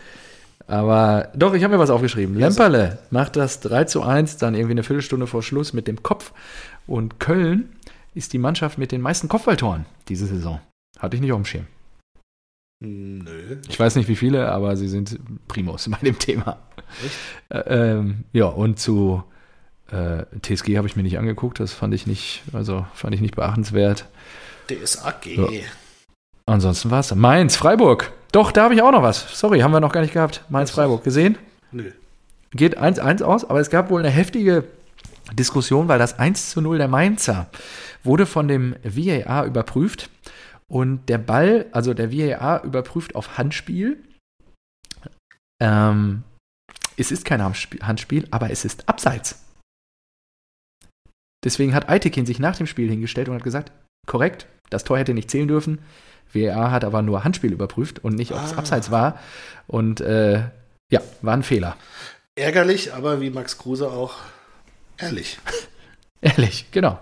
Aber 0.66 1.30
doch, 1.34 1.54
ich 1.54 1.64
habe 1.64 1.74
mir 1.74 1.80
was 1.80 1.90
aufgeschrieben. 1.90 2.36
Lemperle 2.36 2.98
macht 3.10 3.36
das 3.36 3.60
3 3.60 3.84
zu 3.84 4.02
1, 4.02 4.36
dann 4.36 4.54
irgendwie 4.54 4.72
eine 4.72 4.82
Viertelstunde 4.82 5.26
vor 5.26 5.42
Schluss 5.42 5.72
mit 5.72 5.88
dem 5.88 6.02
Kopf. 6.02 6.32
Und 6.86 7.18
Köln 7.18 7.70
ist 8.14 8.32
die 8.32 8.38
Mannschaft 8.38 8.78
mit 8.78 8.92
den 8.92 9.00
meisten 9.00 9.28
Kopfballtoren 9.28 9.86
diese 10.08 10.26
Saison. 10.26 10.60
Hatte 10.98 11.16
ich 11.16 11.22
nicht 11.22 11.32
auf 11.32 11.38
dem 11.38 11.44
Schirm. 11.44 11.66
Nö. 12.82 13.58
Ich 13.68 13.78
weiß 13.78 13.96
nicht 13.96 14.08
wie 14.08 14.16
viele, 14.16 14.50
aber 14.50 14.76
sie 14.76 14.88
sind 14.88 15.18
Primus 15.48 15.88
bei 15.88 15.98
dem 15.98 16.18
Thema. 16.18 16.58
Äh, 17.50 17.58
ähm, 17.58 18.24
ja, 18.32 18.46
und 18.46 18.78
zu 18.78 19.22
äh, 19.90 20.24
TSG 20.40 20.76
habe 20.76 20.86
ich 20.86 20.96
mir 20.96 21.02
nicht 21.02 21.18
angeguckt. 21.18 21.60
Das 21.60 21.72
fand 21.72 21.94
ich 21.94 22.06
nicht, 22.06 22.42
also 22.52 22.86
fand 22.94 23.14
ich 23.14 23.20
nicht 23.20 23.36
beachtenswert. 23.36 24.06
DSAG. 24.68 25.26
Ja. 25.26 25.48
Ansonsten 26.50 26.90
war 26.90 26.98
es. 26.98 27.14
Mainz, 27.14 27.54
Freiburg. 27.54 28.12
Doch, 28.32 28.50
da 28.50 28.64
habe 28.64 28.74
ich 28.74 28.82
auch 28.82 28.90
noch 28.90 29.04
was. 29.04 29.38
Sorry, 29.38 29.60
haben 29.60 29.70
wir 29.70 29.78
noch 29.78 29.92
gar 29.92 30.00
nicht 30.00 30.14
gehabt. 30.14 30.44
Mainz, 30.48 30.72
Freiburg. 30.72 31.04
Gesehen? 31.04 31.38
Nö. 31.70 31.92
Geht 32.50 32.76
1-1 32.76 33.22
aus, 33.22 33.44
aber 33.48 33.60
es 33.60 33.70
gab 33.70 33.88
wohl 33.88 34.00
eine 34.00 34.10
heftige 34.10 34.64
Diskussion, 35.32 35.86
weil 35.86 36.00
das 36.00 36.18
1 36.18 36.50
zu 36.50 36.60
0 36.60 36.78
der 36.78 36.88
Mainzer 36.88 37.48
wurde 38.02 38.26
von 38.26 38.48
dem 38.48 38.74
VAR 38.82 39.44
überprüft 39.44 40.10
und 40.66 41.08
der 41.08 41.18
Ball, 41.18 41.66
also 41.70 41.94
der 41.94 42.12
VAR 42.12 42.64
überprüft 42.64 43.14
auf 43.14 43.38
Handspiel. 43.38 44.02
Ähm, 45.62 46.24
es 46.96 47.12
ist 47.12 47.24
kein 47.24 47.42
Handspiel- 47.42 47.82
Handspiel, 47.82 48.26
aber 48.32 48.50
es 48.50 48.64
ist 48.64 48.88
Abseits. 48.88 49.44
Deswegen 51.44 51.74
hat 51.74 51.88
Eitekin 51.88 52.26
sich 52.26 52.40
nach 52.40 52.56
dem 52.56 52.66
Spiel 52.66 52.90
hingestellt 52.90 53.28
und 53.28 53.36
hat 53.36 53.44
gesagt, 53.44 53.70
korrekt, 54.08 54.46
das 54.68 54.82
Tor 54.82 54.98
hätte 54.98 55.14
nicht 55.14 55.30
zählen 55.30 55.46
dürfen. 55.46 55.78
VAR 56.32 56.70
hat 56.70 56.84
aber 56.84 57.02
nur 57.02 57.24
Handspiel 57.24 57.52
überprüft 57.52 58.02
und 58.04 58.14
nicht, 58.14 58.32
ob 58.32 58.44
es 58.44 58.52
Ah. 58.52 58.58
Abseits 58.58 58.90
war. 58.90 59.18
Und 59.66 60.00
äh, 60.00 60.42
ja, 60.90 61.00
war 61.22 61.34
ein 61.34 61.42
Fehler. 61.42 61.76
Ärgerlich, 62.34 62.94
aber 62.94 63.20
wie 63.20 63.30
Max 63.30 63.58
Kruse 63.58 63.88
auch 63.90 64.14
ehrlich. 64.98 65.38
Ehrlich, 66.22 66.66
genau. 66.70 66.98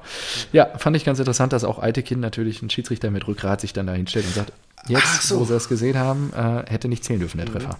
Ja, 0.52 0.78
fand 0.78 0.94
ich 0.96 1.04
ganz 1.04 1.18
interessant, 1.18 1.52
dass 1.52 1.64
auch 1.64 1.80
Eitekin 1.82 2.20
natürlich 2.20 2.62
ein 2.62 2.70
Schiedsrichter 2.70 3.10
mit 3.10 3.26
Rückgrat 3.26 3.60
sich 3.60 3.72
dann 3.72 3.88
da 3.88 3.92
hinstellt 3.92 4.26
und 4.26 4.34
sagt, 4.34 4.52
jetzt, 4.86 5.22
so. 5.24 5.40
wo 5.40 5.44
sie 5.44 5.54
das 5.54 5.68
gesehen 5.68 5.98
haben, 5.98 6.32
äh, 6.36 6.70
hätte 6.70 6.86
nicht 6.86 7.02
zählen 7.02 7.18
dürfen, 7.18 7.38
der 7.38 7.46
Treffer. 7.46 7.78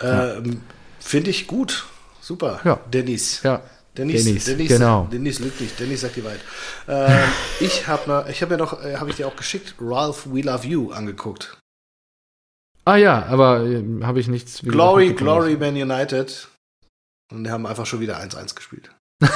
Ähm, 0.00 0.60
Finde 1.00 1.30
ich 1.30 1.48
gut. 1.48 1.86
Super. 2.20 2.60
Ja. 2.62 2.78
Dennis. 2.92 3.42
Ja, 3.42 3.62
Dennis, 3.96 4.24
Dennis, 4.24 4.44
Dennis, 4.44 4.68
genau. 4.68 5.08
Dennis 5.10 5.38
lügt 5.38 5.60
nicht. 5.60 5.78
Dennis 5.78 6.02
sagt 6.02 6.16
die 6.16 6.24
Wahrheit. 6.24 6.40
Ähm, 6.88 7.28
ich 7.60 7.86
habe 7.86 8.26
ich 8.30 8.42
hab 8.42 8.50
ja 8.50 8.56
noch, 8.56 8.82
äh, 8.82 8.96
habe 8.96 9.10
ich 9.10 9.16
dir 9.16 9.26
auch 9.26 9.36
geschickt, 9.36 9.74
Ralph 9.80 10.26
We 10.30 10.42
Love 10.42 10.66
You 10.66 10.92
angeguckt. 10.92 11.58
Ah 12.84 12.96
ja, 12.96 13.26
aber 13.26 13.64
äh, 13.64 13.82
habe 14.02 14.20
ich 14.20 14.28
nichts. 14.28 14.62
Glory. 14.62 15.12
Glory 15.12 15.56
Man 15.56 15.74
United. 15.74 16.48
Und 17.32 17.44
die 17.44 17.50
haben 17.50 17.66
einfach 17.66 17.86
schon 17.86 18.00
wieder 18.00 18.20
1-1 18.20 18.54
gespielt. 18.54 18.90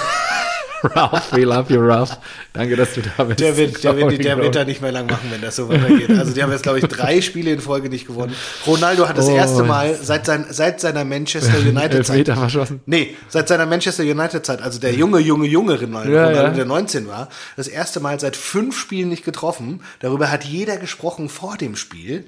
Ralph, 0.82 1.32
we 1.32 1.44
love 1.44 1.72
you, 1.72 1.80
Ralph. 1.80 2.18
Danke, 2.52 2.76
dass 2.76 2.94
du 2.94 3.02
da 3.02 3.24
bist. 3.24 3.40
Der 3.40 3.56
wird, 3.56 3.84
der, 3.84 3.96
wird, 3.96 4.24
der 4.24 4.38
wird 4.38 4.54
da 4.56 4.64
nicht 4.64 4.80
mehr 4.80 4.92
lang 4.92 5.06
machen, 5.06 5.30
wenn 5.30 5.40
das 5.40 5.56
so 5.56 5.68
weitergeht. 5.68 6.10
Also 6.10 6.32
die 6.32 6.42
haben 6.42 6.50
jetzt, 6.52 6.62
glaube 6.62 6.78
ich, 6.78 6.84
drei 6.86 7.20
Spiele 7.20 7.52
in 7.52 7.60
Folge 7.60 7.88
nicht 7.88 8.06
gewonnen. 8.06 8.34
Ronaldo 8.66 9.08
hat 9.08 9.18
das 9.18 9.26
Oh. 9.28 9.36
erste 9.36 9.62
Mal 9.62 9.94
seit, 10.00 10.26
sein, 10.26 10.46
seit 10.50 10.80
seiner 10.80 11.04
Manchester 11.04 11.58
United-Zeit 11.68 12.26
verschossen. 12.26 12.80
Nee, 12.86 13.16
seit 13.28 13.48
seiner 13.48 13.66
Manchester 13.66 14.02
United-Zeit, 14.02 14.62
also 14.62 14.80
der 14.80 14.94
junge, 14.94 15.18
junge, 15.18 15.46
junge 15.46 15.78
Ronaldo, 15.80 16.12
Ja, 16.12 16.24
Ronaldo 16.28 16.48
ja. 16.48 16.54
der 16.54 16.64
19 16.64 17.06
war, 17.08 17.28
das 17.56 17.68
erste 17.68 18.00
Mal 18.00 18.18
seit 18.18 18.36
fünf 18.36 18.78
Spielen 18.78 19.08
nicht 19.10 19.24
getroffen. 19.24 19.82
Darüber 20.00 20.30
hat 20.30 20.44
jeder 20.44 20.76
gesprochen 20.78 21.28
vor 21.28 21.56
dem 21.56 21.76
Spiel. 21.76 22.24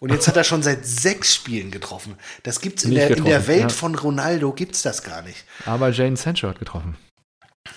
Und 0.00 0.12
jetzt 0.12 0.28
hat 0.28 0.36
er 0.36 0.44
schon 0.44 0.62
seit 0.62 0.86
sechs 0.86 1.34
Spielen 1.34 1.72
getroffen. 1.72 2.14
Das 2.44 2.60
gibt's 2.60 2.84
in, 2.84 2.94
der, 2.94 3.10
in 3.16 3.24
der 3.24 3.48
Welt 3.48 3.62
ja. 3.62 3.68
von 3.70 3.96
Ronaldo 3.96 4.52
gibt's 4.52 4.82
das 4.82 5.02
gar 5.02 5.22
nicht. 5.22 5.44
Aber 5.66 5.90
Jane 5.90 6.16
Sancho 6.16 6.46
hat 6.48 6.60
getroffen. 6.60 6.96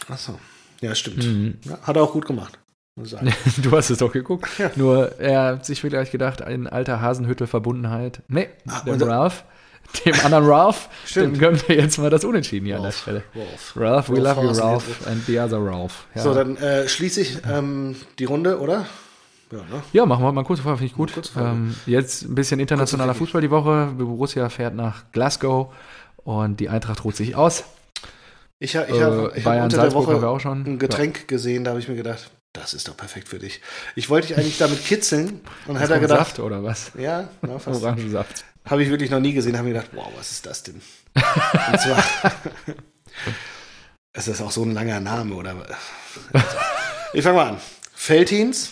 Achso. 0.10 0.40
Ja, 0.82 0.96
stimmt. 0.96 1.26
Mhm. 1.26 1.58
Ja, 1.66 1.80
hat 1.84 1.96
er 1.96 2.04
auch 2.04 2.12
gut 2.14 2.26
gemacht. 2.26 2.58
Muss 2.96 3.08
ich 3.08 3.12
sagen. 3.14 3.34
Du 3.62 3.72
hast 3.76 3.90
es 3.90 4.00
doch 4.00 4.12
geguckt. 4.12 4.50
Nur 4.76 5.20
er 5.20 5.44
hat 5.44 5.66
sich 5.66 5.80
vielleicht 5.82 6.12
gedacht, 6.12 6.42
ein 6.42 6.68
alter 6.68 7.02
Hasenhüttel-Verbundenheit. 7.02 8.22
Nee, 8.28 8.50
Ah, 8.68 8.82
dem 8.82 9.02
Ralph, 9.02 9.44
dem 10.06 10.14
anderen 10.24 10.46
Ralph, 10.46 10.90
Stimmt. 11.06 11.36
dem 11.36 11.40
gönnen 11.40 11.62
wir 11.68 11.76
jetzt 11.78 11.98
mal 12.00 12.10
das 12.10 12.24
Unentschieden 12.26 12.66
hier 12.66 12.76
an 12.78 12.82
der 12.84 12.90
Ralph, 12.92 13.02
Stelle. 13.02 13.24
Ralph. 13.36 13.74
Ralph, 13.76 14.10
we 14.10 14.24
Ralph 14.24 14.38
love 14.38 14.48
you, 14.48 14.60
Ralph, 14.62 15.08
and 15.08 15.26
the 15.26 15.40
other 15.40 15.60
Ralph. 15.64 16.06
Ja, 16.16 16.22
So, 16.22 16.34
dann 16.34 16.58
äh, 16.58 16.88
schließe 16.90 17.22
ich 17.22 17.38
ähm, 17.50 17.96
die 18.20 18.26
Runde, 18.26 18.60
oder? 18.60 18.86
Ja, 19.52 19.58
ne? 19.58 19.84
ja 19.94 20.06
machen 20.06 20.24
wir 20.24 20.32
mal 20.32 20.44
kurz 20.44 20.62
Folge, 20.62 20.78
finde 20.80 20.92
ich 20.92 20.98
gut. 20.98 21.32
Ähm, 21.38 21.76
jetzt 21.86 22.24
ein 22.24 22.36
bisschen 22.36 22.60
internationaler 22.60 23.14
Fußball 23.14 23.42
die 23.42 23.52
Woche. 23.52 23.94
Borussia 23.98 24.48
fährt 24.50 24.76
nach 24.76 25.04
Glasgow 25.12 25.74
und 26.24 26.60
die 26.62 26.70
Eintracht 26.70 27.04
ruht 27.04 27.16
sich 27.18 27.36
aus. 27.36 27.64
Ich, 28.64 28.76
ha- 28.78 28.86
ich 28.88 28.96
Äh, 28.96 29.02
habe 29.04 29.34
hab 29.44 29.64
unter 29.64 29.68
der 29.70 29.70
Salzburg 29.70 30.08
wir 30.08 30.16
Woche 30.18 30.28
auch 30.28 30.40
schon. 30.40 30.64
ein 30.66 30.78
Getränk 30.78 31.28
gesehen, 31.28 31.64
da 31.64 31.72
habe 31.72 31.80
ich 31.80 31.88
mir 31.88 31.96
gedacht, 31.96 32.30
das 32.54 32.74
ist 32.76 32.88
doch 32.88 32.96
perfekt 32.96 33.28
für 33.28 33.40
dich. 33.40 33.60
Ich 33.96 34.08
wollte 34.10 34.28
dich 34.28 34.38
eigentlich 34.38 34.60
damit 34.60 34.86
kitzeln 34.86 35.42
und 35.68 35.80
hat 35.80 35.90
er 35.90 36.00
gedacht, 36.00 36.20
Saft 36.20 36.40
oder 36.40 36.64
was? 36.64 36.92
ja, 36.98 37.30
na, 37.42 37.58
fast. 37.60 37.82
Orangensaft. 37.82 38.46
Habe 38.66 38.84
ich 38.84 38.90
wirklich 38.90 39.10
noch 39.10 39.20
nie 39.20 39.34
gesehen, 39.34 39.58
habe 39.58 39.68
mir 39.68 39.74
gedacht, 39.74 39.90
wow, 39.94 40.08
was 40.16 40.32
ist 40.32 40.46
das 40.46 40.62
denn? 40.62 40.76
Und 41.16 41.22
zwar, 41.82 42.04
es 44.14 44.28
ist 44.28 44.42
auch 44.42 44.52
so 44.52 44.64
ein 44.64 44.74
langer 44.74 45.00
Name, 45.00 45.34
oder? 45.34 45.56
Ich 47.14 47.24
fange 47.24 47.38
mal 47.38 47.48
an. 47.50 47.58
Feltins 47.96 48.70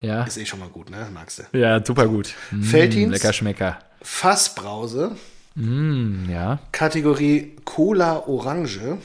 Ja. 0.00 0.22
ist 0.22 0.36
eh 0.36 0.46
schon 0.46 0.60
mal 0.60 0.68
gut, 0.68 0.90
ne? 0.90 1.08
Magst 1.12 1.40
du? 1.52 1.58
Ja, 1.58 1.84
super 1.84 2.06
gut. 2.06 2.32
Mm, 2.52 2.62
Felddienst? 2.62 3.12
Lecker 3.12 3.32
Schmecker. 3.32 3.78
Fassbrause, 4.02 5.16
Mm, 5.54 6.28
ja. 6.30 6.58
Kategorie 6.72 7.56
Cola 7.64 8.26
Orange. 8.26 8.98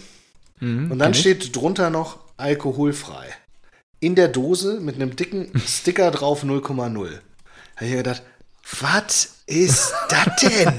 Mm, 0.59 0.91
Und 0.91 0.99
dann 0.99 1.13
steht 1.13 1.55
drunter 1.55 1.89
noch 1.89 2.19
alkoholfrei. 2.37 3.27
In 3.99 4.15
der 4.15 4.29
Dose 4.29 4.79
mit 4.79 4.95
einem 4.95 5.15
dicken 5.15 5.51
Sticker 5.59 6.09
drauf 6.11 6.43
0,0. 6.43 6.79
Habe 6.79 7.11
ich 7.81 7.89
mir 7.91 7.97
gedacht, 7.97 8.23
was 8.79 9.35
ist 9.45 9.93
das 10.09 10.27
denn? 10.41 10.73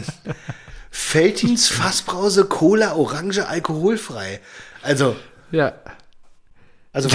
Feltins 0.90 1.68
Fassbrause 1.68 2.44
Cola 2.46 2.94
Orange 2.94 3.46
alkoholfrei. 3.46 4.40
Also, 4.82 5.16
Ja. 5.50 5.74
also 6.92 7.08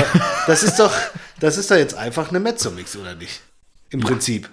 das 0.48 0.64
ist 0.64 0.78
doch, 0.80 0.94
das 1.40 1.58
ist 1.58 1.72
doch 1.72 1.76
jetzt 1.76 1.96
einfach 1.96 2.30
eine 2.30 2.40
Mezzomix, 2.40 2.96
oder 2.96 3.16
nicht? 3.16 3.42
Im 3.90 4.00
Prinzip. 4.00 4.50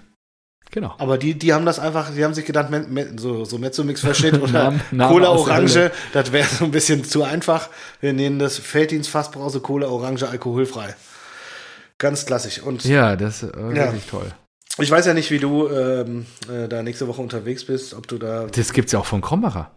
Genau. 0.73 0.95
Aber 0.97 1.19
die, 1.19 1.35
die 1.35 1.53
haben 1.53 1.67
das 1.67 1.77
einfach, 1.77 2.09
die 2.15 2.25
haben 2.25 2.33
sich 2.33 2.45
gedacht, 2.45 2.69
so, 3.17 3.45
so 3.45 3.59
Mezzomix-Verschnitt 3.59 4.41
oder 4.41 4.73
Cola 4.89 5.29
Orange, 5.29 5.91
das 6.13 6.31
wäre 6.31 6.47
so 6.47 6.65
ein 6.65 6.71
bisschen 6.71 7.03
zu 7.03 7.21
einfach. 7.23 7.69
Wir 8.01 8.11
nehmen 8.11 8.39
das 8.39 8.57
Felddienst 8.57 9.07
Fassbrause 9.07 9.59
Cola 9.59 9.87
Orange 9.87 10.27
alkoholfrei. 10.27 10.95
Ganz 11.99 12.25
klassisch. 12.25 12.59
Und 12.59 12.83
Ja, 12.85 13.15
das 13.15 13.43
ist 13.43 13.55
äh, 13.55 13.59
Ja. 13.59 13.75
wirklich 13.85 14.07
toll. 14.09 14.31
ich 14.79 14.89
weiß 14.89 15.05
ja 15.05 15.13
nicht, 15.13 15.29
wie 15.29 15.37
du 15.37 15.67
ähm, 15.69 16.25
äh, 16.51 16.67
da 16.67 16.81
nächste 16.81 17.07
Woche 17.07 17.21
unterwegs 17.21 17.63
bist, 17.65 17.93
ob 17.93 18.07
du 18.07 18.17
da. 18.17 18.47
Das 18.47 18.73
gibt's 18.73 18.91
ja 18.93 18.97
auch 18.99 19.05
von 19.05 19.21
Krombacher. 19.21 19.69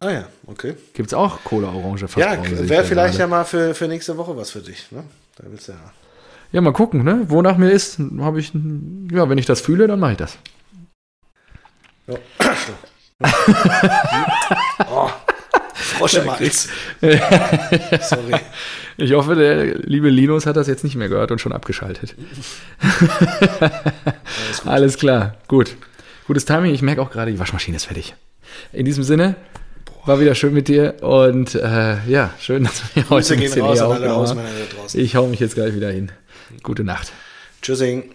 Ah 0.00 0.10
ja, 0.10 0.24
okay. 0.48 0.74
Gibt's 0.94 1.14
auch 1.14 1.44
Cola 1.44 1.68
Orange 1.68 2.00
Ja, 2.02 2.08
Fassbrause, 2.08 2.64
ich 2.64 2.68
wäre 2.68 2.82
vielleicht 2.84 3.14
ja 3.14 3.26
gerade. 3.26 3.30
mal 3.30 3.44
für, 3.44 3.76
für 3.76 3.86
nächste 3.86 4.18
Woche 4.18 4.36
was 4.36 4.50
für 4.50 4.58
dich. 4.58 4.90
Ne? 4.90 5.04
Da 5.36 5.44
willst 5.46 5.68
du 5.68 5.72
ja. 5.72 5.78
Ja, 6.52 6.60
mal 6.60 6.72
gucken, 6.72 7.02
ne? 7.02 7.24
Wonach 7.28 7.56
mir 7.56 7.70
ist, 7.70 7.98
habe 8.18 8.38
ich, 8.38 8.52
ja, 9.10 9.28
wenn 9.28 9.38
ich 9.38 9.46
das 9.46 9.62
fühle, 9.62 9.86
dann 9.86 9.98
mache 9.98 10.12
ich 10.12 10.18
das. 10.18 10.38
Ja. 12.06 12.16
oh, 14.90 15.10
Frosch 15.74 16.14
im 16.14 16.30
Hals. 16.30 16.68
Sorry. 18.02 18.34
Ich 18.98 19.12
hoffe, 19.12 19.34
der 19.34 19.78
liebe 19.78 20.10
Linus 20.10 20.44
hat 20.44 20.56
das 20.56 20.66
jetzt 20.66 20.84
nicht 20.84 20.96
mehr 20.96 21.08
gehört 21.08 21.30
und 21.30 21.40
schon 21.40 21.52
abgeschaltet. 21.52 22.14
Alles, 23.60 24.66
Alles 24.66 24.98
klar, 24.98 25.36
gut. 25.48 25.76
Gutes 26.26 26.44
Timing. 26.44 26.74
Ich 26.74 26.82
merke 26.82 27.00
auch 27.00 27.10
gerade, 27.10 27.32
die 27.32 27.38
Waschmaschine 27.38 27.76
ist 27.76 27.86
fertig. 27.86 28.14
In 28.72 28.84
diesem 28.84 29.04
Sinne, 29.04 29.36
war 30.04 30.20
wieder 30.20 30.34
schön 30.34 30.52
mit 30.52 30.68
dir 30.68 30.96
und 31.02 31.54
äh, 31.54 31.96
ja, 32.08 32.30
schön, 32.40 32.64
dass 32.64 32.82
wir 32.94 33.08
heute 33.08 33.34
ein 33.34 33.40
bisschen 33.40 33.62
raus 33.62 33.78
hier 33.78 33.88
alle 33.88 34.10
Hausmänner 34.10 34.48
da 34.48 34.76
draußen. 34.76 35.00
Ich 35.00 35.16
hau 35.16 35.26
mich 35.26 35.40
jetzt 35.40 35.54
gleich 35.54 35.74
wieder 35.74 35.90
hin. 35.90 36.10
Gute 36.62 36.84
Nacht. 36.84 37.12
Tschüssing. 37.62 38.10